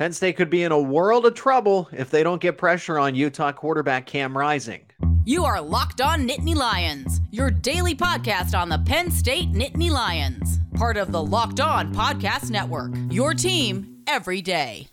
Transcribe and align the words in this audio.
Penn 0.00 0.14
State 0.14 0.36
could 0.38 0.48
be 0.48 0.62
in 0.62 0.72
a 0.72 0.80
world 0.80 1.26
of 1.26 1.34
trouble 1.34 1.86
if 1.92 2.08
they 2.08 2.22
don't 2.22 2.40
get 2.40 2.56
pressure 2.56 2.98
on 2.98 3.14
Utah 3.14 3.52
quarterback 3.52 4.06
Cam 4.06 4.34
Rising. 4.34 4.80
You 5.26 5.44
are 5.44 5.60
Locked 5.60 6.00
On 6.00 6.26
Nittany 6.26 6.54
Lions, 6.54 7.20
your 7.30 7.50
daily 7.50 7.94
podcast 7.94 8.58
on 8.58 8.70
the 8.70 8.78
Penn 8.78 9.10
State 9.10 9.52
Nittany 9.52 9.90
Lions, 9.90 10.58
part 10.72 10.96
of 10.96 11.12
the 11.12 11.22
Locked 11.22 11.60
On 11.60 11.94
Podcast 11.94 12.50
Network. 12.50 12.92
Your 13.10 13.34
team 13.34 14.02
every 14.06 14.40
day. 14.40 14.88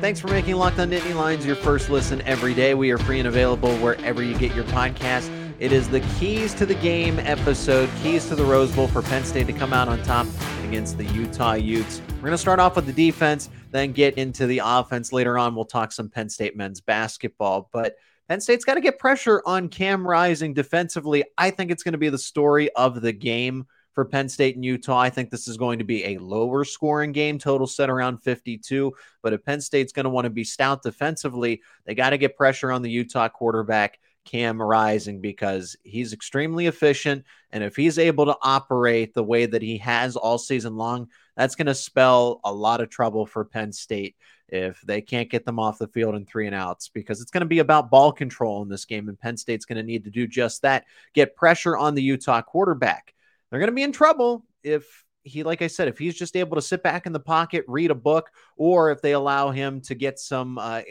Thanks 0.00 0.20
for 0.20 0.28
making 0.28 0.56
Locked 0.56 0.78
On 0.78 0.90
Nittany 0.90 1.14
Lions 1.14 1.46
your 1.46 1.56
first 1.56 1.88
listen 1.88 2.20
every 2.26 2.52
day. 2.52 2.74
We 2.74 2.90
are 2.90 2.98
free 2.98 3.18
and 3.18 3.28
available 3.28 3.74
wherever 3.76 4.22
you 4.22 4.36
get 4.36 4.54
your 4.54 4.64
podcast. 4.64 5.30
It 5.58 5.72
is 5.72 5.88
the 5.88 6.00
Keys 6.18 6.52
to 6.56 6.66
the 6.66 6.74
Game 6.74 7.18
episode, 7.20 7.88
Keys 8.02 8.28
to 8.28 8.34
the 8.34 8.44
Rose 8.44 8.70
Bowl 8.72 8.88
for 8.88 9.00
Penn 9.00 9.24
State 9.24 9.46
to 9.46 9.54
come 9.54 9.72
out 9.72 9.88
on 9.88 10.02
top 10.02 10.26
against 10.64 10.98
the 10.98 11.06
Utah 11.06 11.54
Utes. 11.54 12.02
We're 12.22 12.26
going 12.26 12.34
to 12.34 12.38
start 12.38 12.60
off 12.60 12.76
with 12.76 12.86
the 12.86 12.92
defense, 12.92 13.50
then 13.72 13.90
get 13.90 14.16
into 14.16 14.46
the 14.46 14.60
offense. 14.64 15.12
Later 15.12 15.38
on, 15.38 15.56
we'll 15.56 15.64
talk 15.64 15.90
some 15.90 16.08
Penn 16.08 16.28
State 16.28 16.56
men's 16.56 16.80
basketball. 16.80 17.68
But 17.72 17.96
Penn 18.28 18.40
State's 18.40 18.64
got 18.64 18.74
to 18.74 18.80
get 18.80 19.00
pressure 19.00 19.42
on 19.44 19.68
Cam 19.68 20.06
Rising 20.06 20.54
defensively. 20.54 21.24
I 21.36 21.50
think 21.50 21.72
it's 21.72 21.82
going 21.82 21.94
to 21.94 21.98
be 21.98 22.10
the 22.10 22.18
story 22.18 22.70
of 22.74 23.00
the 23.00 23.10
game 23.10 23.66
for 23.92 24.04
Penn 24.04 24.28
State 24.28 24.54
and 24.54 24.64
Utah. 24.64 25.00
I 25.00 25.10
think 25.10 25.30
this 25.30 25.48
is 25.48 25.56
going 25.56 25.80
to 25.80 25.84
be 25.84 26.04
a 26.04 26.18
lower 26.18 26.64
scoring 26.64 27.10
game, 27.10 27.40
total 27.40 27.66
set 27.66 27.90
around 27.90 28.18
52. 28.18 28.92
But 29.20 29.32
if 29.32 29.44
Penn 29.44 29.60
State's 29.60 29.92
going 29.92 30.04
to 30.04 30.10
want 30.10 30.26
to 30.26 30.30
be 30.30 30.44
stout 30.44 30.84
defensively, 30.84 31.60
they 31.86 31.96
got 31.96 32.10
to 32.10 32.18
get 32.18 32.36
pressure 32.36 32.70
on 32.70 32.82
the 32.82 32.90
Utah 32.90 33.30
quarterback. 33.30 33.98
Cam 34.24 34.60
Rising 34.60 35.20
because 35.20 35.76
he's 35.82 36.12
extremely 36.12 36.66
efficient. 36.66 37.24
And 37.50 37.62
if 37.64 37.76
he's 37.76 37.98
able 37.98 38.26
to 38.26 38.36
operate 38.42 39.14
the 39.14 39.22
way 39.22 39.46
that 39.46 39.62
he 39.62 39.78
has 39.78 40.16
all 40.16 40.38
season 40.38 40.76
long, 40.76 41.08
that's 41.36 41.54
going 41.54 41.66
to 41.66 41.74
spell 41.74 42.40
a 42.44 42.52
lot 42.52 42.80
of 42.80 42.90
trouble 42.90 43.26
for 43.26 43.44
Penn 43.44 43.72
State 43.72 44.16
if 44.48 44.80
they 44.82 45.00
can't 45.00 45.30
get 45.30 45.46
them 45.46 45.58
off 45.58 45.78
the 45.78 45.88
field 45.88 46.14
in 46.14 46.26
three 46.26 46.46
and 46.46 46.54
outs 46.54 46.88
because 46.88 47.22
it's 47.22 47.30
going 47.30 47.40
to 47.40 47.46
be 47.46 47.60
about 47.60 47.90
ball 47.90 48.12
control 48.12 48.62
in 48.62 48.68
this 48.68 48.84
game. 48.84 49.08
And 49.08 49.18
Penn 49.18 49.36
State's 49.36 49.64
going 49.64 49.76
to 49.76 49.82
need 49.82 50.04
to 50.04 50.10
do 50.10 50.26
just 50.26 50.62
that 50.62 50.84
get 51.14 51.36
pressure 51.36 51.76
on 51.76 51.94
the 51.94 52.02
Utah 52.02 52.42
quarterback. 52.42 53.14
They're 53.50 53.60
going 53.60 53.70
to 53.70 53.74
be 53.74 53.82
in 53.82 53.92
trouble 53.92 54.44
if 54.62 55.04
he, 55.24 55.42
like 55.42 55.62
I 55.62 55.68
said, 55.68 55.88
if 55.88 55.98
he's 55.98 56.14
just 56.14 56.36
able 56.36 56.56
to 56.56 56.62
sit 56.62 56.82
back 56.82 57.06
in 57.06 57.12
the 57.12 57.20
pocket, 57.20 57.64
read 57.68 57.90
a 57.90 57.94
book, 57.94 58.30
or 58.56 58.90
if 58.90 59.00
they 59.00 59.12
allow 59.12 59.50
him 59.50 59.80
to 59.82 59.94
get 59.94 60.18
some 60.18 60.58
uh, 60.58 60.82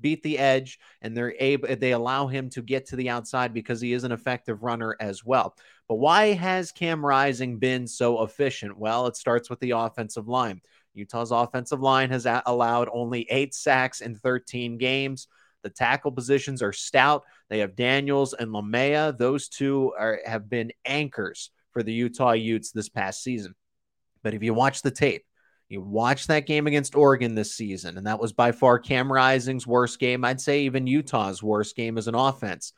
beat 0.00 0.22
the 0.22 0.38
edge 0.38 0.78
and 1.02 1.16
they're 1.16 1.34
able 1.38 1.74
they 1.76 1.92
allow 1.92 2.26
him 2.26 2.50
to 2.50 2.62
get 2.62 2.86
to 2.86 2.96
the 2.96 3.08
outside 3.08 3.54
because 3.54 3.80
he 3.80 3.92
is 3.92 4.04
an 4.04 4.12
effective 4.12 4.62
runner 4.62 4.96
as 5.00 5.24
well. 5.24 5.54
But 5.88 5.96
why 5.96 6.32
has 6.32 6.72
Cam 6.72 7.04
Rising 7.04 7.58
been 7.58 7.86
so 7.86 8.22
efficient? 8.22 8.78
Well, 8.78 9.06
it 9.06 9.16
starts 9.16 9.48
with 9.48 9.60
the 9.60 9.72
offensive 9.72 10.28
line. 10.28 10.60
Utah's 10.94 11.30
offensive 11.30 11.80
line 11.80 12.10
has 12.10 12.26
allowed 12.46 12.88
only 12.92 13.26
8 13.30 13.54
sacks 13.54 14.00
in 14.00 14.14
13 14.14 14.78
games. 14.78 15.28
The 15.62 15.70
tackle 15.70 16.12
positions 16.12 16.62
are 16.62 16.72
stout. 16.72 17.24
They 17.48 17.58
have 17.58 17.76
Daniels 17.76 18.34
and 18.34 18.50
Laumea. 18.50 19.16
Those 19.16 19.48
two 19.48 19.92
are 19.98 20.20
have 20.24 20.48
been 20.48 20.72
anchors 20.84 21.50
for 21.72 21.82
the 21.82 21.92
Utah 21.92 22.32
Utes 22.32 22.72
this 22.72 22.88
past 22.88 23.22
season. 23.22 23.54
But 24.22 24.34
if 24.34 24.42
you 24.42 24.54
watch 24.54 24.82
the 24.82 24.90
tape, 24.90 25.24
you 25.68 25.80
watch 25.80 26.28
that 26.28 26.46
game 26.46 26.66
against 26.66 26.94
Oregon 26.94 27.34
this 27.34 27.54
season, 27.54 27.98
and 27.98 28.06
that 28.06 28.20
was 28.20 28.32
by 28.32 28.52
far 28.52 28.78
Cam 28.78 29.12
Rising's 29.12 29.66
worst 29.66 29.98
game. 29.98 30.24
I'd 30.24 30.40
say 30.40 30.62
even 30.62 30.86
Utah's 30.86 31.42
worst 31.42 31.74
game 31.74 31.98
as 31.98 32.08
an 32.08 32.14
offense. 32.14 32.72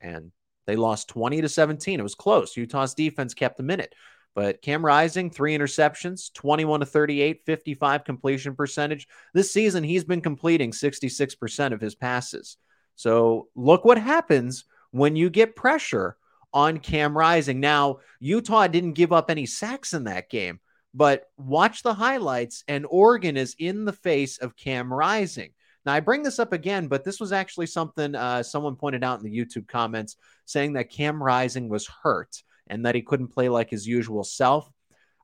And 0.00 0.30
they 0.66 0.76
lost 0.76 1.08
20 1.08 1.40
to 1.40 1.48
17. 1.48 1.98
It 1.98 2.02
was 2.02 2.14
close. 2.14 2.56
Utah's 2.56 2.94
defense 2.94 3.34
kept 3.34 3.56
the 3.56 3.62
minute. 3.62 3.94
But 4.34 4.62
Cam 4.62 4.84
Rising, 4.84 5.30
three 5.30 5.56
interceptions, 5.56 6.32
21 6.32 6.80
to 6.80 6.86
38, 6.86 7.40
55 7.44 8.04
completion 8.04 8.54
percentage. 8.54 9.08
This 9.34 9.52
season, 9.52 9.82
he's 9.82 10.04
been 10.04 10.20
completing 10.20 10.70
66% 10.70 11.72
of 11.72 11.80
his 11.80 11.96
passes. 11.96 12.56
So 12.94 13.48
look 13.56 13.84
what 13.84 13.98
happens 13.98 14.64
when 14.92 15.16
you 15.16 15.30
get 15.30 15.56
pressure 15.56 16.16
on 16.52 16.78
Cam 16.78 17.16
Rising. 17.16 17.58
Now, 17.58 17.98
Utah 18.20 18.68
didn't 18.68 18.92
give 18.92 19.12
up 19.12 19.30
any 19.30 19.46
sacks 19.46 19.92
in 19.92 20.04
that 20.04 20.30
game, 20.30 20.60
but 20.94 21.24
watch 21.36 21.82
the 21.82 21.94
highlights, 21.94 22.64
and 22.68 22.86
Oregon 22.88 23.36
is 23.36 23.54
in 23.58 23.84
the 23.84 23.92
face 23.92 24.38
of 24.38 24.56
Cam 24.56 24.92
Rising. 24.92 25.50
Now, 25.84 25.94
I 25.94 26.00
bring 26.00 26.22
this 26.22 26.38
up 26.38 26.52
again, 26.52 26.88
but 26.88 27.04
this 27.04 27.20
was 27.20 27.32
actually 27.32 27.66
something 27.66 28.14
uh, 28.14 28.42
someone 28.42 28.76
pointed 28.76 29.04
out 29.04 29.20
in 29.20 29.24
the 29.24 29.36
YouTube 29.36 29.68
comments 29.68 30.16
saying 30.44 30.74
that 30.74 30.90
Cam 30.90 31.22
Rising 31.22 31.68
was 31.68 31.88
hurt 32.02 32.42
and 32.66 32.84
that 32.84 32.94
he 32.94 33.02
couldn't 33.02 33.28
play 33.28 33.48
like 33.48 33.70
his 33.70 33.86
usual 33.86 34.24
self. 34.24 34.70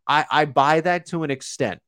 I, 0.06 0.24
I 0.30 0.44
buy 0.44 0.80
that 0.80 1.06
to 1.06 1.22
an 1.22 1.30
extent 1.30 1.80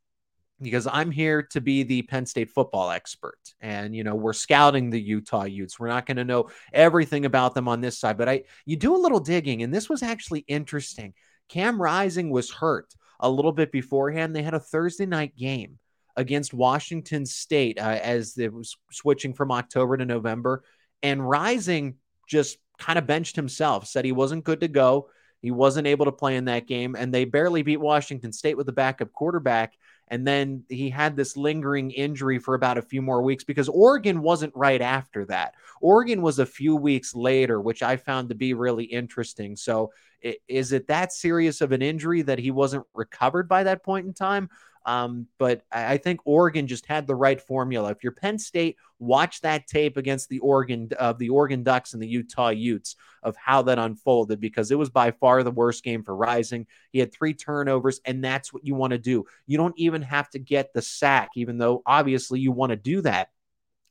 because 0.60 0.86
I'm 0.86 1.10
here 1.10 1.42
to 1.52 1.60
be 1.60 1.82
the 1.82 2.02
Penn 2.02 2.26
State 2.26 2.50
football 2.50 2.90
expert. 2.90 3.38
And, 3.60 3.94
you 3.94 4.04
know, 4.04 4.14
we're 4.14 4.32
scouting 4.32 4.90
the 4.90 5.00
Utah 5.00 5.44
Utes. 5.44 5.78
We're 5.78 5.88
not 5.88 6.06
going 6.06 6.16
to 6.16 6.24
know 6.24 6.50
everything 6.72 7.24
about 7.24 7.54
them 7.54 7.68
on 7.68 7.80
this 7.80 7.98
side, 7.98 8.16
but 8.16 8.28
I, 8.28 8.44
you 8.64 8.76
do 8.76 8.96
a 8.96 8.98
little 8.98 9.20
digging, 9.20 9.62
and 9.62 9.72
this 9.72 9.88
was 9.88 10.02
actually 10.02 10.40
interesting. 10.48 11.14
Cam 11.48 11.80
Rising 11.80 12.30
was 12.30 12.50
hurt 12.50 12.92
a 13.20 13.30
little 13.30 13.52
bit 13.52 13.72
beforehand. 13.72 14.34
They 14.34 14.42
had 14.42 14.54
a 14.54 14.60
Thursday 14.60 15.06
night 15.06 15.36
game 15.36 15.78
against 16.16 16.54
Washington 16.54 17.26
State 17.26 17.78
uh, 17.78 17.98
as 18.02 18.36
it 18.38 18.52
was 18.52 18.76
switching 18.90 19.34
from 19.34 19.52
October 19.52 19.96
to 19.96 20.04
November. 20.04 20.64
And 21.02 21.28
Rising 21.28 21.96
just 22.28 22.58
kind 22.78 22.98
of 22.98 23.06
benched 23.06 23.36
himself, 23.36 23.86
said 23.86 24.04
he 24.04 24.12
wasn't 24.12 24.44
good 24.44 24.60
to 24.60 24.68
go. 24.68 25.10
He 25.42 25.50
wasn't 25.50 25.86
able 25.86 26.06
to 26.06 26.12
play 26.12 26.36
in 26.36 26.46
that 26.46 26.66
game, 26.66 26.96
and 26.96 27.12
they 27.12 27.24
barely 27.24 27.62
beat 27.62 27.76
Washington 27.76 28.32
State 28.32 28.56
with 28.56 28.68
a 28.68 28.72
backup 28.72 29.12
quarterback. 29.12 29.74
And 30.08 30.26
then 30.26 30.64
he 30.68 30.88
had 30.88 31.16
this 31.16 31.36
lingering 31.36 31.90
injury 31.90 32.38
for 32.38 32.54
about 32.54 32.78
a 32.78 32.82
few 32.82 33.02
more 33.02 33.22
weeks 33.22 33.44
because 33.44 33.68
Oregon 33.68 34.22
wasn't 34.22 34.54
right 34.54 34.80
after 34.80 35.24
that. 35.26 35.54
Oregon 35.80 36.22
was 36.22 36.38
a 36.38 36.46
few 36.46 36.76
weeks 36.76 37.14
later, 37.14 37.60
which 37.60 37.82
I 37.82 37.96
found 37.96 38.28
to 38.28 38.34
be 38.34 38.54
really 38.54 38.84
interesting. 38.84 39.56
So 39.56 39.92
is 40.48 40.72
it 40.72 40.88
that 40.88 41.12
serious 41.12 41.60
of 41.60 41.72
an 41.72 41.82
injury 41.82 42.22
that 42.22 42.38
he 42.38 42.50
wasn't 42.50 42.86
recovered 42.94 43.48
by 43.48 43.64
that 43.64 43.82
point 43.82 44.06
in 44.06 44.14
time? 44.14 44.48
Um, 44.86 45.26
but 45.38 45.62
I 45.72 45.96
think 45.96 46.20
Oregon 46.24 46.68
just 46.68 46.86
had 46.86 47.06
the 47.06 47.14
right 47.16 47.40
formula. 47.40 47.90
If 47.90 48.04
you're 48.04 48.12
Penn 48.12 48.38
State, 48.38 48.76
watch 49.00 49.40
that 49.40 49.66
tape 49.66 49.96
against 49.96 50.28
the 50.28 50.38
Oregon 50.38 50.88
of 50.98 51.16
uh, 51.16 51.18
the 51.18 51.28
Oregon 51.28 51.64
Ducks 51.64 51.92
and 51.92 52.00
the 52.00 52.06
Utah 52.06 52.50
Utes 52.50 52.94
of 53.24 53.36
how 53.36 53.62
that 53.62 53.80
unfolded 53.80 54.38
because 54.38 54.70
it 54.70 54.78
was 54.78 54.88
by 54.88 55.10
far 55.10 55.42
the 55.42 55.50
worst 55.50 55.82
game 55.82 56.04
for 56.04 56.14
Rising. 56.14 56.68
He 56.92 57.00
had 57.00 57.12
three 57.12 57.34
turnovers, 57.34 58.00
and 58.04 58.22
that's 58.22 58.52
what 58.52 58.64
you 58.64 58.76
want 58.76 58.92
to 58.92 58.98
do. 58.98 59.24
You 59.46 59.58
don't 59.58 59.76
even 59.76 60.02
have 60.02 60.30
to 60.30 60.38
get 60.38 60.72
the 60.72 60.82
sack, 60.82 61.30
even 61.34 61.58
though 61.58 61.82
obviously 61.84 62.38
you 62.38 62.52
want 62.52 62.70
to 62.70 62.76
do 62.76 63.00
that 63.02 63.30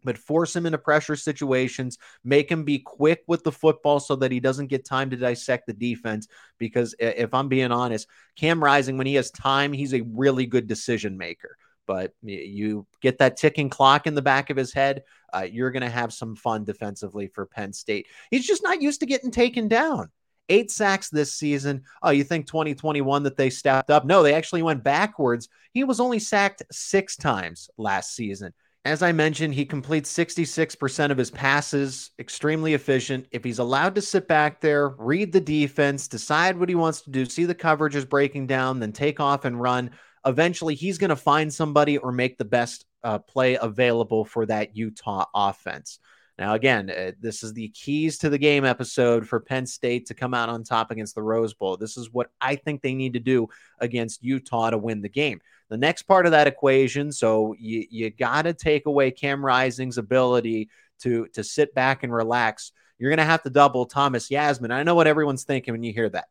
but 0.06 0.18
force 0.18 0.56
him 0.56 0.66
into 0.66 0.78
pressure 0.78 1.16
situations, 1.16 1.98
make 2.24 2.50
him 2.50 2.64
be 2.64 2.80
quick 2.80 3.24
with 3.28 3.44
the 3.44 3.52
football 3.52 4.00
so 4.00 4.16
that 4.16 4.32
he 4.32 4.40
doesn't 4.40 4.68
get 4.68 4.86
time 4.86 5.10
to 5.10 5.18
dissect 5.18 5.68
the 5.68 5.74
defense. 5.74 6.28
Because 6.58 6.96
if 7.00 7.34
I'm 7.34 7.50
being 7.50 7.72
honest, 7.72 8.08
Cam 8.38 8.64
Rising, 8.64 8.98
when 8.98 9.08
he 9.08 9.16
has 9.16 9.32
time, 9.32 9.74
he's 9.74 9.94
a 9.94 10.02
really 10.02 10.46
good 10.46 10.68
decision 10.68 11.18
maker. 11.18 11.58
But 11.88 12.14
you 12.22 12.88
get 13.02 13.20
that 13.20 13.38
ticking 13.38 13.70
clock 13.70 14.08
in 14.08 14.16
the 14.16 14.22
back 14.22 14.50
of 14.50 14.58
his 14.58 14.74
head, 14.74 15.04
uh, 15.34 15.48
you're 15.50 15.72
going 15.72 15.84
to 15.84 15.90
have 15.90 16.14
some 16.14 16.36
fun 16.36 16.64
defensively 16.64 17.28
for 17.28 17.46
Penn 17.46 17.74
State. 17.74 18.08
He's 18.32 18.48
just 18.48 18.64
not 18.64 18.82
used 18.82 19.02
to 19.02 19.06
getting 19.06 19.32
taken 19.32 19.68
down. 19.68 20.10
Eight 20.48 20.70
sacks 20.70 21.10
this 21.10 21.34
season. 21.34 21.84
Oh, 22.04 22.12
you 22.12 22.24
think 22.24 22.46
2021 22.46 23.24
that 23.24 23.36
they 23.36 23.50
stepped 23.50 23.90
up? 23.90 24.06
No, 24.06 24.22
they 24.22 24.34
actually 24.34 24.62
went 24.62 24.84
backwards. 24.84 25.50
He 25.74 25.84
was 25.84 26.00
only 26.00 26.20
sacked 26.20 26.62
six 26.72 27.18
times 27.18 27.70
last 27.78 28.16
season. 28.16 28.54
As 28.86 29.02
I 29.02 29.12
mentioned, 29.14 29.56
he 29.56 29.66
completes 29.66 30.14
66% 30.14 31.10
of 31.10 31.18
his 31.18 31.32
passes, 31.32 32.12
extremely 32.20 32.76
efficient. 32.76 33.26
If 33.32 33.44
he's 33.44 33.58
allowed 33.58 33.96
to 33.96 34.02
sit 34.02 34.28
back 34.28 34.62
there, 34.62 34.90
read 34.90 35.34
the 35.34 35.42
defense, 35.42 36.08
decide 36.08 36.56
what 36.56 36.70
he 36.70 36.76
wants 36.76 37.02
to 37.02 37.10
do, 37.10 37.26
see 37.26 37.46
the 37.46 37.56
coverage 37.56 37.96
is 37.96 38.06
breaking 38.06 38.46
down, 38.46 38.80
then 38.80 38.92
take 38.92 39.20
off 39.20 39.44
and 39.44 39.60
run, 39.60 39.90
eventually 40.24 40.76
he's 40.76 41.00
going 41.00 41.10
to 41.10 41.16
find 41.16 41.52
somebody 41.52 41.98
or 41.98 42.12
make 42.12 42.38
the 42.38 42.46
best 42.46 42.86
uh, 43.04 43.18
play 43.18 43.58
available 43.60 44.24
for 44.24 44.46
that 44.46 44.78
Utah 44.78 45.26
offense. 45.34 45.98
Now, 46.38 46.54
again, 46.54 46.92
uh, 46.92 47.14
this 47.20 47.42
is 47.42 47.54
the 47.54 47.70
keys 47.70 48.20
to 48.20 48.30
the 48.30 48.38
game 48.38 48.66
episode 48.66 49.28
for 49.28 49.40
Penn 49.40 49.66
State 49.66 50.08
to 50.08 50.14
come 50.14 50.36
out 50.36 50.50
on 50.50 50.64
top 50.64 50.92
against 50.92 51.16
the 51.16 51.24
Rose 51.24 51.56
Bowl. 51.56 51.78
This 51.78 51.98
is 51.98 52.12
what 52.12 52.30
I 52.40 52.56
think 52.56 52.82
they 52.82 52.94
need 52.94 53.14
to 53.14 53.20
do 53.20 53.48
against 53.80 54.24
Utah 54.24 54.70
to 54.70 54.78
win 54.78 55.02
the 55.02 55.10
game. 55.10 55.40
The 55.70 55.78
next 55.78 56.04
part 56.04 56.26
of 56.26 56.32
that 56.32 56.48
equation, 56.48 57.12
so 57.12 57.56
you, 57.58 57.86
you 57.90 58.10
got 58.12 58.44
to 58.44 58.54
take 58.54 58.86
away 58.86 59.12
Cam 59.12 59.44
Rising's 59.44 59.98
ability 59.98 60.70
to, 61.00 61.28
to 61.34 61.44
sit 61.44 61.74
back 61.74 62.04
and 62.04 62.14
relax. 62.14 62.72
You're 62.98 63.10
going 63.10 63.18
to 63.18 63.26
have 63.26 63.44
to 63.44 63.50
double 63.50 63.86
Thomas 63.86 64.30
Yassmin. 64.30 64.72
I 64.72 64.84
know 64.84 64.96
what 64.96 65.08
everyone's 65.08 65.44
thinking 65.44 65.74
when 65.74 65.84
you 65.84 65.92
hear 65.92 66.10
that. 66.10 66.28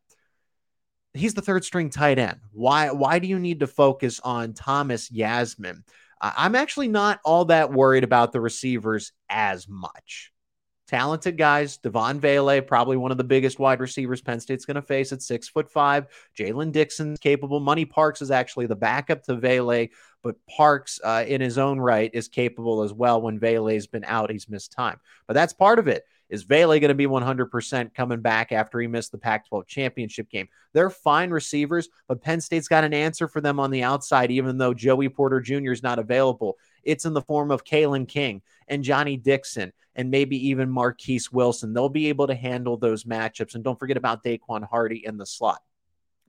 He's 1.13 1.35
the 1.35 1.43
third 1.43 1.65
string 1.65 1.91
tight 1.91 2.19
end. 2.19 2.41
Why, 2.53 2.91
why 2.91 3.19
do 3.19 3.29
you 3.29 3.39
need 3.39 3.61
to 3.61 3.67
focus 3.67 4.21
on 4.21 4.53
Thomas 4.53 5.11
Yassmin? 5.11 5.83
I'm 6.21 6.55
actually 6.55 6.89
not 6.89 7.21
all 7.25 7.47
that 7.47 7.73
worried 7.73 8.05
about 8.05 8.33
the 8.33 8.41
receivers 8.41 9.13
as 9.29 9.69
much 9.69 10.33
talented 10.87 11.37
guys. 11.37 11.79
Devaughn 11.79 12.21
Vele, 12.21 12.61
probably 12.63 12.97
one 12.97 13.11
of 13.11 13.19
the 13.19 13.25
biggest 13.25 13.59
wide 13.59 13.81
receivers 13.81 14.21
Penn 14.21 14.41
State's 14.41 14.65
going 14.65 14.75
to 14.77 14.83
face 14.83 15.13
at 15.13 15.23
six 15.23 15.49
foot 15.49 15.71
five. 15.71 16.07
Jaylen 16.39 16.73
Dixon's 16.73 17.19
capable. 17.19 17.61
Money 17.61 17.85
Parks 17.85 18.23
is 18.23 18.31
actually 18.31 18.67
the 18.67 18.77
backup 18.77 19.23
to 19.25 19.37
Vele, 19.37 19.89
but 20.23 20.37
Parks, 20.47 21.01
uh, 21.05 21.25
in 21.27 21.41
his 21.41 21.59
own 21.59 21.79
right, 21.79 22.11
is 22.13 22.29
capable 22.29 22.83
as 22.83 22.93
well. 22.93 23.21
When 23.21 23.39
Vele's 23.39 23.87
been 23.87 24.05
out, 24.05 24.31
he's 24.31 24.49
missed 24.49 24.73
time, 24.73 25.01
but 25.27 25.35
that's 25.35 25.53
part 25.53 25.79
of 25.79 25.89
it. 25.89 26.05
Is 26.31 26.43
Vele 26.43 26.81
going 26.81 26.89
to 26.89 26.95
be 26.95 27.07
100% 27.07 27.95
coming 27.95 28.21
back 28.21 28.51
after 28.51 28.81
he 28.81 28.87
missed 28.87 29.13
the 29.13 29.19
Pac 29.19 29.47
12 29.49 29.67
championship 29.67 30.31
game? 30.31 30.49
They're 30.73 30.91
fine 30.91 31.31
receivers, 31.31 31.89
but 32.09 32.23
Penn 32.23 32.41
State's 32.41 32.67
got 32.67 32.83
an 32.83 32.95
answer 32.95 33.29
for 33.29 33.41
them 33.41 33.61
on 33.61 33.71
the 33.71 33.83
outside, 33.83 34.31
even 34.31 34.57
though 34.57 34.75
Joey 34.75 35.09
Porter 35.09 35.41
Jr. 35.41 35.73
is 35.73 35.83
not 35.83 35.99
available. 35.99 36.57
It's 36.87 37.05
in 37.05 37.15
the 37.15 37.23
form 37.23 37.51
of 37.51 37.65
Kalen 37.65 38.09
King 38.09 38.43
and 38.69 38.85
Johnny 38.85 39.17
Dixon 39.17 39.73
and 39.95 40.11
maybe 40.11 40.49
even 40.49 40.71
Marquise 40.71 41.31
Wilson. 41.31 41.73
They'll 41.73 41.89
be 41.89 42.09
able 42.09 42.27
to 42.27 42.35
handle 42.35 42.77
those 42.77 43.05
matchups. 43.05 43.55
And 43.55 43.63
don't 43.63 43.79
forget 43.79 43.97
about 43.97 44.25
Daequan 44.25 44.69
Hardy 44.69 45.05
in 45.05 45.17
the 45.17 45.27
slot. 45.27 45.63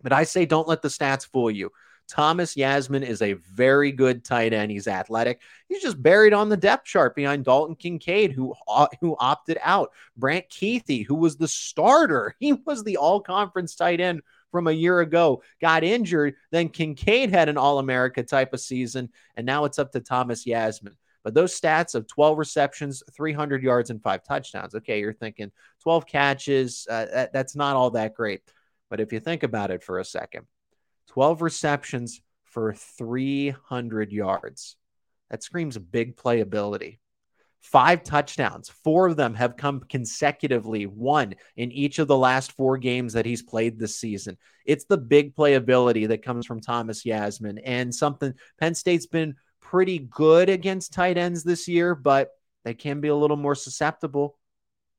But 0.01 0.13
I 0.13 0.23
say 0.23 0.45
don't 0.45 0.67
let 0.67 0.81
the 0.81 0.87
stats 0.87 1.25
fool 1.25 1.49
you. 1.49 1.71
Thomas 2.07 2.55
Yassmin 2.55 3.01
is 3.01 3.21
a 3.21 3.33
very 3.33 3.91
good 3.91 4.23
tight 4.23 4.53
end. 4.53 4.71
He's 4.71 4.87
athletic. 4.87 5.41
He's 5.67 5.81
just 5.81 6.01
buried 6.01 6.33
on 6.33 6.49
the 6.49 6.57
depth 6.57 6.85
chart 6.85 7.15
behind 7.15 7.45
Dalton 7.45 7.75
Kincaid, 7.75 8.31
who 8.31 8.53
uh, 8.67 8.87
who 9.01 9.15
opted 9.19 9.57
out. 9.61 9.91
Brant 10.15 10.47
Kuithe, 10.49 11.05
who 11.05 11.15
was 11.15 11.37
the 11.37 11.47
starter. 11.47 12.35
He 12.45 12.53
was 12.53 12.83
the 12.83 12.97
all 12.97 13.21
conference 13.21 13.75
tight 13.75 13.99
end 13.99 14.21
from 14.55 14.67
a 14.67 14.71
year 14.71 15.01
ago, 15.01 15.43
got 15.59 15.83
injured. 15.83 16.35
Then 16.49 16.69
Kincaid 16.69 17.29
had 17.29 17.49
an 17.49 17.57
All 17.57 17.77
America 17.77 18.23
type 18.23 18.53
of 18.53 18.61
season, 18.61 19.09
and 19.35 19.45
now 19.45 19.65
it's 19.65 19.79
up 19.79 19.91
to 19.91 19.99
Thomas 19.99 20.45
Yassmin. 20.45 20.95
But 21.25 21.33
those 21.33 21.59
stats 21.59 21.93
of 21.93 22.07
12 22.07 22.37
receptions, 22.37 23.03
300 23.11 23.61
yards, 23.61 23.89
and 23.89 24.01
five 24.01 24.23
touchdowns. 24.23 24.75
Okay, 24.75 25.01
you're 25.01 25.11
thinking 25.11 25.51
12 25.81 26.05
catches. 26.05 26.87
Uh, 26.89 27.07
that, 27.11 27.33
that's 27.33 27.53
not 27.53 27.75
all 27.75 27.89
that 27.89 28.13
great. 28.13 28.43
But 28.89 29.01
if 29.01 29.11
you 29.11 29.19
think 29.19 29.43
about 29.43 29.71
it 29.71 29.83
for 29.83 29.99
a 29.99 30.05
second, 30.05 30.45
12 31.07 31.41
receptions 31.41 32.21
for 32.45 32.73
300 32.73 34.13
yards. 34.13 34.77
That 35.29 35.43
screams 35.43 35.77
big 35.77 36.15
playability. 36.15 36.99
Five 37.71 38.03
touchdowns. 38.03 38.69
Four 38.69 39.07
of 39.07 39.17
them 39.17 39.33
have 39.33 39.57
come 39.57 39.81
consecutively, 39.89 40.85
one 40.85 41.33
in 41.57 41.71
each 41.71 41.97
of 41.97 42.07
the 42.07 42.15
last 42.15 42.51
four 42.51 42.77
games 42.77 43.13
that 43.13 43.25
he's 43.25 43.41
played 43.41 43.79
this 43.79 43.99
season. 43.99 44.37
It's 44.65 44.85
the 44.85 44.99
big 44.99 45.35
playability 45.35 46.07
that 46.09 46.21
comes 46.21 46.45
from 46.45 46.61
Thomas 46.61 47.03
Yassmin 47.03 47.59
and 47.65 47.93
something 47.93 48.35
Penn 48.59 48.75
State's 48.75 49.07
been 49.07 49.35
pretty 49.61 49.97
good 49.97 50.47
against 50.47 50.93
tight 50.93 51.17
ends 51.17 51.43
this 51.43 51.67
year, 51.67 51.95
but 51.95 52.29
they 52.65 52.75
can 52.75 53.01
be 53.01 53.07
a 53.07 53.15
little 53.15 53.35
more 53.35 53.55
susceptible. 53.55 54.37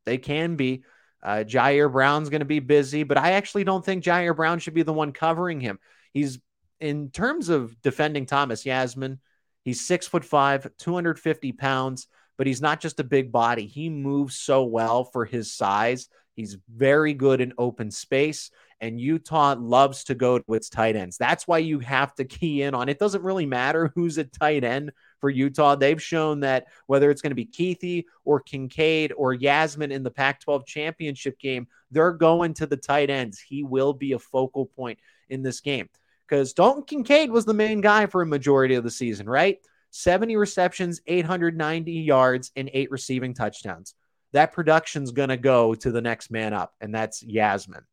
They 0.05 0.19
can 0.19 0.57
be. 0.57 0.83
Uh, 1.23 1.45
Ji'Ayir 1.47 1.91
Brown's 1.91 2.31
going 2.31 2.41
to 2.41 2.47
be 2.47 2.59
busy, 2.59 3.05
but 3.05 3.17
I 3.17 3.33
actually 3.33 3.63
don't 3.63 3.85
think 3.85 4.03
Ji'Ayir 4.03 4.35
Brown 4.35 4.59
should 4.59 4.75
be 4.75 4.83
the 4.83 4.93
one 4.93 5.13
covering 5.13 5.61
him. 5.61 5.79
He's 6.13 6.41
in 6.81 7.11
terms 7.11 7.49
of 7.49 7.81
defending 7.81 8.27
Thomas 8.27 8.65
Yassmin, 8.65 9.19
he's 9.65 9.87
six 9.87 10.09
foot 10.09 10.25
five, 10.25 10.69
250 10.79 11.53
pounds, 11.53 12.09
but 12.37 12.47
he's 12.47 12.61
not 12.61 12.81
just 12.81 13.00
a 13.00 13.05
big 13.05 13.33
body. 13.33 13.67
He 13.67 13.88
moves 13.88 14.37
so 14.37 14.65
well 14.65 15.05
for 15.05 15.25
his 15.25 15.53
size. 15.53 16.09
He's 16.35 16.59
very 16.69 17.15
good 17.15 17.41
in 17.41 17.55
open 17.56 17.91
space, 17.91 18.50
and 18.81 19.00
Utah 19.00 19.56
loves 19.59 20.05
to 20.05 20.15
go 20.15 20.38
to 20.38 20.55
its 20.55 20.69
tight 20.69 20.94
ends. 20.94 21.17
That's 21.17 21.49
why 21.49 21.59
you 21.59 21.79
have 21.79 22.15
to 22.17 22.25
key 22.27 22.62
in 22.62 22.75
on 22.75 22.91
it. 22.91 22.99
Doesn't 22.99 23.25
really 23.25 23.47
matter 23.47 23.91
who's 23.94 24.19
a 24.19 24.25
tight 24.25 24.62
end 24.62 24.93
for 25.19 25.31
Utah. 25.31 25.77
They've 25.77 26.03
shown 26.03 26.41
that 26.41 26.67
whether 26.87 27.11
it's 27.11 27.23
going 27.23 27.31
to 27.31 27.35
be 27.35 27.47
Kuithe 27.47 28.05
or 28.25 28.41
Kincaid 28.41 29.15
or 29.17 29.35
Yassmin 29.35 29.91
in 29.91 30.03
the 30.03 30.11
Pac 30.11 30.41
12 30.41 30.67
championship 30.67 31.39
game, 31.39 31.69
they're 31.91 32.12
going 32.12 32.53
to 32.55 32.67
the 32.67 32.77
tight 32.77 33.09
ends. 33.09 33.41
He 33.41 33.62
will 33.62 33.94
be 33.94 34.12
a 34.12 34.19
focal 34.19 34.67
point 34.67 34.99
in 35.31 35.43
this 35.43 35.61
game 35.61 35.89
because 36.29 36.53
Dalton 36.53 36.82
Kincaid 36.82 37.31
was 37.31 37.47
the 37.47 37.55
main 37.55 37.81
guy 37.81 38.06
for 38.06 38.21
a 38.21 38.27
majority 38.27 38.75
of 38.75 38.85
the 38.85 38.91
season, 38.91 39.27
right? 39.29 39.59
70 39.91 40.37
receptions, 40.37 41.00
890 41.06 41.93
yards, 41.93 42.53
and 42.56 42.71
eight 42.73 42.91
receiving 42.91 43.35
touchdowns. 43.35 43.94
That 44.33 44.53
production's 44.53 45.12
going 45.12 45.31
to 45.31 45.37
go 45.37 45.75
to 45.75 45.91
the 45.91 46.00
next 46.00 46.31
man 46.31 46.53
up, 46.53 46.75
and 46.81 46.94
that's 46.94 47.23
Yassmin. 47.23 47.85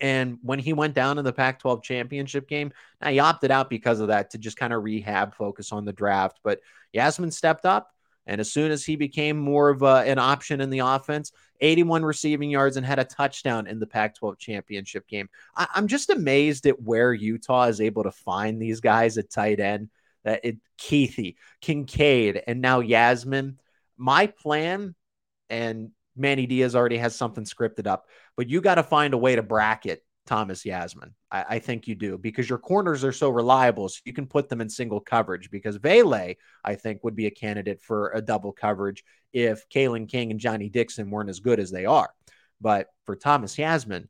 And 0.00 0.38
when 0.42 0.58
he 0.58 0.72
went 0.72 0.94
down 0.94 1.18
in 1.18 1.24
the 1.24 1.32
Pac 1.32 1.58
12 1.60 1.82
championship 1.82 2.48
game, 2.48 2.72
now 3.00 3.10
he 3.10 3.18
opted 3.18 3.50
out 3.50 3.70
because 3.70 4.00
of 4.00 4.08
that 4.08 4.30
to 4.30 4.38
just 4.38 4.56
kind 4.56 4.72
of 4.72 4.84
rehab, 4.84 5.34
focus 5.34 5.72
on 5.72 5.84
the 5.84 5.92
draft. 5.92 6.40
But 6.42 6.60
Yassmin 6.94 7.32
stepped 7.32 7.64
up. 7.64 7.92
And 8.26 8.40
as 8.40 8.50
soon 8.50 8.72
as 8.72 8.84
he 8.84 8.96
became 8.96 9.36
more 9.36 9.68
of 9.68 9.82
a, 9.82 10.02
an 10.04 10.18
option 10.18 10.60
in 10.60 10.68
the 10.68 10.80
offense, 10.80 11.30
81 11.60 12.04
receiving 12.04 12.50
yards 12.50 12.76
and 12.76 12.84
had 12.84 12.98
a 12.98 13.04
touchdown 13.04 13.66
in 13.66 13.78
the 13.78 13.86
Pac 13.86 14.16
12 14.16 14.38
championship 14.38 15.06
game. 15.06 15.28
I, 15.56 15.68
am 15.76 15.86
just 15.86 16.10
amazed 16.10 16.66
at 16.66 16.82
where 16.82 17.14
Utah 17.14 17.64
is 17.64 17.80
able 17.80 18.02
to 18.02 18.10
find 18.10 18.60
these 18.60 18.80
guys 18.80 19.16
at 19.16 19.30
tight 19.30 19.60
end. 19.60 19.90
That 20.26 20.40
it 20.44 20.58
Kuithe, 20.78 21.36
Kincaid, 21.62 22.42
and 22.46 22.60
now 22.60 22.82
Yassmin. 22.82 23.56
My 23.96 24.26
plan, 24.26 24.94
and 25.48 25.92
Manny 26.14 26.46
Diaz 26.46 26.76
already 26.76 26.98
has 26.98 27.16
something 27.16 27.44
scripted 27.44 27.86
up, 27.86 28.06
but 28.36 28.48
you 28.50 28.60
got 28.60 28.74
to 28.74 28.82
find 28.82 29.14
a 29.14 29.18
way 29.18 29.36
to 29.36 29.42
bracket 29.42 30.02
Thomas 30.26 30.64
Yassmin. 30.64 31.12
I, 31.30 31.44
I, 31.48 31.58
think 31.60 31.86
you 31.86 31.94
do 31.94 32.18
because 32.18 32.48
your 32.48 32.58
corners 32.58 33.04
are 33.04 33.12
so 33.12 33.30
reliable. 33.30 33.88
So 33.88 34.00
you 34.04 34.12
can 34.12 34.26
put 34.26 34.48
them 34.48 34.60
in 34.60 34.68
single 34.68 35.00
coverage 35.00 35.50
because 35.50 35.76
Vele, 35.76 36.34
I 36.64 36.74
think, 36.74 37.04
would 37.04 37.16
be 37.16 37.26
a 37.26 37.30
candidate 37.30 37.80
for 37.80 38.10
a 38.10 38.20
double 38.20 38.52
coverage 38.52 39.04
if 39.32 39.68
Kalen 39.68 40.08
King 40.08 40.32
and 40.32 40.40
Johnny 40.40 40.68
Dixon 40.68 41.10
weren't 41.10 41.30
as 41.30 41.40
good 41.40 41.60
as 41.60 41.70
they 41.70 41.86
are. 41.86 42.10
But 42.60 42.88
for 43.04 43.16
Thomas 43.16 43.56
Yassmin, 43.56 44.08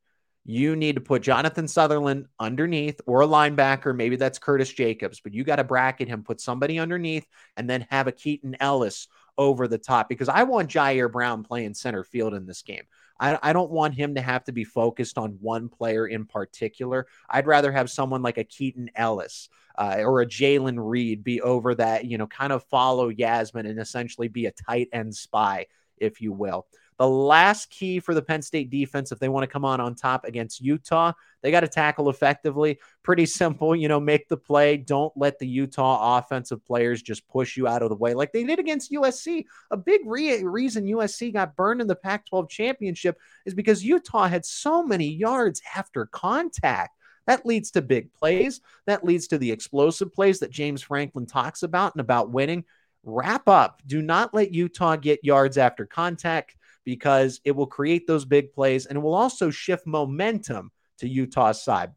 you 0.48 0.76
need 0.76 0.94
to 0.94 1.00
put 1.00 1.22
Jonathan 1.22 1.66
Sutherland 1.66 2.26
underneath 2.38 3.00
or 3.04 3.22
a 3.22 3.26
linebacker. 3.26 3.94
Maybe 3.94 4.14
that's 4.14 4.38
Curtis 4.38 4.72
Jacobs, 4.72 5.18
but 5.20 5.34
you 5.34 5.42
got 5.42 5.56
to 5.56 5.64
bracket 5.64 6.06
him, 6.06 6.22
put 6.22 6.40
somebody 6.40 6.78
underneath, 6.78 7.26
and 7.56 7.68
then 7.68 7.84
have 7.90 8.06
a 8.06 8.12
Keaton 8.12 8.56
Ellis 8.60 9.08
over 9.36 9.66
the 9.66 9.76
top 9.76 10.08
because 10.08 10.28
I 10.28 10.44
want 10.44 10.70
Ji'Ayir 10.70 11.10
Brown 11.10 11.42
playing 11.42 11.74
center 11.74 12.04
field 12.04 12.32
in 12.32 12.46
this 12.46 12.62
game. 12.62 12.84
I, 13.18 13.38
I 13.42 13.52
don't 13.52 13.72
want 13.72 13.94
him 13.94 14.14
to 14.14 14.20
have 14.20 14.44
to 14.44 14.52
be 14.52 14.62
focused 14.62 15.18
on 15.18 15.38
one 15.40 15.68
player 15.68 16.06
in 16.06 16.26
particular. 16.26 17.08
I'd 17.28 17.48
rather 17.48 17.72
have 17.72 17.90
someone 17.90 18.22
like 18.22 18.38
a 18.38 18.44
Keaton 18.44 18.90
Ellis 18.94 19.48
uh, 19.76 19.96
or 19.98 20.20
a 20.20 20.26
Jaylen 20.26 20.76
Reed 20.78 21.24
be 21.24 21.40
over 21.40 21.74
that, 21.74 22.04
you 22.04 22.18
know, 22.18 22.28
kind 22.28 22.52
of 22.52 22.62
follow 22.64 23.10
Yassmin 23.10 23.68
and 23.68 23.80
essentially 23.80 24.28
be 24.28 24.46
a 24.46 24.52
tight 24.52 24.88
end 24.92 25.14
spy, 25.14 25.66
if 25.98 26.20
you 26.20 26.32
will. 26.32 26.66
The 26.98 27.08
last 27.08 27.68
key 27.68 28.00
for 28.00 28.14
the 28.14 28.22
Penn 28.22 28.40
State 28.40 28.70
defense, 28.70 29.12
if 29.12 29.18
they 29.18 29.28
want 29.28 29.42
to 29.42 29.52
come 29.52 29.66
on 29.66 29.80
on 29.80 29.94
top 29.94 30.24
against 30.24 30.62
Utah, 30.62 31.12
they 31.42 31.50
got 31.50 31.60
to 31.60 31.68
tackle 31.68 32.08
effectively. 32.08 32.78
Pretty 33.02 33.26
simple, 33.26 33.76
you 33.76 33.88
know, 33.88 34.00
make 34.00 34.28
the 34.28 34.36
play. 34.36 34.78
Don't 34.78 35.12
let 35.14 35.38
the 35.38 35.46
Utah 35.46 36.18
offensive 36.18 36.64
players 36.64 37.02
just 37.02 37.28
push 37.28 37.56
you 37.56 37.68
out 37.68 37.82
of 37.82 37.90
the 37.90 37.96
way 37.96 38.14
like 38.14 38.32
they 38.32 38.44
did 38.44 38.58
against 38.58 38.92
USC. 38.92 39.44
A 39.70 39.76
big 39.76 40.00
re- 40.06 40.42
reason 40.42 40.86
USC 40.86 41.32
got 41.32 41.54
burned 41.54 41.82
in 41.82 41.86
the 41.86 41.94
Pac 41.94 42.26
12 42.26 42.48
championship 42.48 43.18
is 43.44 43.52
because 43.52 43.84
Utah 43.84 44.26
had 44.26 44.46
so 44.46 44.82
many 44.82 45.08
yards 45.08 45.60
after 45.76 46.06
contact. 46.06 46.96
That 47.26 47.44
leads 47.44 47.72
to 47.72 47.82
big 47.82 48.12
plays. 48.14 48.60
That 48.86 49.04
leads 49.04 49.26
to 49.28 49.38
the 49.38 49.50
explosive 49.50 50.14
plays 50.14 50.38
that 50.38 50.50
James 50.50 50.80
Franklin 50.80 51.26
talks 51.26 51.62
about 51.62 51.94
and 51.94 52.00
about 52.00 52.30
winning. 52.30 52.64
Wrap 53.02 53.48
up. 53.48 53.82
Do 53.86 54.00
not 54.00 54.32
let 54.32 54.54
Utah 54.54 54.96
get 54.96 55.24
yards 55.24 55.58
after 55.58 55.84
contact 55.86 56.56
because 56.86 57.40
it 57.44 57.50
will 57.50 57.66
create 57.66 58.06
those 58.06 58.24
big 58.24 58.54
plays 58.54 58.86
and 58.86 58.96
it 58.96 59.00
will 59.00 59.14
also 59.14 59.50
shift 59.50 59.86
momentum 59.86 60.70
to 60.98 61.08
Utah's 61.08 61.62
side. 61.62 61.92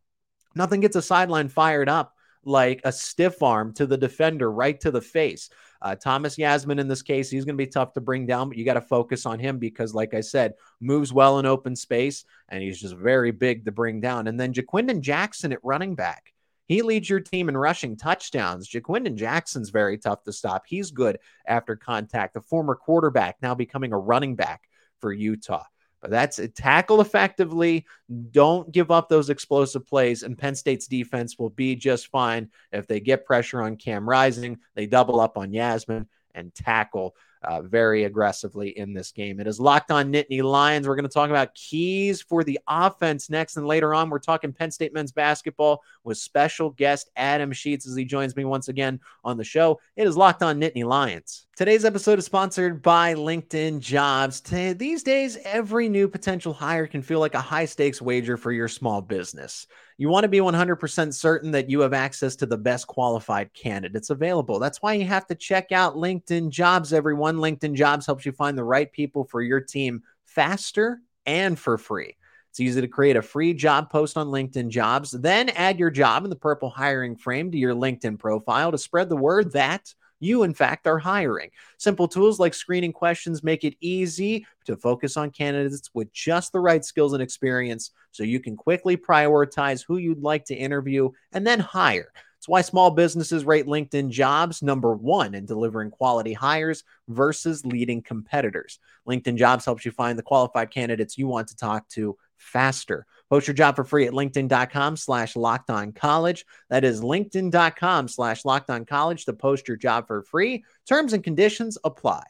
Nothing 0.56 0.82
gets 0.82 0.98
a 0.98 1.02
sideline 1.02 1.48
fired 1.48 1.88
up 1.88 2.14
like 2.44 2.82
a 2.84 2.92
stiff 2.92 3.42
arm 3.44 3.74
to 3.76 3.86
the 3.86 3.98
defender 3.98 4.52
right 4.52 4.80
to 4.82 4.92
the 4.92 5.02
face. 5.02 5.50
Uh, 5.82 5.96
Thomas 5.96 6.36
Yassmin, 6.36 6.80
in 6.80 6.88
this 6.88 7.04
case, 7.04 7.30
he's 7.30 7.46
going 7.46 7.58
to 7.58 7.64
be 7.64 7.70
tough 7.70 7.94
to 7.94 8.02
bring 8.02 8.26
down, 8.26 8.50
but 8.50 8.58
you 8.58 8.66
got 8.66 8.74
to 8.74 8.82
focus 8.82 9.26
on 9.26 9.40
him 9.40 9.60
because, 9.60 9.94
like 9.94 10.14
I 10.14 10.22
said, 10.22 10.54
moves 10.82 11.14
well 11.14 11.40
in 11.40 11.46
open 11.46 11.76
space 11.76 12.26
and 12.50 12.62
he's 12.62 12.82
just 12.82 12.96
very 12.96 13.32
big 13.32 13.66
to 13.66 13.72
bring 13.72 14.02
down. 14.02 14.28
And 14.28 14.40
then 14.40 14.54
Ja'Quinden 14.54 15.02
Jackson 15.02 15.54
at 15.54 15.64
running 15.64 15.96
back. 15.96 16.34
He 16.66 16.82
leads 16.84 17.10
your 17.10 17.20
team 17.20 17.50
in 17.50 17.58
rushing 17.58 17.96
touchdowns. 17.96 18.70
Ja'Quinden 18.70 19.16
Jackson's 19.16 19.70
very 19.70 19.98
tough 19.98 20.24
to 20.24 20.34
stop. 20.34 20.64
He's 20.68 20.92
good 20.92 21.18
after 21.48 21.76
contact. 21.76 22.34
The 22.34 22.42
former 22.42 22.76
quarterback 22.76 23.38
now 23.42 23.56
becoming 23.56 23.94
a 23.94 23.98
running 23.98 24.36
back 24.36 24.69
for 25.00 25.14
Utah. 25.14 25.64
But 26.02 26.12
that's 26.12 26.40
it. 26.40 26.56
Tackle 26.56 27.02
effectively. 27.02 27.86
Don't 28.32 28.72
give 28.72 28.90
up 28.90 29.10
those 29.10 29.30
explosive 29.30 29.86
plays, 29.86 30.24
and 30.24 30.38
Penn 30.38 30.56
State's 30.56 30.88
defense 30.88 31.38
will 31.38 31.50
be 31.50 31.76
just 31.76 32.08
fine 32.08 32.50
if 32.72 32.88
they 32.88 33.00
get 33.00 33.26
pressure 33.26 33.62
on 33.62 33.76
Cam 33.76 34.08
Rising. 34.08 34.60
They 34.76 34.86
double 34.86 35.20
up 35.20 35.38
on 35.38 35.52
Yassmin 35.52 36.08
and 36.36 36.54
tackle 36.56 37.16
uh, 37.42 37.62
very 37.62 38.04
aggressively 38.04 38.78
in 38.78 38.94
this 38.94 39.12
game. 39.12 39.40
It 39.40 39.48
is 39.48 39.60
locked 39.60 39.92
on 39.92 40.12
Nittany 40.12 40.44
Lions. 40.44 40.88
We're 40.88 40.96
going 40.96 41.04
to 41.04 41.10
talk 41.10 41.30
about 41.30 41.54
keys 41.56 42.22
for 42.22 42.44
the 42.44 42.60
offense 42.68 43.30
next. 43.30 43.58
And 43.58 43.66
later 43.66 43.94
on, 43.94 44.10
we're 44.10 44.20
talking 44.20 44.52
Penn 44.52 44.72
State 44.72 44.94
men's 44.94 45.12
basketball 45.12 45.82
with 46.04 46.18
special 46.18 46.72
guest 46.72 47.10
Adam 47.16 47.52
Sheets 47.52 47.88
as 47.88 47.96
he 47.96 48.06
joins 48.06 48.36
me 48.36 48.44
once 48.46 48.68
again 48.68 49.00
on 49.24 49.38
the 49.38 49.44
show. 49.44 49.80
It 49.96 50.08
is 50.08 50.18
locked 50.18 50.44
on 50.44 50.60
Nittany 50.60 50.84
Lions. 50.84 51.48
Today's 51.60 51.84
episode 51.84 52.18
is 52.20 52.24
sponsored 52.24 52.82
by 52.82 53.16
LinkedIn 53.16 53.82
Jobs. 53.82 54.40
These 54.40 55.04
days, 55.04 55.38
every 55.44 55.90
new 55.90 56.08
potential 56.08 56.54
hire 56.54 56.88
can 56.88 57.02
feel 57.02 57.20
like 57.20 57.34
a 57.34 57.42
high 57.42 57.66
stakes 57.66 58.02
wager 58.02 58.38
for 58.38 58.54
your 58.54 58.70
small 58.70 59.02
business. 59.02 59.68
You 59.98 60.08
want 60.08 60.24
to 60.24 60.30
be 60.30 60.38
100% 60.38 61.14
certain 61.14 61.52
that 61.52 61.70
you 61.70 61.82
have 61.82 61.92
access 61.92 62.38
to 62.38 62.46
the 62.46 62.56
best 62.56 62.88
qualified 62.88 63.54
candidates 63.54 64.10
available. 64.10 64.58
That's 64.58 64.82
why 64.82 64.94
you 64.94 65.04
have 65.08 65.28
to 65.28 65.36
check 65.36 65.74
out 65.74 65.96
LinkedIn 65.96 66.48
Jobs, 66.48 66.94
everyone. 66.94 67.36
LinkedIn 67.36 67.74
Jobs 67.74 68.06
helps 68.06 68.26
you 68.26 68.32
find 68.32 68.58
the 68.58 68.64
right 68.64 68.90
people 68.90 69.26
for 69.26 69.42
your 69.42 69.60
team 69.60 70.04
faster 70.24 71.02
and 71.26 71.60
for 71.60 71.78
free. 71.78 72.16
It's 72.52 72.62
easy 72.62 72.80
to 72.80 72.88
create 72.88 73.18
a 73.18 73.22
free 73.22 73.54
job 73.54 73.90
post 73.90 74.16
on 74.16 74.28
LinkedIn 74.28 74.70
Jobs, 74.70 75.12
then 75.12 75.50
add 75.50 75.78
your 75.78 75.92
job 75.92 76.24
in 76.24 76.30
the 76.30 76.38
purple 76.38 76.70
hiring 76.70 77.18
frame 77.18 77.52
to 77.52 77.58
your 77.58 77.76
LinkedIn 77.76 78.18
profile 78.18 78.72
to 78.72 78.78
spread 78.78 79.10
the 79.10 79.18
word 79.18 79.52
that 79.52 79.94
you, 80.20 80.44
in 80.44 80.54
fact, 80.54 80.88
are 80.88 81.00
hiring. 81.00 81.50
Simple 81.78 82.08
tools 82.08 82.40
like 82.40 82.54
screening 82.54 82.94
questions 82.94 83.44
make 83.44 83.64
it 83.64 83.76
easy 83.80 84.46
to 84.66 84.76
focus 84.76 85.18
on 85.18 85.32
candidates 85.32 85.90
with 85.94 86.12
just 86.14 86.52
the 86.52 86.60
right 86.60 86.84
skills 86.84 87.14
and 87.14 87.24
experience 87.24 87.92
so 88.12 88.24
you 88.24 88.40
can 88.40 88.56
quickly 88.56 88.98
prioritize 88.98 89.84
who 89.86 89.98
you'd 89.98 90.22
like 90.22 90.46
to 90.46 90.56
interview 90.56 91.10
and 91.32 91.46
then 91.46 91.60
hire. 91.60 92.12
It's 92.40 92.48
why 92.48 92.62
small 92.62 92.90
businesses 92.90 93.44
rate 93.44 93.66
LinkedIn 93.66 94.12
jobs 94.12 94.62
number 94.62 94.94
one 94.94 95.36
in 95.36 95.46
delivering 95.46 95.92
quality 95.92 96.32
hires 96.32 96.86
versus 97.10 97.66
leading 97.66 98.02
competitors. 98.02 98.80
LinkedIn 99.06 99.36
jobs 99.36 99.66
helps 99.66 99.84
you 99.84 99.92
find 99.92 100.18
the 100.18 100.24
qualified 100.24 100.72
candidates 100.72 101.18
you 101.18 101.28
want 101.28 101.50
to 101.50 101.58
talk 101.58 101.86
to 101.90 102.18
faster. 102.38 103.06
Post 103.30 103.48
your 103.48 103.54
job 103.54 103.76
for 103.76 103.84
free 103.84 104.08
at 104.08 104.14
linkedin.com 104.14 104.98
slash 104.98 105.36
locked 105.36 105.70
on 105.70 105.92
college. 105.92 106.46
That 106.70 106.84
is 106.84 107.02
linkedin.com 107.02 108.08
slash 108.08 108.44
locked 108.44 108.70
on 108.70 108.86
college 108.86 109.26
to 109.26 109.34
post 109.34 109.68
your 109.68 109.78
job 109.78 110.08
for 110.08 110.24
free. 110.24 110.64
Terms 110.88 111.14
and 111.14 111.24
conditions 111.24 111.78
apply. 111.84 112.24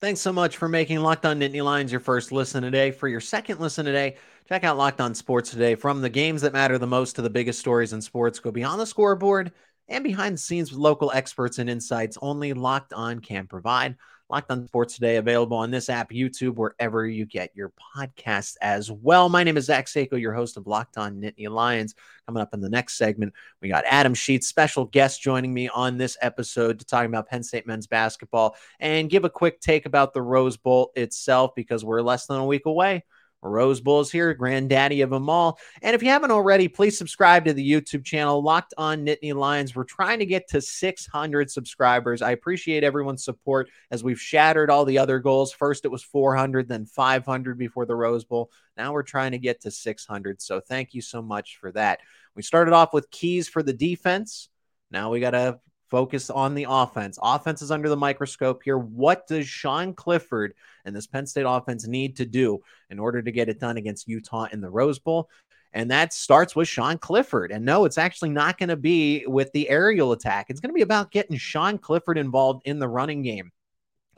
Thanks 0.00 0.20
so 0.20 0.32
much 0.32 0.56
for 0.56 0.66
making 0.66 1.00
Locked 1.00 1.26
On 1.26 1.38
Nittany 1.38 1.62
Lions 1.62 1.92
your 1.92 2.00
first 2.00 2.32
listen 2.32 2.62
today. 2.62 2.90
For 2.90 3.06
your 3.06 3.20
second 3.20 3.60
listen 3.60 3.84
today, 3.84 4.16
check 4.48 4.64
out 4.64 4.78
Locked 4.78 5.02
On 5.02 5.14
Sports 5.14 5.50
today. 5.50 5.74
From 5.74 6.00
the 6.00 6.08
games 6.08 6.40
that 6.40 6.54
matter 6.54 6.78
the 6.78 6.86
most 6.86 7.16
to 7.16 7.22
the 7.22 7.28
biggest 7.28 7.60
stories 7.60 7.92
in 7.92 8.00
sports, 8.00 8.38
go 8.38 8.50
beyond 8.50 8.80
the 8.80 8.86
scoreboard 8.86 9.52
and 9.88 10.02
behind 10.02 10.36
the 10.36 10.40
scenes 10.40 10.70
with 10.70 10.80
local 10.80 11.12
experts 11.12 11.58
and 11.58 11.68
insights 11.68 12.16
only 12.22 12.54
Locked 12.54 12.94
On 12.94 13.20
can 13.20 13.46
provide. 13.46 13.96
Locked 14.30 14.52
on 14.52 14.64
Sports 14.68 14.94
Today, 14.94 15.16
available 15.16 15.56
on 15.56 15.72
this 15.72 15.88
app, 15.88 16.12
YouTube, 16.12 16.54
wherever 16.54 17.04
you 17.04 17.26
get 17.26 17.50
your 17.52 17.72
podcasts 17.96 18.54
as 18.60 18.88
well. 18.88 19.28
My 19.28 19.42
name 19.42 19.56
is 19.56 19.64
Zach 19.64 19.86
Seyko, 19.86 20.20
your 20.20 20.32
host 20.32 20.56
of 20.56 20.68
Locked 20.68 20.98
On 20.98 21.20
Nittany 21.20 21.50
Lions. 21.50 21.96
Coming 22.28 22.40
up 22.40 22.54
in 22.54 22.60
the 22.60 22.68
next 22.68 22.96
segment, 22.96 23.32
we 23.60 23.68
got 23.68 23.82
Adam 23.88 24.14
Sheets, 24.14 24.46
special 24.46 24.84
guest, 24.84 25.20
joining 25.20 25.52
me 25.52 25.68
on 25.68 25.98
this 25.98 26.16
episode 26.22 26.78
to 26.78 26.84
talk 26.84 27.06
about 27.06 27.28
Penn 27.28 27.42
State 27.42 27.66
men's 27.66 27.88
basketball 27.88 28.54
and 28.78 29.10
give 29.10 29.24
a 29.24 29.30
quick 29.30 29.60
take 29.60 29.84
about 29.84 30.14
the 30.14 30.22
Rose 30.22 30.56
Bowl 30.56 30.92
itself 30.94 31.56
because 31.56 31.84
we're 31.84 32.00
less 32.00 32.26
than 32.26 32.38
a 32.38 32.46
week 32.46 32.66
away 32.66 33.02
Rose 33.42 33.80
Bowl's 33.80 34.10
here, 34.10 34.34
granddaddy 34.34 35.00
of 35.00 35.10
them 35.10 35.30
all. 35.30 35.58
And 35.82 35.94
if 35.94 36.02
you 36.02 36.10
haven't 36.10 36.30
already, 36.30 36.68
please 36.68 36.98
subscribe 36.98 37.44
to 37.46 37.52
the 37.52 37.70
YouTube 37.70 38.04
channel, 38.04 38.42
Locked 38.42 38.74
on 38.76 39.04
Nittany 39.04 39.34
Lions. 39.34 39.74
We're 39.74 39.84
trying 39.84 40.18
to 40.18 40.26
get 40.26 40.48
to 40.48 40.60
600 40.60 41.50
subscribers. 41.50 42.22
I 42.22 42.32
appreciate 42.32 42.84
everyone's 42.84 43.24
support 43.24 43.68
as 43.90 44.04
we've 44.04 44.20
shattered 44.20 44.70
all 44.70 44.84
the 44.84 44.98
other 44.98 45.18
goals. 45.18 45.52
First, 45.52 45.84
it 45.84 45.90
was 45.90 46.02
400, 46.02 46.68
then 46.68 46.86
500 46.86 47.58
before 47.58 47.86
the 47.86 47.96
Rose 47.96 48.24
Bowl. 48.24 48.50
Now 48.76 48.92
we're 48.92 49.02
trying 49.02 49.32
to 49.32 49.38
get 49.38 49.62
to 49.62 49.70
600. 49.70 50.42
So 50.42 50.60
thank 50.60 50.94
you 50.94 51.00
so 51.00 51.22
much 51.22 51.58
for 51.60 51.72
that. 51.72 52.00
We 52.34 52.42
started 52.42 52.72
off 52.72 52.92
with 52.92 53.10
keys 53.10 53.48
for 53.48 53.62
the 53.62 53.72
defense. 53.72 54.48
Now 54.90 55.10
we 55.10 55.20
got 55.20 55.32
to 55.32 55.60
focus 55.90 56.30
on 56.30 56.54
the 56.54 56.66
offense. 56.68 57.18
Offense 57.22 57.62
is 57.62 57.70
under 57.70 57.88
the 57.88 57.96
microscope 57.96 58.62
here. 58.62 58.78
What 58.78 59.26
does 59.26 59.46
Sean 59.46 59.94
Clifford 59.94 60.54
and 60.84 60.94
this 60.94 61.06
Penn 61.06 61.26
State 61.26 61.46
offense 61.46 61.86
need 61.86 62.16
to 62.16 62.24
do 62.24 62.60
in 62.88 62.98
order 62.98 63.20
to 63.22 63.32
get 63.32 63.48
it 63.48 63.60
done 63.60 63.76
against 63.76 64.08
Utah 64.08 64.46
in 64.52 64.60
the 64.60 64.70
Rose 64.70 64.98
Bowl? 64.98 65.28
And 65.72 65.90
that 65.90 66.12
starts 66.12 66.56
with 66.56 66.68
Sean 66.68 66.98
Clifford. 66.98 67.52
And 67.52 67.64
no, 67.64 67.84
it's 67.84 67.98
actually 67.98 68.30
not 68.30 68.58
going 68.58 68.70
to 68.70 68.76
be 68.76 69.24
with 69.26 69.52
the 69.52 69.68
aerial 69.68 70.12
attack. 70.12 70.46
It's 70.48 70.60
going 70.60 70.70
to 70.70 70.74
be 70.74 70.82
about 70.82 71.12
getting 71.12 71.36
Sean 71.36 71.78
Clifford 71.78 72.18
involved 72.18 72.62
in 72.64 72.78
the 72.78 72.88
running 72.88 73.22
game. 73.22 73.50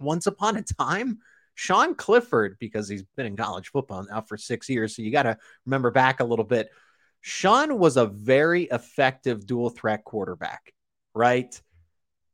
Once 0.01 0.27
upon 0.27 0.57
a 0.57 0.63
time, 0.63 1.19
Sean 1.55 1.95
Clifford, 1.95 2.57
because 2.59 2.89
he's 2.89 3.05
been 3.17 3.27
in 3.27 3.37
college 3.37 3.69
football 3.69 4.07
now 4.11 4.23
for 4.23 4.39
six 4.39 4.69
years, 4.69 4.97
so 4.97 5.03
you 5.03 5.13
got 5.13 5.25
to 5.25 5.37
remember 5.67 5.91
back 5.91 6.21
a 6.21 6.25
little 6.25 6.45
bit. 6.45 6.71
Sean 7.21 7.79
was 7.79 7.97
a 7.99 8.07
very 8.07 8.65
effective 8.65 9.47
dual 9.47 9.69
threat 9.71 10.05
quarterback 10.05 10.73
right? 11.15 11.61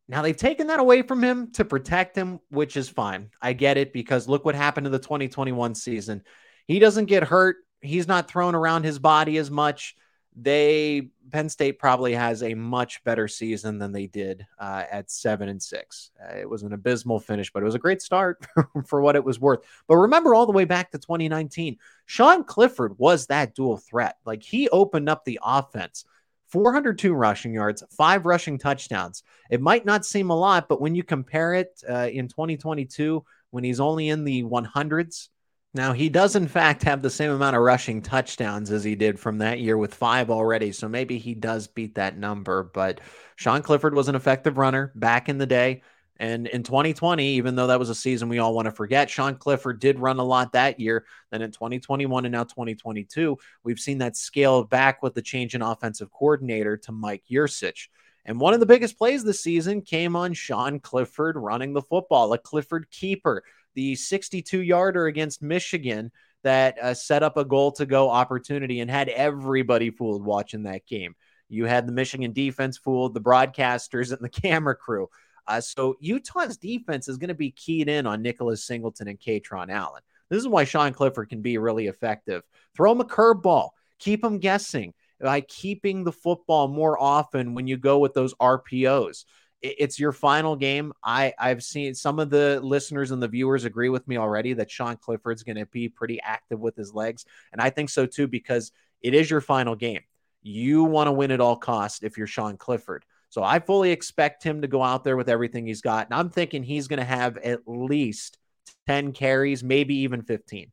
Now 0.09 0.23
they've 0.23 0.37
taken 0.37 0.69
that 0.69 0.81
away 0.81 1.03
from 1.03 1.23
him 1.23 1.53
to 1.53 1.65
protect 1.65 2.17
him, 2.17 2.41
which 2.51 2.77
is 2.77 2.89
fine. 2.89 3.31
I 3.43 3.53
get 3.53 3.77
it 3.77 3.93
because 3.93 4.29
look 4.29 4.45
what 4.45 4.55
happened 4.55 4.87
to 4.87 4.91
the 4.91 4.99
2021 4.99 5.75
season. 5.75 6.23
He 6.67 6.79
doesn't 6.79 7.07
get 7.07 7.25
hurt. 7.25 7.57
He's 7.81 8.09
not 8.09 8.29
thrown 8.29 8.55
around 8.55 8.85
his 8.85 8.99
body 8.99 9.37
as 9.37 9.51
much. 9.51 9.97
They 10.35 11.11
Penn 11.31 11.49
State 11.49 11.79
probably 11.79 12.15
has 12.15 12.43
a 12.43 12.55
much 12.55 13.03
better 13.05 13.29
season 13.29 13.79
than 13.79 13.93
they 13.93 14.07
did 14.07 14.47
uh, 14.59 14.85
at 14.91 15.11
seven 15.11 15.49
and 15.49 15.63
six. 15.63 16.11
Uh, 16.23 16.37
it 16.37 16.49
was 16.49 16.63
an 16.63 16.73
abysmal 16.73 17.21
finish, 17.21 17.53
but 17.53 17.63
it 17.63 17.67
was 17.67 17.75
a 17.75 17.81
great 17.81 18.01
start 18.01 18.47
for 18.87 19.01
what 19.01 19.17
it 19.17 19.25
was 19.25 19.41
worth. 19.41 19.61
But 19.89 19.97
remember, 19.97 20.35
all 20.35 20.47
the 20.47 20.53
way 20.53 20.65
back 20.65 20.93
to 20.93 20.99
2019, 20.99 21.77
Sean 22.07 22.45
Clifford 22.45 22.99
was 22.99 23.27
that 23.27 23.55
dual 23.55 23.79
threat. 23.79 24.17
Like 24.25 24.43
he 24.43 24.69
opened 24.69 25.09
up 25.09 25.25
the 25.25 25.41
offense. 25.43 26.05
402 26.51 27.13
rushing 27.13 27.53
yards, 27.53 27.83
five 27.97 28.27
rushing 28.27 28.59
touchdowns. 28.59 29.23
It 29.51 29.61
might 29.61 29.85
not 29.85 30.07
seem 30.07 30.31
a 30.31 30.39
lot, 30.39 30.69
but 30.69 30.81
when 30.81 30.95
you 30.95 31.03
compare 31.03 31.55
it 31.55 31.81
uh, 31.89 32.09
in 32.13 32.29
2022, 32.29 33.25
when 33.51 33.65
he's 33.65 33.81
only 33.81 34.09
in 34.09 34.25
the 34.25 34.43
100s, 34.45 35.29
now 35.75 35.93
he 35.93 36.09
does 36.09 36.35
in 36.35 36.49
fact 36.49 36.83
have 36.85 37.03
the 37.03 37.11
same 37.11 37.31
amount 37.31 37.55
of 37.55 37.63
rushing 37.63 38.01
touchdowns 38.01 38.71
as 38.71 38.83
he 38.83 38.95
did 38.95 39.21
from 39.21 39.39
that 39.39 39.61
year 39.61 39.77
with 39.77 39.95
five 39.95 40.31
already. 40.31 40.73
So 40.73 40.89
maybe 40.89 41.19
he 41.19 41.35
does 41.35 41.69
beat 41.69 41.97
that 41.97 42.17
number. 42.17 42.63
But 42.63 43.01
Sean 43.37 43.63
Clifford 43.63 43.95
was 43.95 44.09
an 44.09 44.15
effective 44.15 44.57
runner 44.57 44.93
back 44.95 45.29
in 45.29 45.39
the 45.39 45.47
day. 45.47 45.83
And 46.19 46.49
in 46.49 46.65
2020, 46.65 47.35
even 47.35 47.55
though 47.55 47.69
that 47.69 47.79
was 47.79 47.91
a 47.91 47.95
season 47.95 48.29
we 48.29 48.39
all 48.39 48.55
want 48.55 48.67
to 48.67 48.73
forget, 48.73 49.09
Sean 49.09 49.37
Clifford 49.37 49.79
did 49.79 50.01
run 50.01 50.19
a 50.19 50.25
lot 50.25 50.53
that 50.53 50.81
year. 50.81 51.05
Then 51.31 51.43
in 51.43 51.53
2021 51.53 52.25
and 52.25 52.33
now 52.33 52.45
2022, 52.45 53.39
we've 53.63 53.79
seen 53.79 53.99
that 53.99 54.17
scale 54.17 54.65
back 54.65 55.03
with 55.03 55.15
the 55.15 55.23
change 55.23 55.55
in 55.55 55.63
offensive 55.63 56.11
coordinator 56.11 56.77
to 56.79 56.93
Mike 56.93 57.23
Yurcich. 57.31 57.89
And 58.25 58.41
one 58.41 58.53
of 58.53 58.61
the 58.61 58.67
biggest 58.67 58.99
plays 58.99 59.25
this 59.25 59.41
season 59.41 59.81
came 59.81 60.17
on 60.17 60.35
Sean 60.35 60.81
Clifford 60.81 61.37
running 61.37 61.73
the 61.73 61.83
football, 61.83 62.33
a 62.33 62.39
Clifford 62.39 62.91
keeper, 62.91 63.45
the 63.75 63.95
62 63.95 64.61
yarder 64.61 65.07
against 65.07 65.41
Michigan 65.41 66.11
that 66.43 66.79
uh, 66.79 66.95
set 66.95 67.23
up 67.23 67.37
a 67.37 67.45
goal 67.45 67.73
to 67.73 67.87
go 67.87 68.11
opportunity 68.11 68.81
and 68.81 68.91
had 68.91 69.09
everybody 69.09 69.91
fooled 69.91 70.25
watching 70.25 70.65
that 70.65 70.87
game. 70.87 71.15
You 71.49 71.65
had 71.65 71.87
the 71.87 71.93
Michigan 71.93 72.33
defense 72.33 72.77
fooled, 72.77 73.15
the 73.15 73.21
broadcasters, 73.21 74.13
and 74.13 74.21
the 74.21 74.29
camera 74.41 74.75
crew. 74.75 75.09
Uh, 75.49 75.61
so 75.61 75.97
Utah's 75.99 76.57
defense 76.59 77.09
is 77.09 77.17
going 77.17 77.29
to 77.29 77.35
be 77.35 77.51
keyed 77.51 77.89
in 77.89 78.07
on 78.07 78.23
Nicholas 78.23 78.65
Singleton 78.65 79.09
and 79.09 79.19
Kaytron 79.19 79.71
Allen. 79.71 80.03
This 80.29 80.39
is 80.39 80.49
why 80.49 80.65
Sean 80.65 80.93
Clifford 80.93 81.31
can 81.31 81.41
be 81.41 81.59
really 81.59 81.87
effective. 81.87 82.43
Throw 82.77 82.93
him 82.93 83.01
a 83.01 83.05
curveball, 83.05 83.71
keep 83.99 84.23
him 84.23 84.39
guessing 84.39 84.93
by 85.21 85.41
keeping 85.41 86.05
the 86.05 86.13
football 86.13 86.69
more 86.69 87.01
often 87.01 87.55
when 87.55 87.67
you 87.67 87.77
go 87.77 87.99
with 87.99 88.15
those 88.15 88.35
RPOs. 88.35 89.25
It's 89.61 89.99
your 89.99 90.13
final 90.13 90.55
game. 90.55 90.93
I, 91.03 91.33
I've 91.37 91.65
seen 91.65 91.93
some 91.95 92.21
of 92.21 92.31
the 92.31 92.61
listeners 92.63 93.11
and 93.11 93.21
the 93.21 93.27
viewers 93.27 93.65
agree 93.65 93.89
with 93.89 94.07
me 94.07 94.17
already 94.17 94.53
that 94.53 94.71
Sean 94.71 94.97
Clifford's 94.97 95.43
going 95.43 95.57
to 95.57 95.67
be 95.67 95.89
pretty 95.89 96.21
active 96.21 96.61
with 96.61 96.77
his 96.77 96.95
legs. 96.95 97.25
And 97.53 97.61
I 97.61 97.71
think 97.71 97.91
so 97.91 98.07
too, 98.07 98.29
because 98.29 98.71
it 99.03 99.15
is 99.15 99.29
your 99.29 99.41
final 99.41 99.75
game. 99.75 100.03
You 100.43 100.85
want 100.85 101.09
to 101.09 101.13
win 101.13 101.33
at 101.33 101.41
all 101.41 101.57
costs 101.57 102.05
if 102.05 102.17
you're 102.17 102.29
Sean 102.29 102.57
Clifford. 102.57 103.05
So 103.31 103.43
I 103.43 103.59
fully 103.59 103.91
expect 103.91 104.43
him 104.43 104.63
to 104.63 104.69
go 104.69 104.83
out 104.83 105.05
there 105.05 105.17
with 105.17 105.29
everything 105.29 105.67
he's 105.67 105.83
got. 105.83 106.07
And 106.07 106.15
I'm 106.15 106.31
thinking 106.31 106.63
he's 106.63 106.89
going 106.89 106.99
to 106.99 107.05
have 107.05 107.37
at 107.39 107.61
least 107.67 108.39
10 108.87 109.13
carries, 109.13 109.63
maybe 109.63 109.97
even 109.97 110.23
15. 110.23 110.73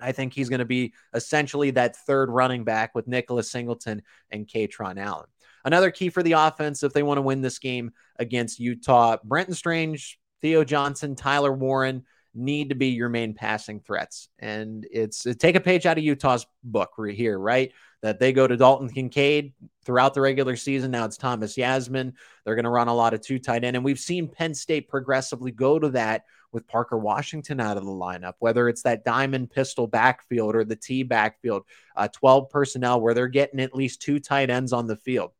I 0.00 0.12
think 0.12 0.32
he's 0.32 0.48
going 0.48 0.58
to 0.58 0.64
be 0.64 0.94
essentially 1.14 1.70
that 1.72 1.96
third 1.96 2.28
running 2.28 2.64
back 2.64 2.94
with 2.94 3.06
Nicholas 3.06 3.50
Singleton 3.50 4.02
and 4.30 4.48
Kaytron 4.48 4.98
Allen. 4.98 5.28
Another 5.64 5.90
key 5.90 6.08
for 6.08 6.22
the 6.22 6.32
offense 6.32 6.82
if 6.82 6.92
they 6.92 7.02
want 7.02 7.18
to 7.18 7.22
win 7.22 7.40
this 7.40 7.58
game 7.58 7.92
against 8.18 8.58
Utah, 8.58 9.18
Brenton 9.22 9.54
Strange, 9.54 10.18
Theo 10.40 10.64
Johnson, 10.64 11.14
Tyler 11.14 11.52
Warren 11.52 12.04
need 12.34 12.70
to 12.70 12.74
be 12.74 12.88
your 12.88 13.08
main 13.08 13.34
passing 13.34 13.80
threats. 13.80 14.28
And 14.38 14.86
it's 14.90 15.24
take 15.38 15.54
a 15.54 15.60
page 15.60 15.86
out 15.86 15.98
of 15.98 16.04
Utah's 16.04 16.46
book 16.64 16.92
right 16.98 17.14
here, 17.14 17.38
right? 17.38 17.72
That 18.02 18.18
they 18.18 18.32
go 18.32 18.46
to 18.46 18.56
Dalton 18.56 18.90
Kincaid, 18.90 19.52
throughout 19.84 20.14
the 20.14 20.20
regular 20.20 20.56
season. 20.56 20.90
Now 20.90 21.04
it's 21.04 21.16
Thomas 21.16 21.56
Yassmin. 21.56 22.12
They're 22.44 22.54
going 22.54 22.64
to 22.64 22.70
run 22.70 22.88
a 22.88 22.94
lot 22.94 23.14
of 23.14 23.20
two 23.20 23.38
tight 23.38 23.64
end. 23.64 23.76
And 23.76 23.84
we've 23.84 23.98
seen 23.98 24.28
Penn 24.28 24.54
State 24.54 24.88
progressively 24.88 25.50
go 25.50 25.78
to 25.78 25.90
that 25.90 26.24
with 26.52 26.68
Parker 26.68 26.98
Washington 26.98 27.60
out 27.60 27.76
of 27.76 27.84
the 27.84 27.90
lineup, 27.90 28.34
whether 28.38 28.68
it's 28.68 28.82
that 28.82 29.04
diamond 29.04 29.50
pistol 29.50 29.86
backfield 29.86 30.54
or 30.54 30.64
the 30.64 30.76
T 30.76 31.02
backfield, 31.02 31.62
uh, 31.96 32.08
12 32.08 32.50
personnel 32.50 33.00
where 33.00 33.14
they're 33.14 33.28
getting 33.28 33.60
at 33.60 33.74
least 33.74 34.02
two 34.02 34.20
tight 34.20 34.50
ends 34.50 34.72
on 34.72 34.86
the 34.86 34.96
field. 34.96 35.32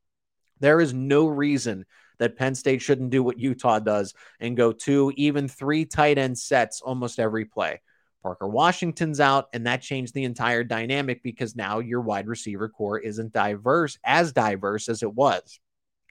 There 0.61 0.81
is 0.81 0.95
no 0.95 1.27
reason 1.27 1.85
that 2.19 2.37
Penn 2.37 2.55
State 2.55 2.83
shouldn't 2.83 3.11
do 3.11 3.23
what 3.23 3.39
Utah 3.39 3.81
does 3.81 4.15
and 4.41 4.57
go 4.57 4.73
two, 4.73 5.13
even 5.17 5.49
three 5.49 5.85
tight 5.85 6.19
end 6.19 6.39
sets 6.39 6.81
almost 6.81 7.19
every 7.19 7.45
play. 7.45 7.81
Parker 8.23 8.47
Washington's 8.47 9.21
out, 9.21 9.49
and 9.53 9.67
that 9.67 9.83
changed 9.83 10.15
the 10.15 10.25
entire 10.25 10.65
dynamic 10.65 11.23
because 11.23 11.57
now 11.57 11.81
your 11.81 12.01
wide 12.01 12.29
receiver 12.29 12.69
core 12.69 12.99
isn't 12.99 13.33
diverse, 13.33 13.99
as 14.05 14.33
diverse 14.33 14.89
as 14.89 15.03
it 15.03 15.13
was. 15.13 15.61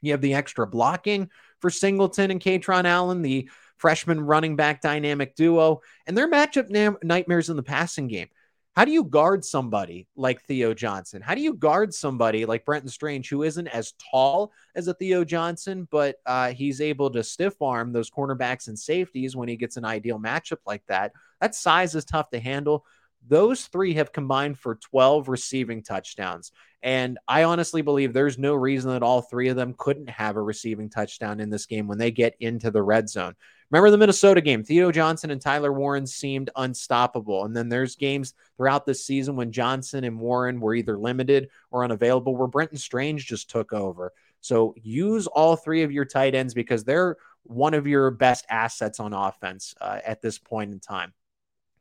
You 0.01 0.11
have 0.11 0.21
the 0.21 0.33
extra 0.33 0.67
blocking 0.67 1.29
for 1.59 1.69
Singleton 1.69 2.31
and 2.31 2.41
Kaytron 2.41 2.85
Allen, 2.85 3.21
the 3.21 3.49
freshman 3.77 4.19
running 4.21 4.55
back 4.55 4.81
dynamic 4.81 5.35
duo, 5.35 5.81
and 6.05 6.17
their 6.17 6.29
matchup 6.29 6.69
na- 6.69 6.97
nightmares 7.03 7.49
in 7.49 7.55
the 7.55 7.63
passing 7.63 8.07
game. 8.07 8.27
How 8.75 8.85
do 8.85 8.91
you 8.91 9.03
guard 9.03 9.43
somebody 9.43 10.07
like 10.15 10.41
Theo 10.43 10.73
Johnson? 10.73 11.21
How 11.21 11.35
do 11.35 11.41
you 11.41 11.53
guard 11.53 11.93
somebody 11.93 12.45
like 12.45 12.63
Brenton 12.63 12.89
Strange, 12.89 13.27
who 13.29 13.43
isn't 13.43 13.67
as 13.67 13.93
tall 14.11 14.53
as 14.75 14.87
a 14.87 14.93
Theo 14.93 15.25
Johnson, 15.25 15.89
but 15.91 16.15
uh, 16.25 16.53
he's 16.53 16.79
able 16.79 17.09
to 17.09 17.21
stiff 17.21 17.61
arm 17.61 17.91
those 17.91 18.09
cornerbacks 18.09 18.69
and 18.69 18.79
safeties 18.79 19.35
when 19.35 19.49
he 19.49 19.57
gets 19.57 19.75
an 19.75 19.83
ideal 19.83 20.19
matchup 20.19 20.59
like 20.65 20.83
that? 20.87 21.11
That 21.41 21.53
size 21.53 21.95
is 21.95 22.05
tough 22.05 22.29
to 22.29 22.39
handle. 22.39 22.85
Those 23.27 23.65
three 23.65 23.93
have 23.95 24.13
combined 24.13 24.57
for 24.57 24.75
12 24.75 25.27
receiving 25.27 25.83
touchdowns. 25.83 26.53
And 26.81 27.19
I 27.27 27.43
honestly 27.43 27.81
believe 27.81 28.13
there's 28.13 28.37
no 28.37 28.55
reason 28.55 28.91
that 28.91 29.03
all 29.03 29.21
three 29.21 29.49
of 29.49 29.57
them 29.57 29.75
couldn't 29.77 30.09
have 30.09 30.37
a 30.37 30.41
receiving 30.41 30.89
touchdown 30.89 31.41
in 31.41 31.49
this 31.49 31.65
game 31.65 31.87
when 31.87 31.97
they 31.97 32.09
get 32.09 32.35
into 32.39 32.71
the 32.71 32.81
red 32.81 33.09
zone. 33.09 33.35
Remember 33.71 33.89
the 33.89 33.97
Minnesota 33.97 34.41
game? 34.41 34.63
Theo 34.63 34.91
Johnson 34.91 35.31
and 35.31 35.41
Tyler 35.41 35.71
Warren 35.71 36.05
seemed 36.05 36.49
unstoppable. 36.57 37.45
And 37.45 37.55
then 37.55 37.69
there's 37.69 37.95
games 37.95 38.33
throughout 38.57 38.85
the 38.85 38.93
season 38.93 39.37
when 39.37 39.53
Johnson 39.53 40.03
and 40.03 40.19
Warren 40.19 40.59
were 40.59 40.75
either 40.75 40.97
limited 40.97 41.49
or 41.71 41.85
unavailable, 41.85 42.35
where 42.35 42.47
Brenton 42.47 42.77
Strange 42.77 43.25
just 43.25 43.49
took 43.49 43.71
over. 43.71 44.11
So 44.41 44.75
use 44.81 45.25
all 45.27 45.55
three 45.55 45.83
of 45.83 45.91
your 45.91 46.03
tight 46.03 46.35
ends 46.35 46.53
because 46.53 46.83
they're 46.83 47.15
one 47.43 47.73
of 47.73 47.87
your 47.87 48.11
best 48.11 48.45
assets 48.49 48.99
on 48.99 49.13
offense 49.13 49.73
uh, 49.79 49.99
at 50.05 50.21
this 50.21 50.37
point 50.37 50.73
in 50.73 50.79
time. 50.79 51.13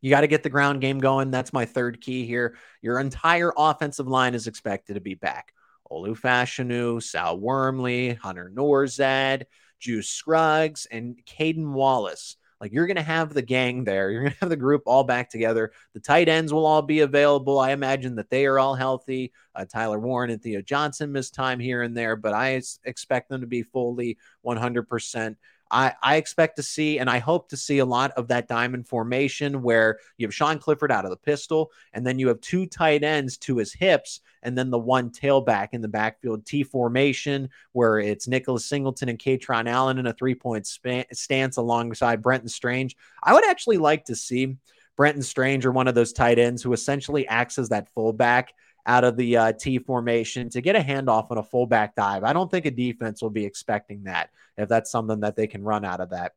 You 0.01 0.11
got 0.11 0.21
to 0.21 0.29
get 0.29 0.43
the 0.43 0.49
ground 0.49 0.81
game 0.81 0.99
going. 0.99 1.31
That's 1.31 1.53
my 1.53 1.65
third 1.65 2.01
key 2.01 2.25
here. 2.25 2.57
Your 2.83 3.01
entire 3.01 3.53
offensive 3.57 4.07
line 4.07 4.35
is 4.35 4.47
expected 4.47 4.95
to 4.95 5.01
be 5.01 5.15
back. 5.15 5.53
Olu 5.91 6.19
Fashanu, 6.19 7.03
Sal 7.03 7.39
Wormley, 7.39 8.15
Hunter 8.15 8.51
Nourzad, 8.55 9.43
Juice 9.81 10.09
Scruggs, 10.09 10.87
and 10.91 11.19
Caden 11.27 11.73
Wallace. 11.73 12.37
Like 12.61 12.73
you're 12.73 12.87
going 12.87 12.97
to 12.97 13.03
have 13.03 13.33
the 13.33 13.43
gang 13.43 13.85
there. 13.85 14.11
You're 14.11 14.23
going 14.23 14.33
to 14.35 14.41
have 14.41 14.51
the 14.51 14.57
group 14.57 14.83
all 14.87 15.03
back 15.03 15.31
together. 15.31 15.73
The 15.95 16.01
tight 16.01 16.29
ends 16.29 16.53
will 16.53 16.67
all 16.67 16.83
be 16.83 17.01
available. 17.01 17.59
I 17.59 17.73
imagine 17.73 18.17
that 18.17 18.31
they 18.31 18.47
are 18.47 18.59
all 18.59 18.75
healthy. 18.75 19.33
Uh, 19.55 19.65
Tyler 19.65 19.99
Warren 19.99 20.31
and 20.31 20.43
Theo 20.43 20.61
Johnson 20.61 21.13
missed 21.13 21.35
time 21.35 21.59
here 21.59 21.83
and 21.83 21.97
there, 21.97 22.17
but 22.17 22.35
I 22.35 22.61
expect 22.85 23.31
them 23.31 23.41
to 23.41 23.47
be 23.47 23.63
fully 23.63 24.19
100%. 24.45 25.37
I, 25.71 25.95
I 26.03 26.17
expect 26.17 26.57
to 26.57 26.63
see, 26.63 26.99
and 26.99 27.09
I 27.09 27.19
hope 27.19 27.49
to 27.51 27.57
see 27.57 27.79
a 27.79 27.85
lot 27.85 28.11
of 28.13 28.29
that 28.29 28.49
diamond 28.49 28.89
formation 28.89 29.63
where 29.63 29.99
you 30.17 30.27
have 30.27 30.35
Sean 30.35 30.59
Clifford 30.59 30.91
out 30.91 31.05
of 31.05 31.11
the 31.11 31.17
pistol, 31.17 31.71
and 31.93 32.07
then 32.07 32.19
you 32.19 32.29
have 32.29 32.41
two 32.41 32.67
tight 32.67 33.05
ends 33.05 33.37
to 33.39 33.57
his 33.57 33.73
hips, 33.73 34.21
and 34.43 34.57
then 34.57 34.71
the 34.71 34.79
one 34.79 35.11
tailback 35.11 35.69
in 35.73 35.81
the 35.81 35.89
backfield 35.89 36.45
T 36.45 36.63
formation 36.63 37.49
where 37.73 37.99
it's 37.99 38.27
Nicholas 38.27 38.67
Singleton 38.67 39.09
and 39.09 39.19
Kaytron 39.19 39.69
Allen 39.69 39.99
in 39.99 40.07
a 40.07 40.13
three 40.13 40.35
point 40.35 40.67
span, 40.67 41.05
stance 41.13 41.57
alongside 41.57 42.23
Brenton 42.23 42.49
Strange. 42.49 42.97
I 43.23 43.33
would 43.33 43.47
actually 43.47 43.79
like 43.79 44.07
to 44.07 44.17
see 44.17 44.57
Brenton 44.97 45.23
Strange 45.23 45.65
or 45.65 45.73
one 45.73 45.89
of 45.89 45.95
those 45.95 46.13
tight 46.13 46.39
ends 46.39 46.63
who 46.63 46.73
essentially 46.73 47.27
acts 47.27 47.59
as 47.59 47.69
that 47.71 47.89
fullback 47.95 48.53
out 48.87 49.05
of 49.05 49.17
the 49.17 49.37
uh, 49.37 49.53
T 49.53 49.79
formation 49.79 50.49
to 50.51 50.61
get 50.61 50.77
a 50.77 50.81
handoff 50.81 51.31
on 51.31 51.39
a 51.39 51.43
fullback 51.43 51.95
dive. 51.95 52.25
I 52.25 52.33
don't 52.33 52.51
think 52.51 52.67
a 52.67 52.71
defense 52.71 53.23
will 53.23 53.31
be 53.31 53.45
expecting 53.45 54.05
that 54.05 54.31
if 54.57 54.69
that's 54.69 54.91
something 54.91 55.21
that 55.21 55.37
they 55.37 55.47
can 55.47 55.63
run 55.63 55.85
out 55.85 56.01
of 56.01 56.11
that. 56.11 56.33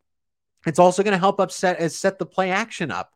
It's 0.66 0.80
also 0.80 1.04
going 1.04 1.14
to 1.14 1.18
help 1.18 1.40
upset 1.40 1.80
uh, 1.80 1.90
set 1.90 2.20
the 2.20 2.26
play 2.26 2.52
action 2.52 2.92
up. 2.92 3.14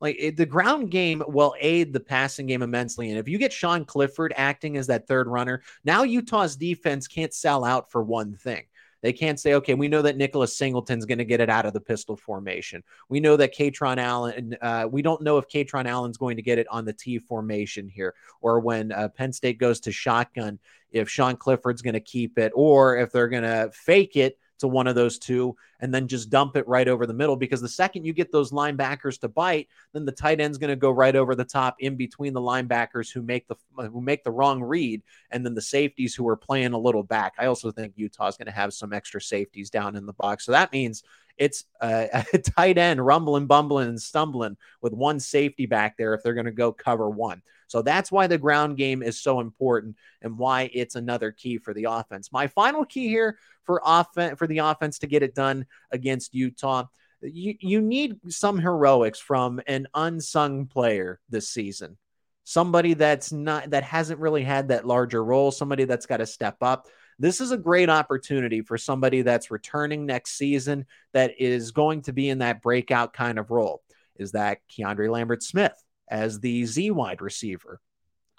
Like 0.00 0.16
it, 0.18 0.36
the 0.36 0.46
ground 0.46 0.90
game 0.90 1.22
will 1.26 1.54
aid 1.58 1.92
the 1.92 2.00
passing 2.00 2.46
game 2.46 2.62
immensely. 2.62 3.10
And 3.10 3.18
if 3.18 3.28
you 3.28 3.38
get 3.38 3.52
Sean 3.52 3.84
Clifford 3.84 4.34
acting 4.36 4.76
as 4.76 4.88
that 4.88 5.06
third 5.06 5.26
runner, 5.28 5.62
now 5.84 6.02
Utah's 6.02 6.56
defense 6.56 7.08
can't 7.08 7.32
sell 7.32 7.64
out 7.64 7.90
for 7.90 8.02
one 8.02 8.36
thing. 8.36 8.64
They 9.04 9.12
can't 9.12 9.38
say, 9.38 9.52
okay, 9.52 9.74
we 9.74 9.88
know 9.88 10.00
that 10.00 10.16
Nicholas 10.16 10.56
Singleton's 10.56 11.04
going 11.04 11.18
to 11.18 11.26
get 11.26 11.38
it 11.38 11.50
out 11.50 11.66
of 11.66 11.74
the 11.74 11.80
pistol 11.80 12.16
formation. 12.16 12.82
We 13.10 13.20
know 13.20 13.36
that 13.36 13.54
Kaytron 13.54 13.98
Allen, 13.98 14.56
uh, 14.62 14.88
we 14.90 15.02
don't 15.02 15.20
know 15.20 15.36
if 15.36 15.46
Kaytron 15.46 15.84
Allen's 15.84 16.16
going 16.16 16.36
to 16.36 16.42
get 16.42 16.56
it 16.58 16.66
on 16.70 16.86
the 16.86 16.94
T 16.94 17.18
formation 17.18 17.86
here, 17.86 18.14
or 18.40 18.60
when 18.60 18.92
uh, 18.92 19.08
Penn 19.08 19.34
State 19.34 19.58
goes 19.58 19.80
to 19.80 19.92
shotgun, 19.92 20.58
if 20.90 21.10
Sean 21.10 21.36
Clifford's 21.36 21.82
going 21.82 21.92
to 21.92 22.00
keep 22.00 22.38
it, 22.38 22.50
or 22.54 22.96
if 22.96 23.12
they're 23.12 23.28
going 23.28 23.42
to 23.42 23.70
fake 23.74 24.16
it 24.16 24.38
to 24.58 24.68
one 24.68 24.86
of 24.86 24.94
those 24.94 25.18
two 25.18 25.56
and 25.80 25.92
then 25.92 26.08
just 26.08 26.30
dump 26.30 26.56
it 26.56 26.66
right 26.68 26.88
over 26.88 27.06
the 27.06 27.14
middle 27.14 27.36
because 27.36 27.60
the 27.60 27.68
second 27.68 28.04
you 28.04 28.12
get 28.12 28.30
those 28.30 28.52
linebackers 28.52 29.18
to 29.18 29.28
bite 29.28 29.68
then 29.92 30.04
the 30.04 30.12
tight 30.12 30.40
end's 30.40 30.58
going 30.58 30.70
to 30.70 30.76
go 30.76 30.90
right 30.90 31.16
over 31.16 31.34
the 31.34 31.44
top 31.44 31.76
in 31.80 31.96
between 31.96 32.32
the 32.32 32.40
linebackers 32.40 33.12
who 33.12 33.22
make 33.22 33.46
the 33.48 33.56
who 33.76 34.00
make 34.00 34.24
the 34.24 34.30
wrong 34.30 34.62
read 34.62 35.02
and 35.30 35.44
then 35.44 35.54
the 35.54 35.62
safeties 35.62 36.14
who 36.14 36.28
are 36.28 36.36
playing 36.36 36.72
a 36.72 36.78
little 36.78 37.02
back. 37.02 37.34
I 37.38 37.46
also 37.46 37.70
think 37.70 37.94
utah's 37.96 38.36
going 38.36 38.46
to 38.46 38.52
have 38.52 38.72
some 38.72 38.92
extra 38.92 39.20
safeties 39.20 39.70
down 39.70 39.96
in 39.96 40.06
the 40.06 40.12
box. 40.12 40.44
So 40.44 40.52
that 40.52 40.72
means 40.72 41.02
it's 41.36 41.64
a, 41.80 42.24
a 42.32 42.38
tight 42.56 42.78
end 42.78 43.04
rumbling 43.04 43.46
bumbling 43.46 43.88
and 43.88 44.00
stumbling 44.00 44.56
with 44.80 44.92
one 44.92 45.20
safety 45.20 45.66
back 45.66 45.96
there 45.96 46.14
if 46.14 46.22
they're 46.22 46.34
going 46.34 46.46
to 46.46 46.52
go 46.52 46.72
cover 46.72 47.08
one 47.08 47.42
so 47.74 47.82
that's 47.82 48.12
why 48.12 48.26
the 48.26 48.38
ground 48.38 48.76
game 48.76 49.02
is 49.02 49.20
so 49.20 49.40
important 49.40 49.96
and 50.22 50.38
why 50.38 50.70
it's 50.72 50.94
another 50.94 51.32
key 51.32 51.58
for 51.58 51.74
the 51.74 51.86
offense. 51.90 52.32
My 52.32 52.46
final 52.46 52.84
key 52.84 53.08
here 53.08 53.38
for 53.64 53.82
offense 53.84 54.38
for 54.38 54.46
the 54.46 54.58
offense 54.58 55.00
to 55.00 55.06
get 55.06 55.22
it 55.22 55.34
done 55.34 55.66
against 55.90 56.34
Utah. 56.34 56.84
You, 57.20 57.56
you 57.58 57.80
need 57.80 58.20
some 58.28 58.58
heroics 58.58 59.18
from 59.18 59.60
an 59.66 59.88
unsung 59.94 60.66
player 60.66 61.20
this 61.30 61.48
season. 61.48 61.96
Somebody 62.44 62.94
that's 62.94 63.32
not 63.32 63.70
that 63.70 63.82
hasn't 63.82 64.20
really 64.20 64.44
had 64.44 64.68
that 64.68 64.86
larger 64.86 65.24
role, 65.24 65.50
somebody 65.50 65.84
that's 65.84 66.06
got 66.06 66.18
to 66.18 66.26
step 66.26 66.58
up. 66.60 66.86
This 67.18 67.40
is 67.40 67.50
a 67.50 67.56
great 67.56 67.88
opportunity 67.88 68.62
for 68.62 68.78
somebody 68.78 69.22
that's 69.22 69.50
returning 69.50 70.06
next 70.06 70.32
season 70.32 70.86
that 71.12 71.32
is 71.38 71.70
going 71.70 72.02
to 72.02 72.12
be 72.12 72.28
in 72.28 72.38
that 72.38 72.62
breakout 72.62 73.12
kind 73.12 73.38
of 73.38 73.50
role. 73.50 73.82
Is 74.16 74.32
that 74.32 74.58
Keandre 74.70 75.10
Lambert 75.10 75.42
Smith? 75.42 75.74
as 76.08 76.40
the 76.40 76.64
Z 76.66 76.90
wide 76.90 77.20
receiver. 77.20 77.80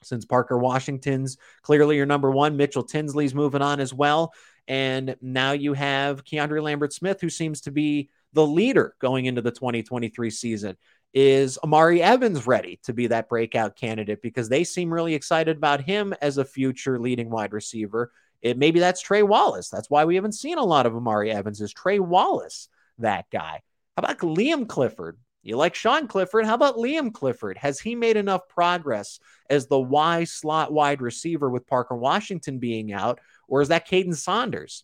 Since 0.04 0.26
Parker 0.26 0.58
Washington's 0.58 1.38
clearly 1.62 1.98
your 1.98 2.06
number 2.06 2.30
one, 2.30 2.58
Mitchell 2.58 2.84
Tinsley's 2.84 3.34
moving 3.34 3.62
on 3.62 3.80
as 3.80 3.94
well. 3.94 4.34
And 4.68 5.16
now 5.22 5.54
you 5.54 5.74
have 5.74 6.24
Keandre 6.24 6.62
Lambert 6.62 6.94
Smith, 6.94 7.22
who 7.22 7.30
seems 7.30 7.62
to 7.62 7.72
be 7.72 8.10
the 8.34 8.46
leader 8.46 8.96
going 9.00 9.26
into 9.26 9.42
the 9.42 9.52
2023 9.52 10.30
season. 10.30 10.78
Is 11.14 11.58
Omari 11.64 12.02
Evans 12.02 12.46
ready 12.46 12.80
to 12.84 12.94
be 12.94 13.08
that 13.08 13.30
breakout 13.30 13.78
candidate? 13.78 14.22
Because 14.22 14.50
they 14.50 14.64
seem 14.64 14.94
really 14.94 15.16
excited 15.16 15.58
about 15.58 15.82
him 15.82 16.14
as 16.22 16.38
a 16.38 16.46
future 16.46 17.00
leading 17.00 17.30
wide 17.30 17.54
receiver. 17.54 18.12
It 18.46 18.60
maybe 18.60 18.80
that's 18.80 19.02
Trey 19.02 19.24
Wallace. 19.24 19.70
That's 19.70 19.90
why 19.90 20.06
we 20.06 20.14
haven't 20.14 20.34
seen 20.34 20.60
a 20.60 20.64
lot 20.64 20.86
of 20.86 20.96
Omari 20.96 21.32
Evans. 21.32 21.62
Is 21.62 21.74
Trey 21.74 21.98
Wallace 21.98 22.70
that 23.00 23.26
guy? 23.32 23.64
How 23.98 24.04
about 24.04 24.20
Liam 24.20 24.70
Clifford? 24.70 25.18
You 25.42 25.58
like 25.58 25.74
Sean 25.74 26.08
Clifford? 26.08 26.46
How 26.46 26.54
about 26.54 26.76
Liam 26.76 27.12
Clifford? 27.12 27.58
Has 27.58 27.80
he 27.80 27.96
made 27.96 28.18
enough 28.18 28.48
progress 28.48 29.20
as 29.50 29.66
the 29.66 29.80
Y 29.80 30.26
slot 30.26 30.72
wide 30.72 31.02
receiver 31.02 31.50
with 31.50 31.66
Parker 31.66 31.96
Washington 31.96 32.60
being 32.60 32.94
out? 32.94 33.20
Or 33.48 33.64
is 33.64 33.70
that 33.70 33.88
Caden 33.88 34.16
Saunders? 34.16 34.84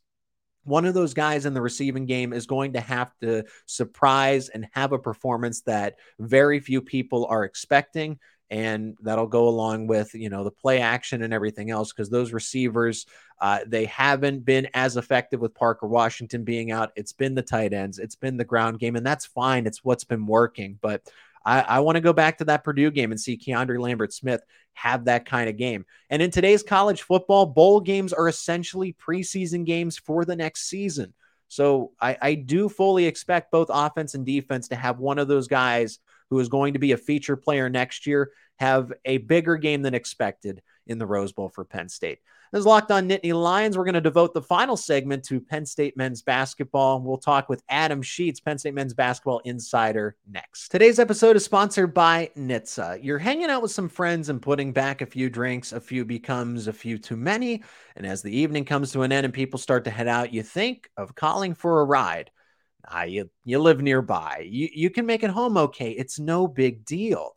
One 0.63 0.85
of 0.85 0.95
those 0.95 1.13
guys 1.13 1.45
in 1.45 1.53
the 1.53 1.61
receiving 1.61 2.07
game 2.07 2.33
is 2.33 2.47
going 2.47 2.73
to 2.73 2.81
have 2.81 3.11
to 3.21 3.43
surprise 3.67 4.49
and 4.49 4.67
have 4.71 4.91
a 4.91 4.97
performance 4.97 5.61
that 5.61 5.97
very 6.17 6.59
few 6.59 6.81
people 6.81 7.27
are 7.29 7.43
expecting 7.43 8.17
and 8.51 8.97
that'll 9.01 9.27
go 9.27 9.47
along 9.47 9.87
with 9.87 10.13
you 10.13 10.29
know 10.29 10.43
the 10.43 10.51
play 10.51 10.81
action 10.81 11.23
and 11.23 11.33
everything 11.33 11.71
else 11.71 11.91
because 11.91 12.09
those 12.09 12.33
receivers 12.33 13.07
uh, 13.39 13.59
they 13.65 13.85
haven't 13.85 14.45
been 14.45 14.67
as 14.75 14.97
effective 14.97 15.39
with 15.39 15.55
Parker 15.55 15.87
Washington 15.87 16.43
being 16.43 16.69
out. 16.71 16.91
It's 16.95 17.13
been 17.13 17.33
the 17.33 17.41
tight 17.41 17.73
ends, 17.73 17.97
it's 17.97 18.15
been 18.15 18.37
the 18.37 18.45
ground 18.45 18.77
game, 18.77 18.95
and 18.95 19.05
that's 19.05 19.25
fine. 19.25 19.65
It's 19.65 19.83
what's 19.83 20.03
been 20.03 20.27
working, 20.27 20.77
but. 20.79 21.01
I, 21.43 21.61
I 21.61 21.79
want 21.79 21.95
to 21.95 22.01
go 22.01 22.13
back 22.13 22.37
to 22.37 22.45
that 22.45 22.63
Purdue 22.63 22.91
game 22.91 23.09
and 23.09 23.19
see 23.19 23.35
Keandre 23.35 23.79
Lambert 23.79 24.13
Smith 24.13 24.43
have 24.73 25.05
that 25.05 25.25
kind 25.25 25.49
of 25.49 25.57
game. 25.57 25.87
And 26.11 26.21
in 26.21 26.29
today's 26.29 26.61
college 26.61 27.01
football, 27.01 27.47
bowl 27.47 27.79
games 27.79 28.13
are 28.13 28.27
essentially 28.27 28.93
preseason 28.93 29.65
games 29.65 29.97
for 29.97 30.23
the 30.23 30.35
next 30.35 30.69
season. 30.69 31.15
So 31.47 31.93
I, 31.99 32.15
I 32.21 32.35
do 32.35 32.69
fully 32.69 33.07
expect 33.07 33.51
both 33.51 33.71
offense 33.71 34.13
and 34.13 34.23
defense 34.23 34.67
to 34.67 34.75
have 34.75 34.99
one 34.99 35.17
of 35.17 35.27
those 35.27 35.47
guys 35.47 35.97
who 36.31 36.39
is 36.39 36.49
going 36.49 36.73
to 36.73 36.79
be 36.79 36.93
a 36.93 36.97
feature 36.97 37.35
player 37.35 37.69
next 37.69 38.07
year, 38.07 38.31
have 38.57 38.91
a 39.05 39.17
bigger 39.17 39.57
game 39.57 39.83
than 39.83 39.93
expected 39.93 40.63
in 40.87 40.97
the 40.97 41.05
Rose 41.05 41.33
Bowl 41.33 41.49
for 41.49 41.63
Penn 41.63 41.89
State. 41.89 42.19
As 42.53 42.65
Locked 42.65 42.91
On 42.91 43.07
Nittany 43.07 43.33
Lions, 43.33 43.77
we're 43.77 43.85
going 43.85 43.93
to 43.93 44.01
devote 44.01 44.33
the 44.33 44.41
final 44.41 44.75
segment 44.75 45.23
to 45.25 45.39
Penn 45.39 45.65
State 45.65 45.95
men's 45.95 46.21
basketball. 46.21 47.01
We'll 47.01 47.17
talk 47.17 47.47
with 47.47 47.63
Adam 47.69 48.01
Sheets, 48.01 48.39
Penn 48.39 48.57
State 48.57 48.73
men's 48.73 48.93
basketball 48.93 49.39
insider, 49.45 50.15
next. 50.29 50.69
Today's 50.69 50.99
episode 50.99 51.35
is 51.35 51.45
sponsored 51.45 51.93
by 51.93 52.29
NHTSA. 52.37 53.03
You're 53.03 53.19
hanging 53.19 53.49
out 53.49 53.61
with 53.61 53.71
some 53.71 53.87
friends 53.87 54.29
and 54.29 54.41
putting 54.41 54.73
back 54.73 55.01
a 55.01 55.05
few 55.05 55.29
drinks. 55.29 55.71
A 55.71 55.79
few 55.79 56.03
becomes 56.03 56.67
a 56.67 56.73
few 56.73 56.97
too 56.97 57.17
many. 57.17 57.63
And 57.95 58.05
as 58.05 58.21
the 58.21 58.35
evening 58.35 58.65
comes 58.65 58.91
to 58.91 59.03
an 59.03 59.11
end 59.11 59.25
and 59.25 59.33
people 59.33 59.59
start 59.59 59.85
to 59.85 59.91
head 59.91 60.07
out, 60.07 60.33
you 60.33 60.43
think 60.43 60.89
of 60.97 61.15
calling 61.15 61.55
for 61.55 61.81
a 61.81 61.85
ride. 61.85 62.31
Ah, 62.87 63.03
you, 63.03 63.29
you 63.43 63.59
live 63.59 63.81
nearby. 63.81 64.45
You, 64.49 64.69
you 64.73 64.89
can 64.89 65.05
make 65.05 65.23
it 65.23 65.29
home 65.29 65.57
okay. 65.57 65.91
It's 65.91 66.19
no 66.19 66.47
big 66.47 66.85
deal. 66.85 67.35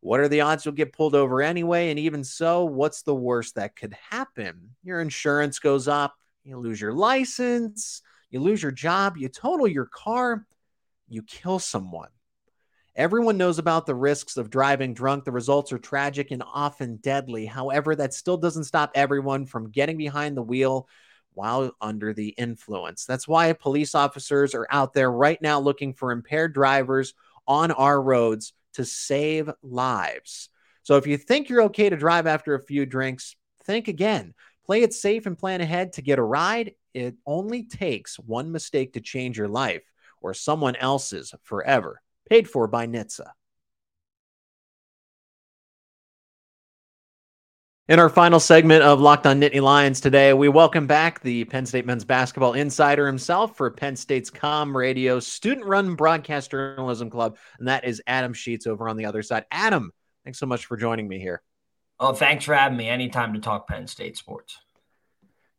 What 0.00 0.20
are 0.20 0.28
the 0.28 0.40
odds 0.40 0.64
you'll 0.64 0.74
get 0.74 0.92
pulled 0.92 1.14
over 1.14 1.42
anyway? 1.42 1.90
And 1.90 1.98
even 1.98 2.24
so, 2.24 2.64
what's 2.64 3.02
the 3.02 3.14
worst 3.14 3.56
that 3.56 3.76
could 3.76 3.94
happen? 4.10 4.70
Your 4.82 5.00
insurance 5.00 5.58
goes 5.58 5.88
up, 5.88 6.14
you 6.42 6.56
lose 6.58 6.80
your 6.80 6.94
license, 6.94 8.02
you 8.30 8.40
lose 8.40 8.62
your 8.62 8.72
job, 8.72 9.16
you 9.16 9.28
total 9.28 9.68
your 9.68 9.86
car, 9.86 10.46
you 11.08 11.22
kill 11.22 11.58
someone. 11.58 12.08
Everyone 12.96 13.36
knows 13.36 13.58
about 13.58 13.86
the 13.86 13.94
risks 13.94 14.36
of 14.36 14.50
driving 14.50 14.94
drunk. 14.94 15.24
The 15.24 15.32
results 15.32 15.72
are 15.72 15.78
tragic 15.78 16.30
and 16.30 16.42
often 16.42 16.96
deadly. 16.96 17.46
However, 17.46 17.94
that 17.94 18.14
still 18.14 18.36
doesn't 18.36 18.64
stop 18.64 18.90
everyone 18.94 19.46
from 19.46 19.70
getting 19.70 19.96
behind 19.96 20.36
the 20.36 20.42
wheel 20.42 20.88
while 21.40 21.74
under 21.80 22.12
the 22.12 22.28
influence. 22.36 23.06
That's 23.06 23.26
why 23.26 23.50
police 23.54 23.94
officers 23.94 24.54
are 24.54 24.66
out 24.70 24.92
there 24.92 25.10
right 25.10 25.40
now 25.40 25.58
looking 25.58 25.94
for 25.94 26.12
impaired 26.12 26.52
drivers 26.52 27.14
on 27.48 27.70
our 27.70 28.00
roads 28.00 28.52
to 28.74 28.84
save 28.84 29.50
lives. 29.62 30.50
So 30.82 30.96
if 30.96 31.06
you 31.06 31.16
think 31.16 31.48
you're 31.48 31.62
okay 31.62 31.88
to 31.88 31.96
drive 31.96 32.26
after 32.26 32.54
a 32.54 32.62
few 32.62 32.84
drinks, 32.84 33.36
think 33.64 33.88
again. 33.88 34.34
Play 34.66 34.82
it 34.82 34.92
safe 34.92 35.24
and 35.24 35.38
plan 35.38 35.62
ahead 35.62 35.94
to 35.94 36.02
get 36.02 36.18
a 36.18 36.22
ride. 36.22 36.74
It 36.92 37.16
only 37.24 37.62
takes 37.62 38.18
one 38.18 38.52
mistake 38.52 38.92
to 38.92 39.00
change 39.00 39.38
your 39.38 39.48
life 39.48 39.90
or 40.20 40.34
someone 40.34 40.76
else's 40.76 41.32
forever. 41.42 42.02
Paid 42.28 42.50
for 42.50 42.66
by 42.66 42.86
NHTSA. 42.86 43.30
In 47.90 47.98
our 47.98 48.08
final 48.08 48.38
segment 48.38 48.84
of 48.84 49.00
Locked 49.00 49.26
on 49.26 49.40
Nittany 49.40 49.60
Lions 49.60 50.00
today, 50.00 50.32
we 50.32 50.48
welcome 50.48 50.86
back 50.86 51.20
the 51.22 51.44
Penn 51.46 51.66
State 51.66 51.84
men's 51.84 52.04
basketball 52.04 52.52
insider 52.52 53.04
himself 53.04 53.56
for 53.56 53.68
Penn 53.68 53.96
State's 53.96 54.30
Com 54.30 54.76
Radio 54.76 55.18
student 55.18 55.66
run 55.66 55.96
broadcast 55.96 56.52
journalism 56.52 57.10
club, 57.10 57.36
and 57.58 57.66
that 57.66 57.84
is 57.84 58.00
Adam 58.06 58.32
Sheets 58.32 58.68
over 58.68 58.88
on 58.88 58.96
the 58.96 59.06
other 59.06 59.24
side. 59.24 59.44
Adam, 59.50 59.90
thanks 60.22 60.38
so 60.38 60.46
much 60.46 60.66
for 60.66 60.76
joining 60.76 61.08
me 61.08 61.18
here. 61.18 61.42
Oh, 61.98 62.12
thanks 62.12 62.44
for 62.44 62.54
having 62.54 62.78
me. 62.78 62.88
Anytime 62.88 63.34
to 63.34 63.40
talk 63.40 63.66
Penn 63.66 63.88
State 63.88 64.16
sports. 64.16 64.56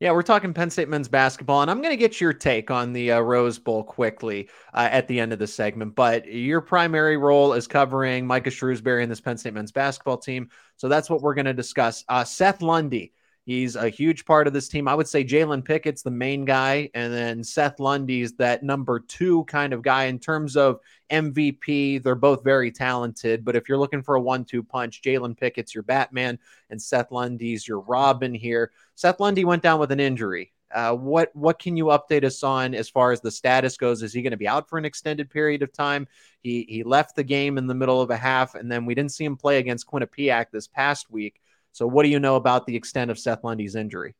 Yeah, 0.01 0.13
we're 0.13 0.23
talking 0.23 0.51
Penn 0.51 0.71
State 0.71 0.89
men's 0.89 1.07
basketball, 1.07 1.61
and 1.61 1.69
I'm 1.69 1.79
going 1.79 1.91
to 1.93 1.95
get 1.95 2.19
your 2.19 2.33
take 2.33 2.71
on 2.71 2.91
the 2.91 3.11
uh, 3.11 3.19
Rose 3.19 3.59
Bowl 3.59 3.83
quickly 3.83 4.49
uh, 4.73 4.89
at 4.91 5.07
the 5.07 5.19
end 5.19 5.31
of 5.31 5.37
the 5.37 5.45
segment. 5.45 5.93
But 5.93 6.25
your 6.25 6.59
primary 6.59 7.17
role 7.17 7.53
is 7.53 7.67
covering 7.67 8.25
Micah 8.25 8.49
Shrewsberry 8.49 9.03
and 9.03 9.11
this 9.11 9.21
Penn 9.21 9.37
State 9.37 9.53
men's 9.53 9.71
basketball 9.71 10.17
team. 10.17 10.49
So 10.75 10.89
that's 10.89 11.07
what 11.07 11.21
we're 11.21 11.35
going 11.35 11.45
to 11.45 11.53
discuss. 11.53 12.03
Uh, 12.09 12.23
Seth 12.23 12.63
Lundy 12.63 13.13
He's 13.51 13.75
a 13.75 13.89
huge 13.89 14.23
part 14.23 14.47
of 14.47 14.53
this 14.53 14.69
team. 14.69 14.87
I 14.87 14.95
would 14.95 15.09
say 15.09 15.25
Jalen 15.25 15.65
Pickett's 15.65 16.03
the 16.03 16.09
main 16.09 16.45
guy, 16.45 16.89
and 16.93 17.11
then 17.11 17.43
Seth 17.43 17.81
Lundy's 17.81 18.31
that 18.35 18.63
number 18.63 19.01
two 19.01 19.43
kind 19.43 19.73
of 19.73 19.81
guy 19.81 20.05
in 20.05 20.19
terms 20.19 20.55
of 20.55 20.79
MVP. 21.09 22.01
They're 22.01 22.15
both 22.15 22.45
very 22.45 22.71
talented, 22.71 23.43
but 23.43 23.57
if 23.57 23.67
you're 23.67 23.77
looking 23.77 24.03
for 24.03 24.15
a 24.15 24.21
one-two 24.21 24.63
punch, 24.63 25.01
Jalen 25.01 25.37
Pickett's 25.37 25.75
your 25.75 25.83
Batman, 25.83 26.39
and 26.69 26.81
Seth 26.81 27.11
Lundy's 27.11 27.67
your 27.67 27.81
Robin 27.81 28.33
here. 28.33 28.71
Seth 28.95 29.19
Lundy 29.19 29.43
went 29.43 29.63
down 29.63 29.81
with 29.81 29.91
an 29.91 29.99
injury. 29.99 30.53
Uh, 30.73 30.95
what 30.95 31.35
what 31.35 31.59
can 31.59 31.75
you 31.75 31.87
update 31.87 32.23
us 32.23 32.43
on 32.43 32.73
as 32.73 32.87
far 32.87 33.11
as 33.11 33.19
the 33.19 33.31
status 33.31 33.75
goes? 33.75 34.01
Is 34.01 34.13
he 34.13 34.21
going 34.21 34.31
to 34.31 34.37
be 34.37 34.47
out 34.47 34.69
for 34.69 34.77
an 34.77 34.85
extended 34.85 35.29
period 35.29 35.61
of 35.61 35.73
time? 35.73 36.07
He 36.39 36.65
he 36.69 36.83
left 36.83 37.17
the 37.17 37.23
game 37.25 37.57
in 37.57 37.67
the 37.67 37.75
middle 37.75 38.01
of 38.01 38.11
a 38.11 38.17
half, 38.17 38.55
and 38.55 38.71
then 38.71 38.85
we 38.85 38.95
didn't 38.95 39.11
see 39.11 39.25
him 39.25 39.35
play 39.35 39.57
against 39.57 39.87
Quinnipiac 39.87 40.51
this 40.51 40.67
past 40.67 41.11
week. 41.11 41.41
So, 41.71 41.87
what 41.87 42.03
do 42.03 42.09
you 42.09 42.19
know 42.19 42.35
about 42.35 42.65
the 42.65 42.75
extent 42.75 43.11
of 43.11 43.19
Seth 43.19 43.43
Lundy's 43.43 43.75
injury? 43.75 44.15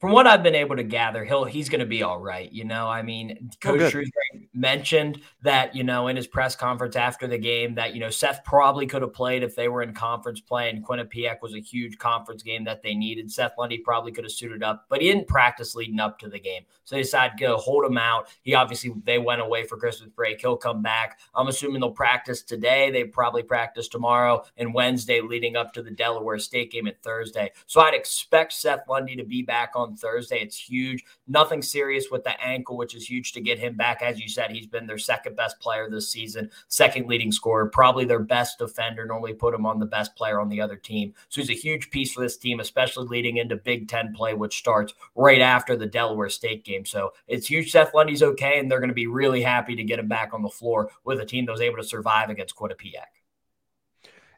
From 0.00 0.12
what 0.12 0.26
I've 0.26 0.42
been 0.42 0.54
able 0.54 0.76
to 0.76 0.82
gather, 0.82 1.24
he'll 1.24 1.44
he's 1.44 1.68
going 1.68 1.80
to 1.80 1.86
be 1.86 2.02
all 2.02 2.18
right. 2.18 2.52
You 2.52 2.64
know, 2.64 2.88
I 2.88 3.02
mean, 3.02 3.38
oh, 3.40 3.56
Coach 3.60 3.80
oh, 3.80 3.90
Shrewsberry 3.90 4.48
mentioned 4.52 5.20
that 5.42 5.74
you 5.74 5.82
know 5.82 6.08
in 6.08 6.16
his 6.16 6.26
press 6.26 6.54
conference 6.54 6.94
after 6.94 7.26
the 7.26 7.38
game 7.38 7.74
that 7.76 7.94
you 7.94 8.00
know 8.00 8.10
Seth 8.10 8.44
probably 8.44 8.86
could 8.86 9.02
have 9.02 9.14
played 9.14 9.42
if 9.42 9.56
they 9.56 9.68
were 9.68 9.82
in 9.82 9.94
conference 9.94 10.40
play, 10.40 10.68
and 10.68 10.84
Quinnipiac 10.84 11.36
was 11.40 11.54
a 11.54 11.60
huge 11.60 11.96
conference 11.96 12.42
game 12.42 12.64
that 12.64 12.82
they 12.82 12.94
needed. 12.94 13.30
Seth 13.30 13.52
Lundy 13.56 13.78
probably 13.78 14.12
could 14.12 14.24
have 14.24 14.32
suited 14.32 14.62
up, 14.62 14.84
but 14.90 15.00
he 15.00 15.08
didn't 15.08 15.28
practice 15.28 15.74
leading 15.74 16.00
up 16.00 16.18
to 16.18 16.28
the 16.28 16.40
game, 16.40 16.64
so 16.84 16.96
they 16.96 17.02
decided 17.02 17.38
to 17.38 17.56
hold 17.56 17.84
him 17.84 17.96
out. 17.96 18.28
He 18.42 18.54
obviously 18.54 18.92
they 19.04 19.18
went 19.18 19.40
away 19.40 19.64
for 19.64 19.78
Christmas 19.78 20.10
break. 20.10 20.40
He'll 20.40 20.56
come 20.56 20.82
back. 20.82 21.20
I'm 21.34 21.48
assuming 21.48 21.80
they'll 21.80 21.90
practice 21.92 22.42
today. 22.42 22.90
They 22.90 23.04
probably 23.04 23.42
practice 23.42 23.88
tomorrow 23.88 24.44
and 24.56 24.74
Wednesday, 24.74 25.20
leading 25.20 25.56
up 25.56 25.72
to 25.74 25.82
the 25.82 25.90
Delaware 25.90 26.38
State 26.38 26.72
game 26.72 26.86
at 26.86 27.02
Thursday. 27.02 27.52
So 27.66 27.80
I'd 27.80 27.94
expect 27.94 28.52
Seth 28.52 28.88
Lundy 28.88 29.16
to 29.16 29.24
be 29.24 29.42
back 29.42 29.72
on 29.74 29.93
Thursday. 29.96 30.40
It's 30.40 30.56
huge. 30.56 31.04
Nothing 31.26 31.62
serious 31.62 32.06
with 32.10 32.24
the 32.24 32.40
ankle, 32.40 32.76
which 32.76 32.94
is 32.94 33.08
huge 33.08 33.32
to 33.32 33.40
get 33.40 33.58
him 33.58 33.76
back. 33.76 34.02
As 34.02 34.20
you 34.20 34.28
said, 34.28 34.50
he's 34.50 34.66
been 34.66 34.86
their 34.86 34.98
second 34.98 35.36
best 35.36 35.58
player 35.60 35.88
this 35.90 36.10
season, 36.10 36.50
second 36.68 37.06
leading 37.06 37.32
scorer, 37.32 37.66
probably 37.66 38.04
their 38.04 38.20
best 38.20 38.58
defender. 38.58 39.06
Normally 39.06 39.34
put 39.34 39.54
him 39.54 39.66
on 39.66 39.78
the 39.78 39.86
best 39.86 40.14
player 40.16 40.40
on 40.40 40.48
the 40.48 40.60
other 40.60 40.76
team. 40.76 41.14
So 41.28 41.40
he's 41.40 41.50
a 41.50 41.54
huge 41.54 41.90
piece 41.90 42.12
for 42.12 42.20
this 42.20 42.36
team, 42.36 42.60
especially 42.60 43.06
leading 43.06 43.36
into 43.38 43.56
Big 43.56 43.88
Ten 43.88 44.12
play, 44.14 44.34
which 44.34 44.58
starts 44.58 44.94
right 45.14 45.40
after 45.40 45.76
the 45.76 45.86
Delaware 45.86 46.28
State 46.28 46.64
game. 46.64 46.84
So 46.84 47.12
it's 47.28 47.46
huge. 47.46 47.70
Seth 47.70 47.94
Lundy's 47.94 48.22
okay, 48.22 48.58
and 48.58 48.70
they're 48.70 48.80
going 48.80 48.88
to 48.88 48.94
be 48.94 49.06
really 49.06 49.42
happy 49.42 49.76
to 49.76 49.84
get 49.84 49.98
him 49.98 50.08
back 50.08 50.34
on 50.34 50.42
the 50.42 50.48
floor 50.48 50.90
with 51.04 51.20
a 51.20 51.24
team 51.24 51.46
that 51.46 51.52
was 51.52 51.60
able 51.60 51.76
to 51.76 51.84
survive 51.84 52.30
against 52.30 52.56
Quinnipiac. 52.56 53.23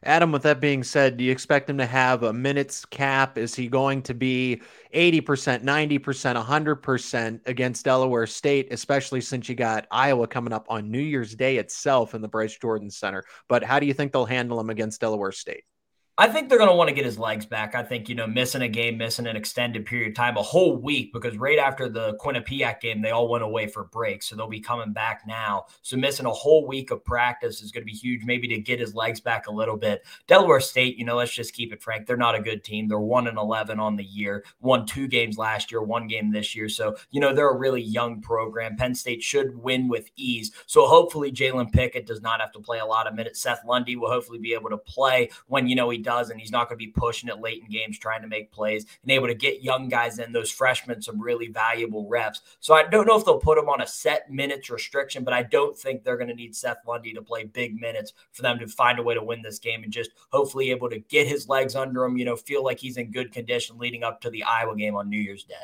Adam, 0.07 0.31
with 0.31 0.43
that 0.43 0.61
being 0.61 0.85
said, 0.85 1.17
do 1.17 1.25
you 1.25 1.33
expect 1.33 1.69
him 1.69 1.77
to 1.77 1.85
have 1.85 2.23
a 2.23 2.31
minutes 2.31 2.85
cap? 2.85 3.37
Is 3.37 3.53
he 3.53 3.67
going 3.67 4.01
to 4.03 4.13
be 4.13 4.61
80%, 4.95 5.65
90%, 5.65 6.45
100% 6.45 7.45
against 7.45 7.83
Delaware 7.83 8.25
State, 8.25 8.71
especially 8.71 9.19
since 9.19 9.49
you 9.49 9.55
got 9.55 9.85
Iowa 9.91 10.25
coming 10.25 10.53
up 10.53 10.65
on 10.69 10.89
New 10.89 11.01
Year's 11.01 11.35
Day 11.35 11.57
itself 11.57 12.15
in 12.15 12.21
the 12.21 12.29
Bryce 12.29 12.57
Jordan 12.57 12.89
Center? 12.89 13.25
But 13.49 13.65
how 13.65 13.81
do 13.81 13.85
you 13.85 13.93
think 13.93 14.13
they'll 14.13 14.25
handle 14.25 14.57
him 14.61 14.69
against 14.69 15.01
Delaware 15.01 15.33
State? 15.33 15.65
I 16.19 16.27
think 16.27 16.49
they're 16.49 16.57
going 16.57 16.71
to 16.71 16.75
want 16.75 16.87
to 16.87 16.95
get 16.95 17.05
his 17.05 17.19
legs 17.19 17.45
back. 17.45 17.75
I 17.75 17.83
think, 17.83 18.09
you 18.09 18.15
know, 18.15 18.25
missing 18.25 18.63
a 18.63 18.67
game, 18.67 18.97
missing 18.97 19.27
an 19.27 19.35
extended 19.35 19.85
period 19.85 20.09
of 20.09 20.15
time, 20.15 20.35
a 20.35 20.41
whole 20.41 20.75
week, 20.75 21.13
because 21.13 21.37
right 21.37 21.59
after 21.59 21.87
the 21.87 22.17
Quinnipiac 22.19 22.81
game, 22.81 23.03
they 23.03 23.11
all 23.11 23.29
went 23.29 23.43
away 23.43 23.67
for 23.67 23.83
break. 23.83 24.23
So 24.23 24.35
they'll 24.35 24.47
be 24.47 24.59
coming 24.59 24.93
back 24.93 25.21
now. 25.27 25.67
So 25.83 25.95
missing 25.95 26.25
a 26.25 26.31
whole 26.31 26.65
week 26.65 26.89
of 26.89 27.05
practice 27.05 27.61
is 27.61 27.71
going 27.71 27.83
to 27.83 27.85
be 27.85 27.95
huge, 27.95 28.25
maybe 28.25 28.47
to 28.47 28.57
get 28.57 28.79
his 28.79 28.95
legs 28.95 29.19
back 29.19 29.45
a 29.45 29.51
little 29.51 29.77
bit. 29.77 30.07
Delaware 30.25 30.59
State, 30.59 30.97
you 30.97 31.05
know, 31.05 31.17
let's 31.17 31.35
just 31.35 31.53
keep 31.53 31.71
it 31.71 31.83
frank. 31.83 32.07
They're 32.07 32.17
not 32.17 32.33
a 32.33 32.41
good 32.41 32.63
team. 32.63 32.87
They're 32.87 32.97
1 32.97 33.27
and 33.27 33.37
11 33.37 33.79
on 33.79 33.95
the 33.95 34.03
year, 34.03 34.43
won 34.59 34.87
two 34.87 35.07
games 35.07 35.37
last 35.37 35.71
year, 35.71 35.83
one 35.83 36.07
game 36.07 36.31
this 36.31 36.55
year. 36.55 36.67
So, 36.67 36.95
you 37.11 37.21
know, 37.21 37.31
they're 37.31 37.51
a 37.51 37.55
really 37.55 37.83
young 37.83 38.21
program. 38.21 38.75
Penn 38.75 38.95
State 38.95 39.21
should 39.21 39.55
win 39.55 39.87
with 39.87 40.09
ease. 40.15 40.51
So 40.65 40.87
hopefully 40.87 41.31
Jalen 41.31 41.71
Pickett 41.71 42.07
does 42.07 42.23
not 42.23 42.41
have 42.41 42.53
to 42.53 42.59
play 42.59 42.79
a 42.79 42.85
lot 42.87 43.05
of 43.05 43.13
minutes. 43.13 43.39
Seth 43.39 43.61
Lundy 43.67 43.95
will 43.95 44.09
hopefully 44.09 44.39
be 44.39 44.55
able 44.55 44.71
to 44.71 44.77
play 44.79 45.29
when, 45.45 45.67
you 45.67 45.75
know, 45.75 45.91
he 45.91 46.06
does, 46.07 46.29
and 46.29 46.39
he's 46.39 46.53
not 46.53 46.69
going 46.69 46.79
to 46.79 46.85
be 46.85 46.91
pushing 46.91 47.27
it 47.27 47.41
late 47.41 47.61
in 47.61 47.69
games, 47.69 47.99
trying 47.99 48.21
to 48.21 48.29
make 48.29 48.49
plays, 48.49 48.85
and 49.03 49.11
able 49.11 49.27
to 49.27 49.35
get 49.35 49.61
young 49.61 49.89
guys 49.89 50.19
in, 50.19 50.31
those 50.31 50.49
freshmen, 50.49 51.01
some 51.01 51.21
really 51.21 51.49
valuable 51.49 52.07
reps. 52.07 52.39
So 52.61 52.73
I 52.73 52.83
don't 52.83 53.05
know 53.05 53.17
if 53.17 53.25
they'll 53.25 53.37
put 53.37 53.57
him 53.57 53.67
on 53.67 53.81
a 53.81 53.87
set 53.87 54.31
minutes 54.31 54.69
restriction, 54.69 55.25
but 55.25 55.33
I 55.33 55.43
don't 55.43 55.77
think 55.77 56.03
they're 56.03 56.15
going 56.15 56.29
to 56.29 56.33
need 56.33 56.55
Seth 56.55 56.87
Lundy 56.87 57.11
to 57.11 57.21
play 57.21 57.43
big 57.43 57.77
minutes 57.77 58.13
for 58.31 58.41
them 58.41 58.57
to 58.59 58.67
find 58.69 58.99
a 58.99 59.03
way 59.03 59.15
to 59.15 59.21
win 59.21 59.41
this 59.41 59.59
game 59.59 59.83
and 59.83 59.91
just 59.91 60.11
hopefully 60.31 60.71
able 60.71 60.89
to 60.89 60.99
get 60.99 61.27
his 61.27 61.49
legs 61.49 61.75
under 61.75 62.05
him, 62.05 62.17
you 62.17 62.23
know, 62.23 62.37
feel 62.37 62.63
like 62.63 62.79
he's 62.79 62.95
in 62.95 63.11
good 63.11 63.33
condition 63.33 63.77
leading 63.77 64.03
up 64.03 64.21
to 64.21 64.29
the 64.29 64.43
Iowa 64.43 64.77
game 64.77 64.95
on 64.95 65.09
New 65.09 65.19
Year's 65.19 65.43
Day. 65.43 65.55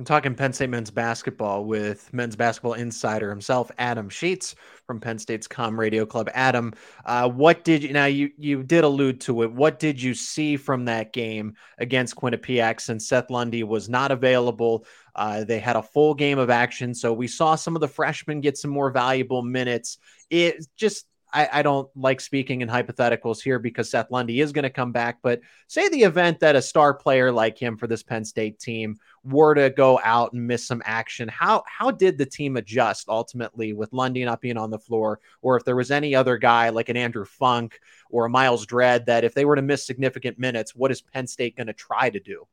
I'm 0.00 0.04
talking 0.06 0.34
Penn 0.34 0.54
State 0.54 0.70
men's 0.70 0.90
basketball 0.90 1.66
with 1.66 2.10
men's 2.14 2.34
basketball 2.34 2.72
insider 2.72 3.28
himself, 3.28 3.70
Adam 3.76 4.08
Sheets 4.08 4.54
from 4.86 4.98
Penn 4.98 5.18
State's 5.18 5.46
Com 5.46 5.78
Radio 5.78 6.06
Club. 6.06 6.30
Adam, 6.32 6.72
uh, 7.04 7.28
what 7.28 7.64
did 7.64 7.82
you 7.82 7.92
now? 7.92 8.06
You 8.06 8.30
you 8.38 8.62
did 8.62 8.82
allude 8.82 9.20
to 9.20 9.42
it. 9.42 9.52
What 9.52 9.78
did 9.78 10.00
you 10.00 10.14
see 10.14 10.56
from 10.56 10.86
that 10.86 11.12
game 11.12 11.52
against 11.76 12.16
Quinnipiac? 12.16 12.80
Since 12.80 13.08
Seth 13.08 13.28
Lundy 13.28 13.62
was 13.62 13.90
not 13.90 14.10
available, 14.10 14.86
uh, 15.14 15.44
they 15.44 15.58
had 15.58 15.76
a 15.76 15.82
full 15.82 16.14
game 16.14 16.38
of 16.38 16.48
action, 16.48 16.94
so 16.94 17.12
we 17.12 17.26
saw 17.26 17.54
some 17.54 17.76
of 17.76 17.80
the 17.80 17.86
freshmen 17.86 18.40
get 18.40 18.56
some 18.56 18.70
more 18.70 18.90
valuable 18.90 19.42
minutes. 19.42 19.98
It 20.30 20.66
just 20.78 21.04
I, 21.32 21.48
I 21.52 21.62
don't 21.62 21.88
like 21.96 22.20
speaking 22.20 22.60
in 22.60 22.68
hypotheticals 22.68 23.40
here 23.40 23.58
because 23.58 23.90
Seth 23.90 24.10
Lundy 24.10 24.40
is 24.40 24.52
going 24.52 24.64
to 24.64 24.70
come 24.70 24.92
back. 24.92 25.18
But 25.22 25.40
say 25.66 25.88
the 25.88 26.02
event 26.02 26.40
that 26.40 26.56
a 26.56 26.62
star 26.62 26.94
player 26.94 27.32
like 27.32 27.58
him 27.58 27.76
for 27.76 27.86
this 27.86 28.02
Penn 28.02 28.24
State 28.24 28.58
team 28.58 28.96
were 29.24 29.54
to 29.54 29.70
go 29.70 30.00
out 30.02 30.32
and 30.32 30.46
miss 30.46 30.66
some 30.66 30.82
action, 30.84 31.28
how 31.28 31.62
how 31.66 31.90
did 31.90 32.18
the 32.18 32.26
team 32.26 32.56
adjust 32.56 33.08
ultimately 33.08 33.72
with 33.72 33.92
Lundy 33.92 34.24
not 34.24 34.40
being 34.40 34.56
on 34.56 34.70
the 34.70 34.78
floor, 34.78 35.20
or 35.42 35.56
if 35.56 35.64
there 35.64 35.76
was 35.76 35.90
any 35.90 36.14
other 36.14 36.36
guy 36.36 36.70
like 36.70 36.88
an 36.88 36.96
Andrew 36.96 37.24
Funk 37.24 37.80
or 38.10 38.26
a 38.26 38.30
Myles 38.30 38.66
Dread 38.66 39.06
that 39.06 39.24
if 39.24 39.34
they 39.34 39.44
were 39.44 39.56
to 39.56 39.62
miss 39.62 39.86
significant 39.86 40.38
minutes, 40.38 40.74
what 40.74 40.90
is 40.90 41.00
Penn 41.00 41.26
State 41.26 41.56
going 41.56 41.66
to 41.68 41.72
try 41.72 42.10
to 42.10 42.20
do? 42.20 42.46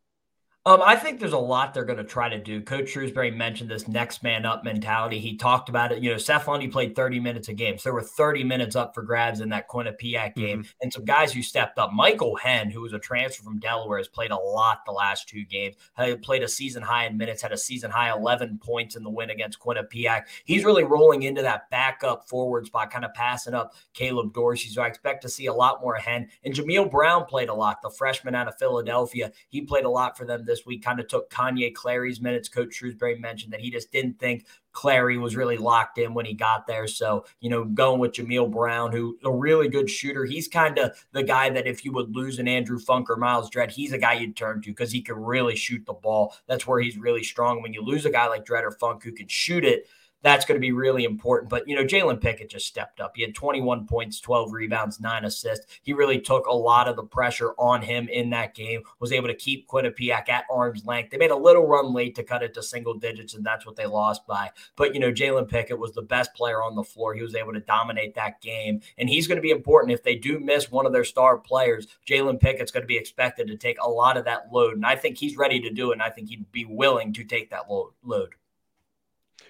Um, 0.68 0.82
I 0.84 0.98
think 0.98 1.22
there's 1.22 1.32
a 1.32 1.38
lot 1.38 1.74
they're 1.74 1.86
going 1.86 1.98
to 1.98 2.04
try 2.04 2.28
to 2.28 2.38
do. 2.38 2.60
Coach 2.60 2.94
Shrewsberry 2.94 3.34
mentioned 3.34 3.70
this 3.70 3.88
next 3.88 4.22
man 4.22 4.46
up 4.46 4.66
mentality. 4.66 5.18
He 5.18 5.38
talked 5.38 5.70
about 5.70 5.94
it. 5.94 6.04
You 6.04 6.12
know, 6.12 6.18
Seth 6.18 6.46
Lundy 6.46 6.68
played 6.68 6.94
30 6.94 7.22
minutes 7.22 7.48
a 7.48 7.54
game. 7.54 7.78
So 7.78 7.84
there 7.84 7.94
were 7.94 8.02
30 8.02 8.44
minutes 8.44 8.76
up 8.76 8.94
for 8.94 9.02
grabs 9.02 9.40
in 9.40 9.48
that 9.48 9.70
Quinnipiac 9.70 10.36
game. 10.36 10.64
Mm-hmm. 10.64 10.72
And 10.82 10.92
some 10.92 11.06
guys 11.06 11.32
who 11.32 11.42
stepped 11.42 11.80
up. 11.80 11.94
Michael 11.94 12.36
Henn, 12.36 12.70
who 12.70 12.82
was 12.82 12.92
a 12.92 13.00
transfer 13.00 13.44
from 13.44 13.60
Delaware, 13.60 14.00
has 14.00 14.10
played 14.10 14.32
a 14.32 14.36
lot 14.36 14.80
the 14.86 14.92
last 14.92 15.30
two 15.30 15.46
games. 15.46 15.78
He 16.04 16.18
played 16.18 16.44
a 16.44 16.50
season 16.50 16.84
high 16.84 17.06
in 17.06 17.16
minutes, 17.16 17.42
had 17.42 17.54
a 17.54 17.58
season 17.58 17.90
high 17.90 18.12
11 18.12 18.60
points 18.62 18.98
in 18.98 19.04
the 19.04 19.10
win 19.10 19.30
against 19.30 19.62
Quinnipiac. 19.62 20.24
He's 20.44 20.66
really 20.66 20.84
rolling 20.84 21.24
into 21.24 21.44
that 21.44 21.70
backup 21.70 22.28
forward 22.28 22.66
spot, 22.66 22.92
kind 22.92 23.06
of 23.06 23.14
passing 23.14 23.54
up 23.54 23.74
Caleb 23.94 24.34
Dorsey. 24.34 24.68
So 24.68 24.82
I 24.82 24.88
expect 24.88 25.22
to 25.22 25.30
see 25.30 25.46
a 25.46 25.54
lot 25.54 25.80
more 25.80 25.96
Henn. 25.96 26.28
And 26.44 26.54
Jameel 26.54 26.92
Brown 26.92 27.24
played 27.24 27.48
a 27.48 27.54
lot, 27.54 27.82
the 27.82 27.90
freshman 27.90 28.36
out 28.36 28.50
of 28.50 28.58
Philadelphia. 28.58 29.32
He 29.48 29.62
played 29.62 29.86
a 29.86 29.90
lot 29.90 30.18
for 30.18 30.26
them 30.26 30.44
this 30.44 30.57
week, 30.66 30.84
kind 30.84 31.00
of 31.00 31.08
took 31.08 31.30
Kanye 31.30 31.74
Clary's 31.74 32.22
minutes. 32.22 32.50
Coach 32.50 32.80
Shrewsberry 32.80 33.20
mentioned 33.20 33.54
that 33.54 33.62
he 33.62 33.70
just 33.70 33.92
didn't 33.92 34.20
think 34.20 34.46
Clary 34.72 35.18
was 35.18 35.36
really 35.36 35.58
locked 35.58 35.98
in 35.98 36.14
when 36.14 36.26
he 36.26 36.34
got 36.34 36.68
there. 36.68 36.88
So, 36.88 37.26
you 37.40 37.50
know, 37.50 37.64
going 37.66 38.00
with 38.00 38.14
Jameel 38.14 38.52
Brown, 38.52 38.92
who's 38.92 39.16
a 39.24 39.32
really 39.32 39.70
good 39.70 39.90
shooter. 39.90 40.24
He's 40.24 40.48
kind 40.48 40.78
of 40.78 40.92
the 41.14 41.24
guy 41.24 41.50
that 41.50 41.66
if 41.66 41.84
you 41.84 41.92
would 41.94 42.16
lose 42.16 42.38
an 42.38 42.48
Andrew 42.48 42.78
Funk 42.78 43.10
or 43.10 43.16
Myles 43.16 43.50
Dread, 43.50 43.72
he's 43.72 43.92
a 43.92 43.98
guy 43.98 44.14
you'd 44.14 44.36
turn 44.36 44.62
to 44.62 44.70
because 44.70 44.92
he 44.92 45.02
can 45.02 45.16
really 45.16 45.56
shoot 45.56 45.84
the 45.86 45.94
ball. 45.94 46.36
That's 46.46 46.68
where 46.68 46.80
he's 46.80 46.98
really 46.98 47.24
strong. 47.24 47.62
When 47.62 47.74
you 47.74 47.82
lose 47.82 48.06
a 48.06 48.12
guy 48.12 48.28
like 48.28 48.46
Dread 48.46 48.64
or 48.64 48.72
Funk 48.72 49.04
who 49.04 49.12
can 49.12 49.28
shoot 49.28 49.66
it, 49.66 49.88
that's 50.28 50.46
going 50.46 50.58
to 50.58 50.66
be 50.66 50.74
really 50.74 51.06
important. 51.06 51.50
But, 51.50 51.68
you 51.68 51.76
know, 51.76 51.86
Jalen 51.86 52.20
Pickett 52.20 52.50
just 52.50 52.68
stepped 52.68 53.00
up. 53.00 53.14
He 53.16 53.22
had 53.22 53.34
21 53.34 53.88
points, 53.88 54.20
12 54.20 54.52
rebounds, 54.52 55.00
nine 55.00 55.24
assists. 55.24 55.66
He 55.84 55.94
really 55.94 56.20
took 56.20 56.48
a 56.48 56.54
lot 56.54 56.90
of 56.90 56.98
the 56.98 57.04
pressure 57.04 57.54
on 57.58 57.82
him 57.82 58.10
in 58.10 58.30
that 58.32 58.54
game, 58.54 58.82
was 59.00 59.14
able 59.14 59.28
to 59.28 59.34
keep 59.34 59.68
Quinnipiac 59.70 60.28
at 60.28 60.44
arm's 60.52 60.86
length. 60.86 61.12
They 61.12 61.18
made 61.18 61.32
a 61.32 61.36
little 61.38 61.66
run 61.66 61.94
late 61.94 62.16
to 62.16 62.24
cut 62.24 62.44
it 62.44 62.54
to 62.56 62.64
single 62.64 62.94
digits, 62.94 63.36
and 63.36 63.46
that's 63.46 63.66
what 63.66 63.78
they 63.78 63.86
lost 63.86 64.28
by. 64.28 64.52
But, 64.76 64.94
you 64.94 65.00
know, 65.00 65.14
Jalen 65.14 65.48
Pickett 65.48 65.80
was 65.80 65.94
the 65.94 66.02
best 66.02 66.34
player 66.34 66.62
on 66.62 66.76
the 66.76 66.84
floor. 66.84 67.14
He 67.14 67.22
was 67.22 67.36
able 67.36 67.54
to 67.54 67.62
dominate 67.62 68.16
that 68.16 68.42
game, 68.42 68.82
and 68.98 69.08
he's 69.08 69.28
going 69.28 69.38
to 69.38 69.42
be 69.42 69.52
important. 69.52 69.94
If 69.94 70.04
they 70.04 70.16
do 70.16 70.40
miss 70.40 70.70
one 70.70 70.86
of 70.86 70.92
their 70.92 71.06
star 71.06 71.38
players, 71.38 71.88
Jalen 72.06 72.42
Pickett's 72.42 72.72
going 72.72 72.84
to 72.84 72.88
be 72.88 72.98
expected 72.98 73.48
to 73.48 73.56
take 73.56 73.78
a 73.82 73.90
lot 73.90 74.18
of 74.18 74.26
that 74.26 74.52
load. 74.52 74.76
And 74.76 74.86
I 74.86 74.98
think 74.98 75.18
he's 75.18 75.38
ready 75.38 75.62
to 75.62 75.70
do 75.70 75.92
it, 75.92 75.94
and 75.94 76.04
I 76.04 76.10
think 76.10 76.28
he'd 76.28 76.52
be 76.52 76.66
willing 76.66 77.14
to 77.14 77.24
take 77.24 77.50
that 77.52 77.70
load. 77.70 78.34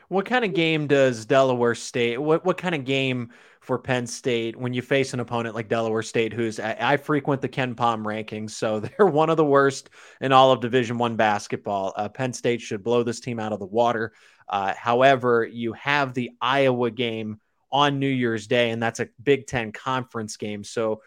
What 0.09 0.25
kind 0.25 0.45
of 0.45 0.53
game 0.53 0.87
does 0.87 1.25
Delaware 1.25 1.75
State? 1.75 2.21
What 2.21 2.45
what 2.45 2.57
kind 2.57 2.75
of 2.75 2.85
game 2.85 3.31
for 3.67 3.77
Penn 3.77 4.07
State 4.07 4.55
when 4.55 4.73
you 4.73 4.81
face 4.81 5.13
an 5.13 5.19
opponent 5.19 5.53
like 5.53 5.67
Delaware 5.67 6.01
State, 6.01 6.31
who's 6.31 6.57
I, 6.57 6.77
I 6.79 6.97
frequent 6.97 7.41
the 7.41 7.49
KenPom 7.49 8.03
rankings, 8.05 8.51
so 8.51 8.79
they're 8.97 9.05
one 9.05 9.29
of 9.29 9.37
the 9.37 9.45
worst 9.45 9.89
in 10.21 10.31
all 10.31 10.51
of 10.51 10.61
Division 10.61 10.97
One 10.97 11.17
basketball. 11.17 11.93
Uh, 11.95 12.07
Penn 12.07 12.31
State 12.31 12.61
should 12.61 12.83
blow 12.83 13.03
this 13.03 13.19
team 13.19 13.39
out 13.39 13.51
of 13.51 13.59
the 13.59 13.65
water. 13.65 14.13
Uh, 14.47 14.73
however, 14.77 15.45
you 15.45 15.73
have 15.73 16.13
the 16.13 16.31
Iowa 16.41 16.89
game 16.91 17.41
on 17.69 17.99
New 17.99 18.07
Year's 18.07 18.47
Day, 18.47 18.69
and 18.69 18.81
that's 18.81 19.01
a 19.01 19.09
Big 19.21 19.47
Ten 19.47 19.73
conference 19.73 20.37
game. 20.37 20.63
So, 20.63 21.01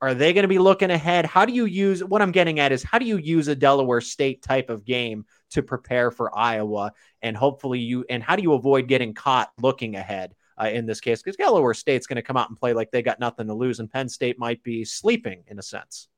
are 0.00 0.14
they 0.14 0.32
going 0.32 0.44
to 0.44 0.48
be 0.48 0.58
looking 0.58 0.90
ahead? 0.90 1.26
How 1.26 1.44
do 1.44 1.52
you 1.52 1.64
use 1.64 2.02
what 2.02 2.22
I'm 2.22 2.32
getting 2.32 2.60
at 2.60 2.72
is 2.72 2.82
how 2.82 2.98
do 2.98 3.04
you 3.04 3.16
use 3.16 3.48
a 3.48 3.56
Delaware 3.56 4.00
State 4.00 4.42
type 4.42 4.70
of 4.70 4.84
game 4.84 5.24
to 5.50 5.62
prepare 5.62 6.10
for 6.10 6.36
Iowa. 6.36 6.92
And 7.22 7.36
hopefully 7.36 7.78
you, 7.80 8.04
and 8.08 8.22
how 8.22 8.36
do 8.36 8.42
you 8.42 8.52
avoid 8.52 8.88
getting 8.88 9.14
caught 9.14 9.50
looking 9.60 9.96
ahead? 9.96 10.34
Uh, 10.58 10.68
in 10.68 10.86
this 10.86 11.02
case, 11.02 11.20
because 11.20 11.36
Delaware 11.36 11.74
State's 11.74 12.06
going 12.06 12.16
to 12.16 12.22
come 12.22 12.38
out 12.38 12.48
and 12.48 12.56
play 12.56 12.72
like 12.72 12.90
they 12.90 13.02
got 13.02 13.20
nothing 13.20 13.46
to 13.46 13.52
lose, 13.52 13.78
and 13.78 13.90
Penn 13.90 14.08
State 14.08 14.38
might 14.38 14.62
be 14.62 14.86
sleeping 14.86 15.44
in 15.48 15.58
a 15.58 15.62
sense. 15.62 16.08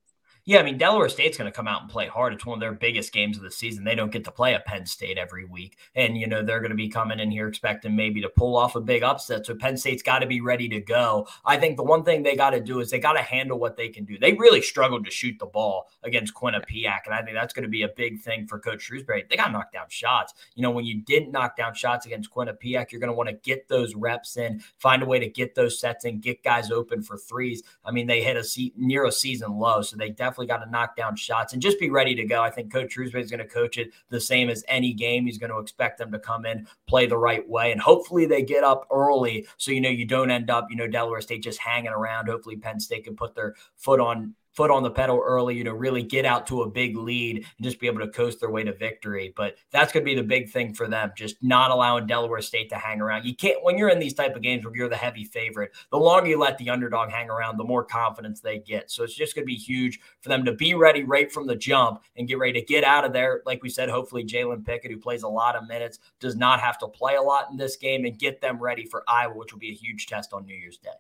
Yeah, 0.49 0.61
I 0.61 0.63
mean, 0.63 0.79
Delaware 0.79 1.11
State's 1.11 1.37
going 1.37 1.53
to 1.53 1.55
come 1.55 1.69
out 1.69 1.83
and 1.83 1.91
play 1.91 2.07
hard. 2.07 2.33
It's 2.33 2.47
one 2.47 2.57
of 2.57 2.61
their 2.61 2.73
biggest 2.73 3.13
games 3.13 3.37
of 3.37 3.43
the 3.43 3.51
season. 3.51 3.85
They 3.85 3.95
don't 3.95 4.11
get 4.11 4.25
to 4.25 4.31
play 4.31 4.55
a 4.55 4.61
Penn 4.61 4.87
State 4.87 5.19
every 5.19 5.45
week. 5.45 5.77
And, 5.95 6.17
you 6.17 6.27
know, 6.27 6.43
they're 6.43 6.61
going 6.61 6.71
to 6.71 6.75
be 6.75 6.89
coming 6.89 7.21
in 7.21 7.31
here 7.31 7.47
expecting 7.49 7.95
maybe 7.95 8.23
to 8.23 8.31
pull 8.31 8.57
off 8.57 8.75
a 8.75 8.81
big 8.81 9.03
upset. 9.03 9.45
So 9.45 9.55
Penn 9.55 9.77
State's 9.77 10.03
got 10.03 10.21
to 10.21 10.27
be 10.27 10.41
ready 10.41 10.67
to 10.71 10.81
go. 10.81 11.29
I 11.45 11.59
think 11.59 11.77
the 11.77 11.83
one 11.83 12.03
thing 12.03 12.23
they 12.23 12.35
got 12.35 12.53
to 12.53 12.63
do 12.63 12.81
is 12.81 12.89
they 12.89 12.99
got 12.99 13.13
to 13.13 13.21
handle 13.21 13.59
what 13.59 13.77
they 13.77 13.91
can 13.91 14.07
do. 14.07 14.19
They 14.19 14.33
really 14.33 14.63
struggled 14.63 15.05
to 15.05 15.11
shoot 15.11 15.39
the 15.39 15.45
ball 15.45 15.91
against 16.03 16.33
Quinnipiac. 16.33 17.01
And 17.05 17.15
I 17.15 17.21
think 17.21 17.37
that's 17.37 17.53
going 17.53 17.65
to 17.65 17.69
be 17.69 17.83
a 17.83 17.89
big 17.89 18.23
thing 18.23 18.47
for 18.47 18.59
Coach 18.59 18.89
Shrewsberry. 18.89 19.29
They 19.29 19.37
got 19.37 19.49
to 19.49 19.53
knock 19.53 19.71
down 19.71 19.91
shots. 19.91 20.33
You 20.55 20.63
know, 20.63 20.71
when 20.71 20.87
you 20.87 21.03
didn't 21.03 21.31
knock 21.31 21.59
down 21.59 21.75
shots 21.75 22.07
against 22.07 22.31
Quinnipiac, 22.33 22.91
you're 22.91 23.03
going 23.03 23.13
to 23.13 23.13
want 23.13 23.29
to 23.29 23.35
get 23.35 23.69
those 23.69 23.95
reps 23.95 24.39
in, 24.39 24.63
find 24.79 25.03
a 25.03 25.07
way 25.07 25.19
to 25.19 25.29
get 25.29 25.57
those 25.57 25.79
sets 25.79 26.07
in, 26.07 26.21
get 26.21 26.43
guys 26.43 26.71
open 26.71 27.03
for 27.03 27.19
threes. 27.19 27.63
I 27.85 27.91
mean, 27.91 28.07
they 28.07 28.23
hit 28.23 28.39
a 28.39 28.45
se- 28.45 28.73
near 28.79 29.05
a 29.05 29.13
season 29.13 29.59
low. 29.59 29.83
So 29.83 29.99
they 29.99 30.09
definitely 30.09 30.38
got 30.47 30.59
to 30.59 30.71
knock 30.71 30.97
down 30.97 31.17
shots 31.17 31.53
and 31.53 31.63
just 31.63 31.79
be 31.79 31.91
ready 31.91 32.15
to 32.15 32.25
go. 32.25 32.43
I 32.43 32.51
think 32.51 32.73
Coach 32.73 32.97
Shrewsberry 32.97 33.23
is 33.23 33.31
going 33.31 33.41
to 33.41 33.47
coach 33.47 33.79
it 33.79 33.91
the 34.09 34.21
same 34.21 34.49
as 34.49 34.65
any 34.69 34.93
game. 34.93 35.27
He's 35.27 35.39
going 35.39 35.51
to 35.51 35.59
expect 35.59 35.99
them 35.99 36.13
to 36.13 36.19
come 36.19 36.47
in, 36.47 36.67
play 36.87 37.07
the 37.07 37.19
right 37.19 37.47
way, 37.49 37.73
and 37.73 37.81
hopefully 37.81 38.27
they 38.27 38.43
get 38.43 38.65
up 38.65 38.87
early 38.91 39.47
so 39.57 39.71
you 39.71 39.81
know 39.81 39.89
you 39.89 40.05
don't 40.05 40.31
end 40.31 40.51
up, 40.51 40.67
you 40.71 40.77
know, 40.77 40.87
Delaware 40.87 41.21
State 41.21 41.43
just 41.43 41.59
hanging 41.59 41.93
around. 41.93 42.29
Hopefully 42.29 42.57
Penn 42.57 42.81
State 42.81 43.05
can 43.05 43.17
put 43.17 43.35
their 43.35 43.55
foot 43.77 44.01
on 44.01 44.35
foot 44.59 44.73
on 44.73 44.83
the 44.83 44.91
pedal 44.91 45.23
early, 45.25 45.57
you 45.57 45.63
know, 45.63 45.71
really 45.71 46.03
get 46.03 46.25
out 46.25 46.45
to 46.45 46.63
a 46.63 46.69
big 46.69 46.97
lead 46.97 47.37
and 47.37 47.65
just 47.65 47.79
be 47.79 47.87
able 47.87 48.01
to 48.01 48.09
coast 48.09 48.41
their 48.41 48.51
way 48.51 48.65
to 48.65 48.73
victory. 48.73 49.33
But 49.37 49.55
that's 49.71 49.93
going 49.93 50.05
to 50.05 50.11
be 50.11 50.17
the 50.17 50.27
big 50.27 50.51
thing 50.51 50.75
for 50.75 50.89
them, 50.89 51.13
just 51.17 51.37
not 51.41 51.71
allowing 51.71 52.09
Delaware 52.09 52.43
State 52.43 52.69
to 52.71 52.75
hang 52.75 53.01
around. 53.01 53.25
You 53.25 53.37
can't, 53.37 53.63
when 53.63 53.79
you're 53.79 53.89
in 53.89 54.01
these 54.01 54.15
type 54.15 54.35
of 54.35 54.43
games 54.43 54.65
where 54.65 54.75
you're 54.75 54.89
the 54.89 54.97
heavy 54.97 55.23
favorite, 55.23 55.71
the 55.93 55.97
longer 55.97 56.31
you 56.31 56.41
let 56.41 56.59
the 56.59 56.71
underdog 56.71 57.09
hang 57.09 57.31
around, 57.31 57.57
the 57.57 57.63
more 57.63 57.85
confidence 57.85 58.41
they 58.41 58.59
get. 58.59 58.91
So 58.91 59.05
it's 59.05 59.15
just 59.15 59.37
going 59.37 59.45
to 59.45 59.47
be 59.47 59.55
huge 59.55 60.01
for 60.23 60.29
them 60.29 60.45
to 60.45 60.53
be 60.53 60.75
ready 60.75 61.05
right 61.05 61.31
from 61.31 61.47
the 61.47 61.55
jump 61.55 62.03
and 62.17 62.27
get 62.27 62.41
ready 62.41 62.55
to 62.55 62.67
get 62.67 62.83
out 62.83 63.05
of 63.05 63.13
there. 63.13 63.43
Like 63.47 63.63
we 63.63 63.71
said, 63.71 63.89
hopefully 63.89 64.25
Jalen 64.25 64.67
Pickett, 64.67 64.91
who 64.91 64.99
plays 64.99 65.23
a 65.23 65.29
lot 65.29 65.55
of 65.55 65.69
minutes, 65.69 66.01
does 66.19 66.35
not 66.35 66.59
have 66.59 66.79
to 66.79 66.89
play 66.89 67.15
a 67.15 67.23
lot 67.23 67.47
in 67.53 67.57
this 67.57 67.77
game 67.77 68.05
and 68.07 68.19
get 68.19 68.41
them 68.41 68.59
ready 68.61 68.87
for 68.87 69.05
Iowa, 69.07 69.37
which 69.37 69.53
will 69.53 69.61
be 69.61 69.71
a 69.71 69.75
huge 69.75 70.09
test 70.09 70.33
on 70.33 70.47
New 70.47 70.57
Year's 70.57 70.79
Day. 70.79 70.91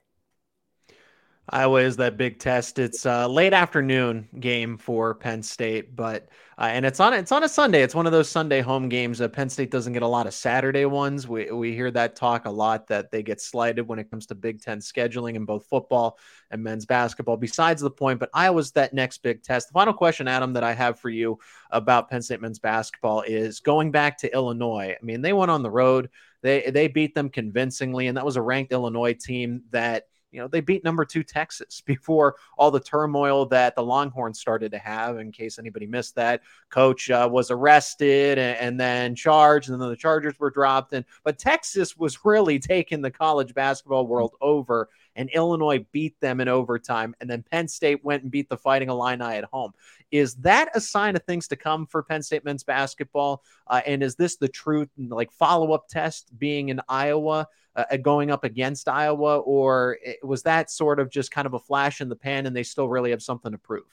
Iowa 1.50 1.80
is 1.80 1.96
that 1.96 2.18
big 2.18 2.38
test. 2.38 2.78
It's 2.78 3.06
a 3.06 3.26
late 3.26 3.54
afternoon 3.54 4.28
game 4.38 4.76
for 4.76 5.14
Penn 5.14 5.42
State, 5.42 5.96
but 5.96 6.28
uh, 6.58 6.68
and 6.70 6.84
it's 6.84 7.00
on 7.00 7.14
it's 7.14 7.32
on 7.32 7.42
a 7.42 7.48
Sunday. 7.48 7.82
It's 7.82 7.94
one 7.94 8.04
of 8.04 8.12
those 8.12 8.28
Sunday 8.28 8.60
home 8.60 8.90
games. 8.90 9.20
Uh, 9.20 9.28
Penn 9.28 9.48
State 9.48 9.70
doesn't 9.70 9.94
get 9.94 10.02
a 10.02 10.06
lot 10.06 10.26
of 10.26 10.34
Saturday 10.34 10.84
ones. 10.84 11.26
We 11.26 11.50
we 11.50 11.74
hear 11.74 11.90
that 11.92 12.16
talk 12.16 12.44
a 12.44 12.50
lot 12.50 12.86
that 12.88 13.10
they 13.10 13.22
get 13.22 13.40
slighted 13.40 13.88
when 13.88 13.98
it 13.98 14.10
comes 14.10 14.26
to 14.26 14.34
Big 14.34 14.60
Ten 14.60 14.80
scheduling 14.80 15.36
in 15.36 15.46
both 15.46 15.66
football 15.68 16.18
and 16.50 16.62
men's 16.62 16.84
basketball. 16.84 17.38
Besides 17.38 17.80
the 17.80 17.90
point, 17.90 18.20
but 18.20 18.30
Iowa's 18.34 18.72
that 18.72 18.92
next 18.92 19.22
big 19.22 19.42
test. 19.42 19.68
The 19.68 19.72
final 19.72 19.94
question, 19.94 20.28
Adam, 20.28 20.52
that 20.52 20.64
I 20.64 20.74
have 20.74 21.00
for 21.00 21.08
you 21.08 21.38
about 21.70 22.10
Penn 22.10 22.20
State 22.20 22.42
men's 22.42 22.58
basketball 22.58 23.22
is 23.22 23.60
going 23.60 23.90
back 23.90 24.18
to 24.18 24.32
Illinois. 24.34 24.96
I 25.00 25.04
mean, 25.04 25.22
they 25.22 25.32
went 25.32 25.50
on 25.50 25.62
the 25.62 25.70
road. 25.70 26.10
They 26.42 26.70
they 26.70 26.88
beat 26.88 27.14
them 27.14 27.30
convincingly, 27.30 28.06
and 28.06 28.18
that 28.18 28.26
was 28.26 28.36
a 28.36 28.42
ranked 28.42 28.72
Illinois 28.72 29.14
team 29.14 29.62
that 29.70 30.04
you 30.30 30.40
know, 30.40 30.48
they 30.48 30.60
beat 30.60 30.84
number 30.84 31.04
two 31.04 31.22
Texas 31.22 31.80
before 31.86 32.36
all 32.56 32.70
the 32.70 32.80
turmoil 32.80 33.46
that 33.46 33.74
the 33.74 33.82
Longhorns 33.82 34.38
started 34.38 34.72
to 34.72 34.78
have. 34.78 35.18
In 35.18 35.32
case 35.32 35.58
anybody 35.58 35.86
missed 35.86 36.14
that, 36.16 36.42
coach 36.70 37.10
uh, 37.10 37.28
was 37.30 37.50
arrested 37.50 38.38
and, 38.38 38.58
and, 38.58 38.80
then 38.80 39.14
charged, 39.14 39.70
and 39.70 39.80
then 39.80 39.88
the 39.88 39.96
Chargers 39.96 40.38
were 40.38 40.50
dropped. 40.50 40.92
And 40.92 41.04
but 41.24 41.38
Texas 41.38 41.96
was 41.96 42.24
really 42.24 42.58
taking 42.58 43.02
the 43.02 43.10
college 43.10 43.54
basketball 43.54 44.06
world 44.06 44.34
over, 44.40 44.88
and 45.16 45.30
Illinois 45.30 45.84
beat 45.92 46.18
them 46.20 46.40
in 46.40 46.48
overtime. 46.48 47.14
And 47.20 47.28
then 47.28 47.44
Penn 47.50 47.68
State 47.68 48.04
went 48.04 48.22
and 48.22 48.32
beat 48.32 48.48
the 48.48 48.56
Fighting 48.56 48.88
Illini 48.88 49.24
at 49.24 49.44
home. 49.44 49.72
Is 50.10 50.34
that 50.36 50.70
a 50.74 50.80
sign 50.80 51.16
of 51.16 51.22
things 51.24 51.48
to 51.48 51.56
come 51.56 51.86
for 51.86 52.02
Penn 52.02 52.22
State 52.22 52.44
men's 52.44 52.64
basketball? 52.64 53.42
Uh, 53.66 53.80
and 53.86 54.02
is 54.02 54.14
this 54.14 54.36
the 54.36 54.48
truth, 54.48 54.88
like 54.96 55.32
follow 55.32 55.72
up 55.72 55.88
test 55.88 56.36
being 56.38 56.68
in 56.68 56.80
Iowa? 56.88 57.46
uh, 57.78 57.96
going 57.96 58.30
up 58.30 58.42
against 58.42 58.88
Iowa, 58.88 59.38
or 59.38 59.98
was 60.22 60.42
that 60.42 60.70
sort 60.70 60.98
of 60.98 61.10
just 61.10 61.30
kind 61.30 61.46
of 61.46 61.54
a 61.54 61.60
flash 61.60 62.00
in 62.00 62.08
the 62.08 62.16
pan 62.16 62.46
and 62.46 62.54
they 62.54 62.64
still 62.64 62.88
really 62.88 63.10
have 63.10 63.22
something 63.22 63.52
to 63.52 63.58
prove? 63.58 63.84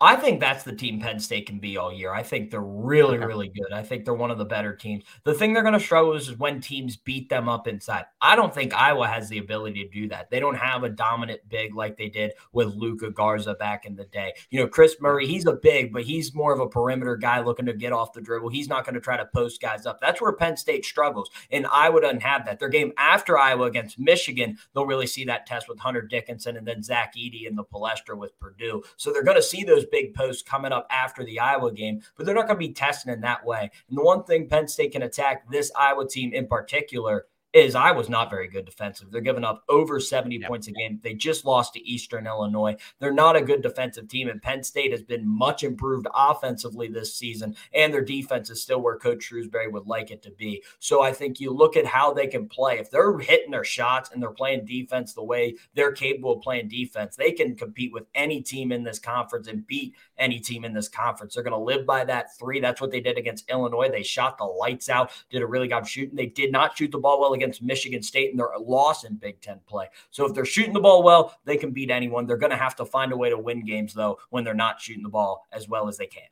I 0.00 0.16
think 0.16 0.40
that's 0.40 0.64
the 0.64 0.74
team 0.74 1.00
Penn 1.00 1.20
State 1.20 1.46
can 1.46 1.60
be 1.60 1.76
all 1.76 1.92
year. 1.92 2.12
I 2.12 2.24
think 2.24 2.50
they're 2.50 2.60
really, 2.60 3.16
really 3.16 3.48
good. 3.48 3.72
I 3.72 3.82
think 3.82 4.04
they're 4.04 4.12
one 4.12 4.32
of 4.32 4.38
the 4.38 4.44
better 4.44 4.74
teams. 4.74 5.04
The 5.22 5.32
thing 5.32 5.52
they're 5.52 5.62
going 5.62 5.74
to 5.74 5.80
struggle 5.80 6.10
with 6.10 6.22
is 6.22 6.36
when 6.36 6.60
teams 6.60 6.96
beat 6.96 7.28
them 7.28 7.48
up 7.48 7.68
inside. 7.68 8.06
I 8.20 8.34
don't 8.34 8.52
think 8.52 8.74
Iowa 8.74 9.06
has 9.06 9.28
the 9.28 9.38
ability 9.38 9.84
to 9.84 9.90
do 9.90 10.08
that. 10.08 10.30
They 10.30 10.40
don't 10.40 10.56
have 10.56 10.82
a 10.82 10.88
dominant 10.88 11.42
big 11.48 11.76
like 11.76 11.96
they 11.96 12.08
did 12.08 12.32
with 12.52 12.74
Luka 12.74 13.10
Garza 13.10 13.54
back 13.54 13.86
in 13.86 13.94
the 13.94 14.04
day. 14.06 14.34
You 14.50 14.60
know, 14.60 14.66
Kris 14.66 14.96
Murray, 15.00 15.28
he's 15.28 15.46
a 15.46 15.52
big, 15.52 15.92
but 15.92 16.02
he's 16.02 16.34
more 16.34 16.52
of 16.52 16.60
a 16.60 16.68
perimeter 16.68 17.16
guy 17.16 17.40
looking 17.40 17.66
to 17.66 17.72
get 17.72 17.92
off 17.92 18.12
the 18.12 18.20
dribble. 18.20 18.48
He's 18.48 18.68
not 18.68 18.84
going 18.84 18.96
to 18.96 19.00
try 19.00 19.16
to 19.16 19.26
post 19.26 19.62
guys 19.62 19.86
up. 19.86 20.00
That's 20.00 20.20
where 20.20 20.32
Penn 20.32 20.56
State 20.56 20.84
struggles. 20.84 21.30
And 21.52 21.68
Iowa 21.68 22.00
doesn't 22.00 22.22
have 22.22 22.44
that. 22.46 22.58
Their 22.58 22.68
game 22.68 22.92
after 22.98 23.38
Iowa 23.38 23.66
against 23.66 23.98
Michigan, 23.98 24.58
they'll 24.74 24.86
really 24.86 25.06
see 25.06 25.24
that 25.26 25.46
test 25.46 25.68
with 25.68 25.78
Hunter 25.78 26.02
Dickinson 26.02 26.56
and 26.56 26.66
then 26.66 26.82
Zach 26.82 27.14
Edey 27.16 27.46
in 27.46 27.54
the 27.54 27.64
Palestra 27.64 28.18
with 28.18 28.36
Purdue. 28.40 28.82
So 28.96 29.12
they're 29.12 29.22
going 29.22 29.36
to 29.36 29.42
see 29.42 29.62
those 29.62 29.83
big 29.90 30.14
posts 30.14 30.42
coming 30.42 30.72
up 30.72 30.86
after 30.90 31.24
the 31.24 31.40
Iowa 31.40 31.72
game, 31.72 32.02
but 32.16 32.26
they're 32.26 32.34
not 32.34 32.46
going 32.46 32.56
to 32.56 32.66
be 32.66 32.72
testing 32.72 33.12
in 33.12 33.20
that 33.22 33.44
way. 33.44 33.70
And 33.88 33.98
the 33.98 34.02
one 34.02 34.24
thing 34.24 34.48
Penn 34.48 34.68
State 34.68 34.92
can 34.92 35.02
attack 35.02 35.50
this 35.50 35.70
Iowa 35.76 36.08
team 36.08 36.32
in 36.32 36.46
particular 36.46 37.26
is 37.54 37.76
I 37.76 37.92
was 37.92 38.08
not 38.08 38.30
very 38.30 38.48
good 38.48 38.64
defensive. 38.64 39.12
They're 39.12 39.20
giving 39.20 39.44
up 39.44 39.62
over 39.68 40.00
70 40.00 40.36
yep. 40.36 40.48
points 40.48 40.66
a 40.66 40.72
game. 40.72 40.98
They 41.02 41.14
just 41.14 41.44
lost 41.44 41.74
to 41.74 41.88
Eastern 41.88 42.26
Illinois. 42.26 42.74
They're 42.98 43.12
not 43.12 43.36
a 43.36 43.42
good 43.42 43.62
defensive 43.62 44.08
team, 44.08 44.28
and 44.28 44.42
Penn 44.42 44.64
State 44.64 44.90
has 44.90 45.02
been 45.02 45.26
much 45.26 45.62
improved 45.62 46.08
offensively 46.12 46.88
this 46.88 47.14
season, 47.14 47.54
and 47.72 47.94
their 47.94 48.04
defense 48.04 48.50
is 48.50 48.60
still 48.60 48.80
where 48.80 48.98
Coach 48.98 49.30
Shrewsberry 49.30 49.70
would 49.70 49.86
like 49.86 50.10
it 50.10 50.20
to 50.24 50.32
be. 50.32 50.64
So 50.80 51.00
I 51.00 51.12
think 51.12 51.38
you 51.38 51.52
look 51.52 51.76
at 51.76 51.86
how 51.86 52.12
they 52.12 52.26
can 52.26 52.48
play. 52.48 52.80
If 52.80 52.90
they're 52.90 53.16
hitting 53.18 53.52
their 53.52 53.64
shots 53.64 54.10
and 54.12 54.20
they're 54.20 54.30
playing 54.30 54.66
defense 54.66 55.14
the 55.14 55.22
way 55.22 55.54
they're 55.74 55.92
capable 55.92 56.32
of 56.32 56.42
playing 56.42 56.68
defense, 56.68 57.14
they 57.14 57.30
can 57.30 57.54
compete 57.54 57.92
with 57.92 58.06
any 58.16 58.42
team 58.42 58.72
in 58.72 58.82
this 58.82 58.98
conference 58.98 59.46
and 59.46 59.64
beat 59.64 59.94
any 60.18 60.40
team 60.40 60.64
in 60.64 60.72
this 60.72 60.88
conference. 60.88 61.34
They're 61.34 61.42
going 61.42 61.52
to 61.52 61.58
live 61.58 61.86
by 61.86 62.04
that 62.04 62.36
three. 62.38 62.60
That's 62.60 62.80
what 62.80 62.90
they 62.90 63.00
did 63.00 63.18
against 63.18 63.50
Illinois. 63.50 63.88
They 63.88 64.02
shot 64.02 64.38
the 64.38 64.44
lights 64.44 64.88
out, 64.88 65.10
did 65.30 65.42
a 65.42 65.46
really 65.46 65.68
good 65.68 65.86
shooting. 65.86 66.16
They 66.16 66.26
did 66.26 66.52
not 66.52 66.76
shoot 66.76 66.90
the 66.92 66.98
ball 66.98 67.20
well 67.20 67.34
against 67.34 67.62
Michigan 67.62 68.02
State, 68.02 68.30
and 68.30 68.38
they're 68.38 68.46
a 68.46 68.60
loss 68.60 69.04
in 69.04 69.16
Big 69.16 69.40
Ten 69.40 69.60
play. 69.66 69.86
So 70.10 70.26
if 70.26 70.34
they're 70.34 70.44
shooting 70.44 70.72
the 70.72 70.80
ball 70.80 71.02
well, 71.02 71.36
they 71.44 71.56
can 71.56 71.70
beat 71.70 71.90
anyone. 71.90 72.26
They're 72.26 72.36
going 72.36 72.50
to 72.50 72.56
have 72.56 72.76
to 72.76 72.84
find 72.84 73.12
a 73.12 73.16
way 73.16 73.30
to 73.30 73.38
win 73.38 73.64
games, 73.64 73.94
though, 73.94 74.18
when 74.30 74.44
they're 74.44 74.54
not 74.54 74.80
shooting 74.80 75.02
the 75.02 75.08
ball 75.08 75.46
as 75.52 75.68
well 75.68 75.88
as 75.88 75.96
they 75.96 76.06
can. 76.06 76.24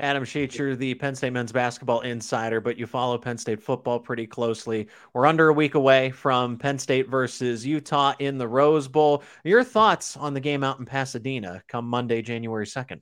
Adam 0.00 0.24
you're 0.32 0.74
the 0.74 0.94
Penn 0.94 1.14
State 1.14 1.32
men's 1.32 1.52
basketball 1.52 2.00
insider, 2.00 2.60
but 2.60 2.76
you 2.76 2.86
follow 2.86 3.16
Penn 3.16 3.38
State 3.38 3.62
football 3.62 4.00
pretty 4.00 4.26
closely. 4.26 4.88
We're 5.12 5.26
under 5.26 5.48
a 5.48 5.52
week 5.52 5.74
away 5.74 6.10
from 6.10 6.58
Penn 6.58 6.78
State 6.78 7.08
versus 7.08 7.64
Utah 7.64 8.14
in 8.18 8.38
the 8.38 8.48
Rose 8.48 8.88
Bowl. 8.88 9.22
Your 9.44 9.62
thoughts 9.62 10.16
on 10.16 10.34
the 10.34 10.40
game 10.40 10.64
out 10.64 10.80
in 10.80 10.84
Pasadena 10.84 11.62
come 11.68 11.86
Monday, 11.86 12.22
January 12.22 12.66
2nd? 12.66 13.00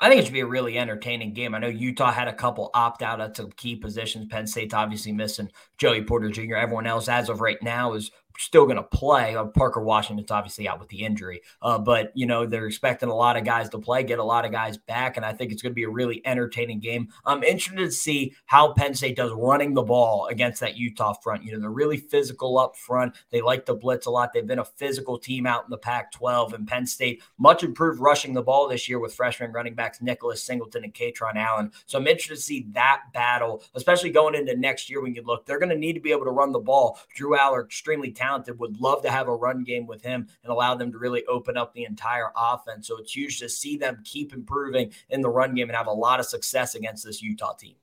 I 0.00 0.08
think 0.08 0.20
it 0.20 0.24
should 0.26 0.34
be 0.34 0.40
a 0.40 0.46
really 0.46 0.78
entertaining 0.78 1.32
game. 1.32 1.54
I 1.54 1.58
know 1.58 1.68
Utah 1.68 2.12
had 2.12 2.28
a 2.28 2.32
couple 2.32 2.70
opt 2.72 3.02
out 3.02 3.20
at 3.20 3.36
some 3.36 3.50
key 3.50 3.74
positions. 3.74 4.26
Penn 4.30 4.46
State's 4.46 4.74
obviously 4.74 5.10
missing 5.10 5.50
Joey 5.76 6.02
Porter 6.04 6.30
Jr. 6.30 6.54
Everyone 6.54 6.86
else, 6.86 7.08
as 7.08 7.28
of 7.28 7.40
right 7.40 7.60
now, 7.62 7.94
is 7.94 8.10
still 8.38 8.64
going 8.64 8.76
to 8.76 8.82
play. 8.82 9.36
Uh, 9.36 9.44
Parker 9.44 9.82
Washington's 9.82 10.30
obviously 10.30 10.68
out 10.68 10.80
with 10.80 10.88
the 10.88 11.04
injury, 11.04 11.42
uh, 11.60 11.78
but 11.78 12.12
you 12.14 12.26
know 12.26 12.46
they're 12.46 12.66
expecting 12.66 13.08
a 13.08 13.14
lot 13.14 13.36
of 13.36 13.44
guys 13.44 13.68
to 13.70 13.78
play, 13.78 14.02
get 14.02 14.18
a 14.18 14.24
lot 14.24 14.44
of 14.44 14.52
guys 14.52 14.76
back, 14.76 15.16
and 15.16 15.26
I 15.26 15.32
think 15.32 15.52
it's 15.52 15.62
going 15.62 15.72
to 15.72 15.74
be 15.74 15.84
a 15.84 15.90
really 15.90 16.22
entertaining 16.24 16.80
game. 16.80 17.08
I'm 17.26 17.42
interested 17.42 17.84
to 17.84 17.90
see 17.90 18.34
how 18.46 18.72
Penn 18.72 18.94
State 18.94 19.16
does 19.16 19.32
running 19.32 19.74
the 19.74 19.82
ball 19.82 20.26
against 20.26 20.60
that 20.60 20.76
Utah 20.76 21.14
front. 21.14 21.44
You 21.44 21.52
know 21.52 21.60
they're 21.60 21.70
really 21.70 21.96
physical 21.96 22.58
up 22.58 22.76
front. 22.76 23.14
They 23.30 23.40
like 23.40 23.66
to 23.66 23.74
blitz 23.74 24.06
a 24.06 24.10
lot. 24.10 24.32
They've 24.32 24.46
been 24.46 24.58
a 24.60 24.64
physical 24.64 25.18
team 25.18 25.46
out 25.46 25.64
in 25.64 25.70
the 25.70 25.78
Pac-12, 25.78 26.54
and 26.54 26.68
Penn 26.68 26.86
State 26.86 27.22
much 27.38 27.62
improved 27.62 28.00
rushing 28.00 28.34
the 28.34 28.42
ball 28.42 28.68
this 28.68 28.88
year 28.88 29.00
with 29.00 29.14
freshman 29.14 29.52
running 29.52 29.74
backs 29.74 30.00
Nicholas 30.00 30.42
Singleton 30.42 30.84
and 30.84 30.94
Kaytron 30.94 31.36
Allen. 31.36 31.72
So 31.86 31.98
I'm 31.98 32.06
interested 32.06 32.36
to 32.36 32.40
see 32.40 32.66
that 32.72 33.02
battle, 33.12 33.62
especially 33.74 34.10
going 34.10 34.34
into 34.34 34.56
next 34.56 34.88
year 34.88 35.02
when 35.02 35.14
you 35.14 35.22
look. 35.22 35.44
They're 35.44 35.58
going 35.58 35.70
to 35.70 35.76
need 35.76 35.94
to 35.94 36.00
be 36.00 36.12
able 36.12 36.24
to 36.24 36.30
run 36.30 36.52
the 36.52 36.58
ball. 36.58 36.98
Drew 37.14 37.36
Allar 37.36 37.64
extremely 37.64 38.12
talented 38.12 38.27
talented. 38.28 38.58
Would 38.58 38.80
love 38.80 39.02
to 39.02 39.10
have 39.10 39.28
a 39.28 39.34
run 39.34 39.64
game 39.64 39.86
with 39.86 40.02
him 40.02 40.28
and 40.42 40.52
allow 40.52 40.74
them 40.74 40.92
to 40.92 40.98
really 40.98 41.24
open 41.26 41.56
up 41.56 41.72
the 41.72 41.84
entire 41.84 42.30
offense. 42.36 42.86
So 42.86 42.98
it's 42.98 43.14
huge 43.14 43.38
to 43.40 43.48
see 43.48 43.76
them 43.76 44.02
keep 44.04 44.32
improving 44.32 44.92
in 45.08 45.22
the 45.22 45.30
run 45.30 45.54
game 45.54 45.68
and 45.68 45.76
have 45.76 45.86
a 45.86 45.92
lot 45.92 46.20
of 46.20 46.26
success 46.26 46.74
against 46.74 47.04
this 47.04 47.22
Utah 47.22 47.54
team. 47.54 47.74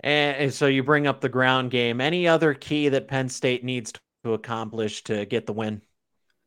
And 0.00 0.52
so 0.52 0.66
you 0.66 0.82
bring 0.82 1.06
up 1.06 1.20
the 1.20 1.28
ground 1.28 1.70
game. 1.70 2.00
Any 2.00 2.26
other 2.26 2.54
key 2.54 2.88
that 2.88 3.06
Penn 3.06 3.28
State 3.28 3.62
needs 3.62 3.92
to 4.24 4.34
accomplish 4.34 5.04
to 5.04 5.26
get 5.26 5.46
the 5.46 5.52
win? 5.52 5.80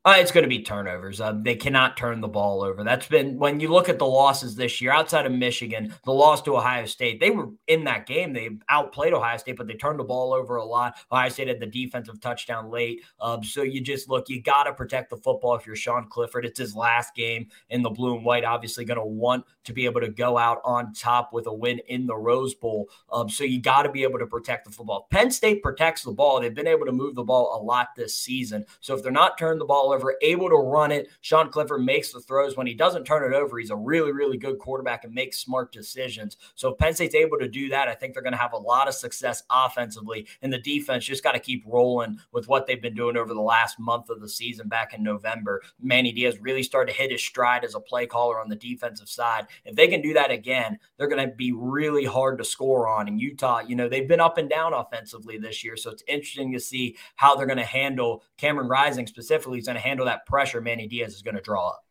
Uh, 0.06 0.18
it's 0.20 0.32
going 0.32 0.44
to 0.44 0.48
be 0.48 0.62
turnovers. 0.62 1.20
Uh, 1.20 1.34
they 1.41 1.56
cannot 1.56 1.98
turn 1.98 2.22
the 2.22 2.28
ball 2.28 2.62
over. 2.62 2.84
That's 2.84 3.08
been 3.08 3.39
when 3.39 3.60
you 3.60 3.70
look 3.70 3.89
at 3.89 3.98
the 3.98 4.06
losses 4.06 4.56
this 4.56 4.80
year 4.80 4.91
outside 4.91 5.26
of 5.26 5.32
Michigan, 5.32 5.96
the 6.06 6.12
loss 6.12 6.44
to 6.44 6.56
Ohio 6.56 6.86
State. 6.86 7.20
They 7.20 7.32
were 7.32 7.50
in 7.65 7.86
that 7.86 8.06
game. 8.06 8.32
They 8.32 8.52
outplayed 8.70 9.13
Ohio 9.13 9.38
State, 9.38 9.58
but 9.58 9.65
they 9.65 9.74
turned 9.74 9.98
the 9.98 10.04
ball 10.04 10.32
over 10.32 10.58
a 10.58 10.63
lot. 10.63 10.96
Ohio 11.12 11.30
State 11.30 11.48
had 11.48 11.60
the 11.60 11.65
defensive 11.65 12.22
touchdown 12.22 12.70
late. 12.70 13.02
Um, 13.20 13.44
so 13.44 13.63
you 13.63 13.82
just 13.82 14.08
look, 14.08 14.30
you 14.30 14.44
got 14.44 14.65
to 14.65 14.74
protect 14.74 15.10
the 15.10 15.18
football 15.18 15.56
if 15.56 15.65
you're 15.65 15.76
Sean 15.76 16.08
Clifford. 16.08 16.46
It's 16.46 16.60
his 16.60 16.76
last 16.76 17.15
game 17.15 17.48
in 17.72 17.82
the 17.82 17.89
blue 17.89 18.15
and 18.15 18.24
white. 18.24 18.44
Obviously, 18.44 18.86
going 18.86 19.00
to 19.00 19.06
want 19.06 19.44
to 19.63 19.74
be 19.74 19.86
able 19.86 20.02
to 20.02 20.10
go 20.10 20.38
out 20.38 20.62
on 20.63 20.94
top 20.94 21.34
with 21.34 21.48
a 21.48 21.54
win 21.54 21.80
in 21.88 22.06
the 22.06 22.15
Rose 22.15 22.54
Bowl. 22.54 22.89
Um, 23.12 23.28
so 23.28 23.44
you 23.44 23.60
got 23.60 23.84
to 23.84 23.89
be 23.89 24.04
able 24.04 24.20
to 24.20 24.28
protect 24.28 24.65
the 24.65 24.72
football. 24.72 25.08
Penn 25.10 25.32
State 25.32 25.63
protects 25.63 26.04
the 26.04 26.12
ball. 26.12 26.39
They've 26.39 26.54
been 26.54 26.68
able 26.68 26.86
to 26.86 26.91
move 26.91 27.15
the 27.15 27.24
ball 27.24 27.60
a 27.60 27.62
lot 27.63 27.88
this 27.98 28.13
season. 28.13 28.65
So 28.82 28.94
if 28.94 29.02
they're 29.02 29.12
not 29.12 29.39
turning 29.39 29.58
the 29.58 29.65
ball 29.65 29.94
over, 29.95 30.15
able 30.21 30.49
to 30.49 30.55
run 30.55 30.91
it. 30.91 31.10
Sean 31.21 31.49
Clifford 31.49 31.84
makes 31.84 32.12
the 32.12 32.19
throws. 32.19 32.58
When 32.58 32.67
he 32.67 32.73
doesn't 32.73 33.05
turn 33.05 33.31
it 33.31 33.36
over, 33.36 33.58
he's 33.58 33.69
a 33.69 33.75
really, 33.75 34.12
really 34.12 34.38
good 34.38 34.60
quarterback 34.60 35.03
and 35.03 35.13
makes 35.13 35.39
smart 35.39 35.71
decisions. 35.71 36.38
So 36.55 36.69
if 36.69 36.77
Penn 36.77 36.93
State's 36.93 37.15
able 37.15 37.38
to 37.39 37.47
do 37.47 37.69
that, 37.69 37.88
I 37.88 37.95
think 37.95 38.13
they're 38.13 38.23
going 38.23 38.34
to 38.34 38.39
have 38.39 38.53
a 38.53 38.58
lot 38.58 38.88
of 38.88 38.93
success 38.93 39.43
offensively. 39.49 40.27
And 40.41 40.51
the 40.51 40.60
defense 40.60 41.05
just 41.05 41.23
got 41.23 41.34
to 41.34 41.39
keep 41.39 41.63
rolling 41.65 42.17
with 42.31 42.47
what 42.47 42.67
they've 42.67 42.81
been 42.81 42.95
doing 42.95 43.17
over 43.17 43.34
the 43.34 43.41
last 43.41 43.79
month 43.79 44.10
of 44.10 44.21
the 44.21 44.29
season 44.29 44.67
back 44.67 44.93
in 44.93 45.03
November. 45.03 45.62
Manny 45.81 46.12
Diaz 46.12 46.39
really 46.39 46.63
started 46.63 46.91
to 46.91 46.97
hit 46.97 47.12
his 47.12 47.23
stride 47.23 47.63
as 47.63 47.75
a 47.75 47.79
play 47.79 48.05
caller 48.05 48.39
on 48.39 48.49
the 48.49 48.55
defensive 48.55 49.10
side. 49.10 49.47
If 49.63 49.75
they 49.75 49.88
can 49.88 50.01
do 50.01 50.13
that 50.13 50.31
again, 50.31 50.77
they're 50.97 51.08
going 51.08 51.27
to 51.27 51.36
be 51.36 51.51
really 51.51 52.05
hard 52.05 52.38
to 52.38 52.43
score 52.43 52.88
on. 52.88 53.08
And 53.08 53.19
Utah, 53.19 53.62
you 53.62 53.75
know, 53.75 53.88
they've 53.88 54.08
been 54.08 54.19
up 54.19 54.38
and 54.38 54.49
down 54.49 54.73
offensively 54.73 55.38
this 55.38 55.63
year. 55.63 55.77
So 55.77 55.91
it's 55.91 56.03
interesting 56.08 56.51
to 56.53 56.60
see 56.60 56.95
how 57.15 57.36
they're 57.36 57.45
going 57.45 57.58
to 57.58 57.63
handle 57.63 58.23
Cameron 58.38 58.67
Rising 58.67 59.08
specifically. 59.08 59.58
He's 59.58 59.67
going 59.67 59.77
to 59.77 59.81
handle 59.86 60.06
that 60.06 60.26
pressure 60.26 60.62
Manny 60.62 60.88
Diaz 60.88 61.13
is 61.13 61.21
going 61.21 61.36
to 61.36 61.41
draw 61.41 61.69
up. 61.69 61.86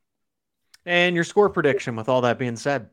And 0.87 1.15
your 1.15 1.25
score 1.25 1.49
prediction 1.49 1.97
with 1.97 2.09
all 2.09 2.21
that 2.23 2.39
being 2.39 2.57
said. 2.57 2.91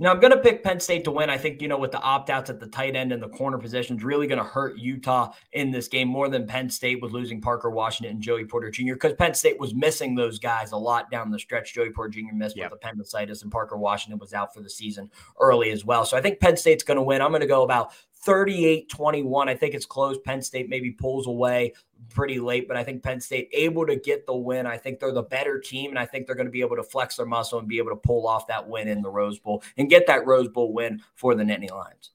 Now, 0.00 0.10
I'm 0.10 0.18
going 0.18 0.32
to 0.32 0.40
pick 0.40 0.64
Penn 0.64 0.80
State 0.80 1.04
to 1.04 1.12
win. 1.12 1.30
I 1.30 1.38
think, 1.38 1.62
you 1.62 1.68
know, 1.68 1.78
with 1.78 1.92
the 1.92 2.00
opt 2.00 2.28
outs 2.28 2.50
at 2.50 2.58
the 2.58 2.66
tight 2.66 2.96
end 2.96 3.12
and 3.12 3.22
the 3.22 3.28
corner 3.28 3.58
positions, 3.58 4.02
really 4.02 4.26
going 4.26 4.42
to 4.42 4.44
hurt 4.44 4.76
Utah 4.76 5.32
in 5.52 5.70
this 5.70 5.86
game 5.86 6.08
more 6.08 6.28
than 6.28 6.48
Penn 6.48 6.68
State 6.68 7.00
with 7.00 7.12
losing 7.12 7.40
Parker 7.40 7.70
Washington 7.70 8.16
and 8.16 8.22
Joey 8.22 8.44
Porter 8.44 8.72
Jr. 8.72 8.94
because 8.94 9.14
Penn 9.14 9.34
State 9.34 9.60
was 9.60 9.72
missing 9.72 10.16
those 10.16 10.40
guys 10.40 10.72
a 10.72 10.76
lot 10.76 11.12
down 11.12 11.30
the 11.30 11.38
stretch. 11.38 11.74
Joey 11.74 11.90
Porter 11.90 12.10
Jr. 12.10 12.34
missed 12.34 12.56
yep. 12.56 12.72
with 12.72 12.80
appendicitis, 12.80 13.42
and 13.42 13.52
Parker 13.52 13.76
Washington 13.76 14.18
was 14.18 14.34
out 14.34 14.52
for 14.52 14.62
the 14.62 14.70
season 14.70 15.08
early 15.40 15.70
as 15.70 15.84
well. 15.84 16.04
So 16.04 16.16
I 16.16 16.20
think 16.20 16.40
Penn 16.40 16.56
State's 16.56 16.82
going 16.82 16.96
to 16.96 17.02
win. 17.02 17.22
I'm 17.22 17.30
going 17.30 17.40
to 17.42 17.46
go 17.46 17.62
about 17.62 17.92
38 18.24 18.88
21. 18.88 19.48
I 19.48 19.54
think 19.54 19.74
it's 19.74 19.86
close. 19.86 20.18
Penn 20.24 20.42
State 20.42 20.68
maybe 20.68 20.90
pulls 20.90 21.28
away 21.28 21.72
pretty 22.10 22.38
late, 22.38 22.68
but 22.68 22.76
I 22.76 22.84
think 22.84 23.02
Penn 23.02 23.20
State 23.20 23.48
able 23.52 23.86
to 23.86 23.96
get 23.96 24.26
the 24.26 24.34
win. 24.34 24.66
I 24.66 24.76
think 24.76 25.00
they're 25.00 25.12
the 25.12 25.22
better 25.22 25.58
team, 25.58 25.90
and 25.90 25.98
I 25.98 26.06
think 26.06 26.26
they're 26.26 26.36
going 26.36 26.46
to 26.46 26.52
be 26.52 26.60
able 26.60 26.76
to 26.76 26.82
flex 26.82 27.16
their 27.16 27.26
muscle 27.26 27.58
and 27.58 27.68
be 27.68 27.78
able 27.78 27.90
to 27.90 27.96
pull 27.96 28.26
off 28.26 28.46
that 28.48 28.68
win 28.68 28.88
in 28.88 29.02
the 29.02 29.10
Rose 29.10 29.38
Bowl 29.38 29.62
and 29.76 29.90
get 29.90 30.06
that 30.06 30.26
Rose 30.26 30.48
Bowl 30.48 30.72
win 30.72 31.02
for 31.14 31.34
the 31.34 31.44
Nittany 31.44 31.70
Lions. 31.70 32.10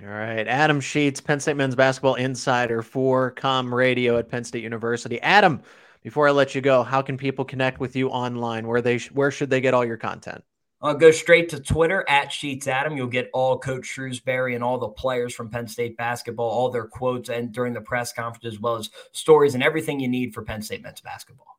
All 0.00 0.08
right. 0.08 0.46
Adam 0.46 0.80
Sheets, 0.80 1.20
Penn 1.20 1.40
State 1.40 1.56
men's 1.56 1.74
basketball 1.74 2.14
insider 2.14 2.82
for 2.82 3.32
CommRadio 3.32 4.18
at 4.18 4.28
Penn 4.28 4.44
State 4.44 4.62
University. 4.62 5.20
Adam, 5.22 5.60
before 6.02 6.28
I 6.28 6.30
let 6.30 6.54
you 6.54 6.60
go, 6.60 6.84
how 6.84 7.02
can 7.02 7.16
people 7.16 7.44
connect 7.44 7.80
with 7.80 7.96
you 7.96 8.08
online? 8.08 8.66
Where 8.68 8.80
they 8.80 8.98
where 9.12 9.32
should 9.32 9.50
they 9.50 9.60
get 9.60 9.74
all 9.74 9.84
your 9.84 9.96
content? 9.96 10.44
Uh, 10.80 10.92
go 10.92 11.10
straight 11.10 11.48
to 11.48 11.60
Twitter 11.60 12.04
at 12.08 12.30
Sheets 12.30 12.68
Adam. 12.68 12.96
You'll 12.96 13.08
get 13.08 13.30
all 13.32 13.58
Coach 13.58 13.82
Shrewsberry 13.82 14.54
and 14.54 14.62
all 14.62 14.78
the 14.78 14.88
players 14.88 15.34
from 15.34 15.50
Penn 15.50 15.66
State 15.66 15.96
basketball, 15.96 16.48
all 16.48 16.70
their 16.70 16.86
quotes 16.86 17.30
and 17.30 17.50
during 17.50 17.72
the 17.72 17.80
press 17.80 18.12
conference, 18.12 18.54
as 18.54 18.60
well 18.60 18.76
as 18.76 18.90
stories 19.12 19.54
and 19.54 19.62
everything 19.62 19.98
you 19.98 20.08
need 20.08 20.32
for 20.32 20.42
Penn 20.42 20.62
State 20.62 20.82
men's 20.82 21.00
basketball. 21.00 21.58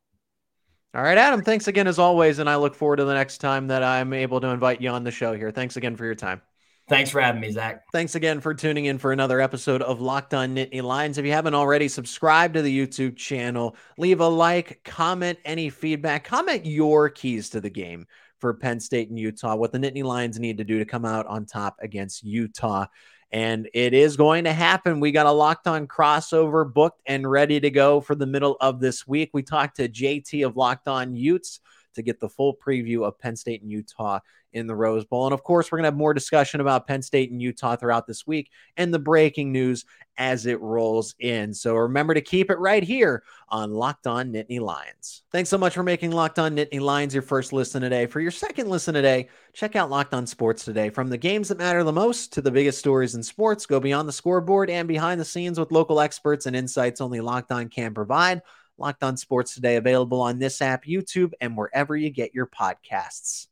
All 0.95 1.03
right, 1.03 1.17
Adam. 1.17 1.43
Thanks 1.43 1.67
again 1.67 1.85
as 1.85 1.99
always, 1.99 2.39
and 2.39 2.49
I 2.49 2.55
look 2.55 2.73
forward 2.73 2.97
to 2.97 3.05
the 3.05 3.13
next 3.13 3.39
time 3.39 3.67
that 3.67 3.83
I'm 3.83 4.13
able 4.13 4.39
to 4.41 4.47
invite 4.47 4.81
you 4.81 4.89
on 4.89 5.03
the 5.03 5.11
show 5.11 5.35
here. 5.35 5.51
Thanks 5.51 5.75
again 5.75 5.95
for 5.95 6.05
your 6.05 6.15
time. 6.15 6.41
Thanks 6.87 7.11
for 7.11 7.21
having 7.21 7.39
me, 7.39 7.51
Zach. 7.51 7.83
Thanks 7.91 8.15
again 8.15 8.39
for 8.39 8.55
tuning 8.55 8.85
in 8.85 8.97
for 8.97 9.11
another 9.11 9.39
episode 9.39 9.83
of 9.83 10.01
Locked 10.01 10.33
On 10.33 10.55
Nittany 10.55 10.81
Lions. 10.81 11.19
If 11.19 11.25
you 11.25 11.31
haven't 11.31 11.53
already, 11.53 11.87
subscribe 11.87 12.55
to 12.55 12.63
the 12.63 12.87
YouTube 12.87 13.15
channel, 13.15 13.75
leave 13.99 14.21
a 14.21 14.27
like, 14.27 14.83
comment 14.83 15.37
any 15.45 15.69
feedback, 15.69 16.23
comment 16.23 16.65
your 16.65 17.09
keys 17.09 17.51
to 17.51 17.61
the 17.61 17.69
game 17.69 18.07
for 18.39 18.53
Penn 18.53 18.79
State 18.79 19.09
and 19.09 19.19
Utah, 19.19 19.55
what 19.55 19.71
the 19.71 19.77
Nittany 19.77 20.03
Lions 20.03 20.39
need 20.39 20.57
to 20.57 20.63
do 20.63 20.79
to 20.79 20.85
come 20.85 21.05
out 21.05 21.27
on 21.27 21.45
top 21.45 21.77
against 21.81 22.23
Utah. 22.23 22.85
And 23.31 23.69
it 23.73 23.93
is 23.93 24.17
going 24.17 24.45
to 24.45 24.53
happen. 24.53 24.99
We 24.99 25.11
got 25.11 25.27
a 25.27 25.31
locked 25.31 25.67
on 25.67 25.87
crossover 25.87 26.71
booked 26.71 27.01
and 27.05 27.29
ready 27.29 27.59
to 27.59 27.69
go 27.69 28.01
for 28.01 28.15
the 28.15 28.25
middle 28.25 28.57
of 28.59 28.79
this 28.79 29.07
week. 29.07 29.29
We 29.33 29.43
talked 29.43 29.77
to 29.77 29.87
JT 29.87 30.45
of 30.45 30.57
Locked 30.57 30.87
On 30.87 31.15
Utes 31.15 31.59
to 31.99 32.03
get 32.03 32.19
the 32.19 32.29
full 32.29 32.55
preview 32.55 33.05
of 33.05 33.19
Penn 33.19 33.35
State 33.35 33.61
and 33.61 33.71
Utah 33.71 34.19
in 34.53 34.67
the 34.67 34.75
Rose 34.75 35.05
Bowl. 35.05 35.25
And 35.27 35.33
of 35.33 35.43
course, 35.43 35.71
we're 35.71 35.77
going 35.77 35.83
to 35.83 35.91
have 35.91 35.97
more 35.97 36.13
discussion 36.13 36.61
about 36.61 36.87
Penn 36.87 37.01
State 37.01 37.31
and 37.31 37.41
Utah 37.41 37.75
throughout 37.75 38.07
this 38.07 38.25
week 38.25 38.49
and 38.77 38.93
the 38.93 38.99
breaking 38.99 39.51
news 39.51 39.85
as 40.17 40.45
it 40.45 40.59
rolls 40.59 41.15
in. 41.19 41.53
So 41.53 41.75
remember 41.75 42.13
to 42.13 42.21
keep 42.21 42.49
it 42.49 42.59
right 42.59 42.83
here 42.83 43.23
on 43.47 43.73
Locked 43.73 44.05
On 44.05 44.33
Nittany 44.33 44.59
Lions. 44.59 45.23
Thanks 45.31 45.49
so 45.49 45.57
much 45.57 45.73
for 45.75 45.83
making 45.83 46.11
Locked 46.11 46.39
On 46.39 46.55
Nittany 46.55 46.81
Lions 46.81 47.13
your 47.13 47.23
first 47.23 47.53
listen 47.53 47.81
today. 47.81 48.05
For 48.05 48.19
your 48.19 48.31
second 48.31 48.69
listen 48.69 48.93
today, 48.93 49.29
check 49.53 49.75
out 49.75 49.89
Locked 49.89 50.13
On 50.13 50.27
Sports 50.27 50.65
today. 50.65 50.89
From 50.89 51.09
the 51.09 51.17
games 51.17 51.47
that 51.47 51.57
matter 51.57 51.83
the 51.83 51.93
most 51.93 52.33
to 52.33 52.41
the 52.41 52.51
biggest 52.51 52.79
stories 52.79 53.15
in 53.15 53.23
sports, 53.23 53.65
go 53.65 53.79
beyond 53.79 54.09
the 54.09 54.13
scoreboard 54.13 54.69
and 54.69 54.87
behind 54.87 55.21
the 55.21 55.25
scenes 55.25 55.59
with 55.59 55.71
local 55.71 56.01
experts 56.01 56.47
and 56.47 56.55
insights 56.55 57.01
only 57.01 57.21
Locked 57.21 57.51
On 57.51 57.69
can 57.69 57.93
provide. 57.93 58.41
Locked 58.79 59.03
On 59.03 59.17
Sports 59.17 59.53
today 59.53 59.75
available 59.75 60.21
on 60.21 60.39
this 60.39 60.61
app, 60.61 60.85
YouTube, 60.85 61.33
and 61.41 61.57
wherever 61.57 61.95
you 61.95 62.09
get 62.09 62.33
your 62.33 62.47
podcasts. 62.47 63.48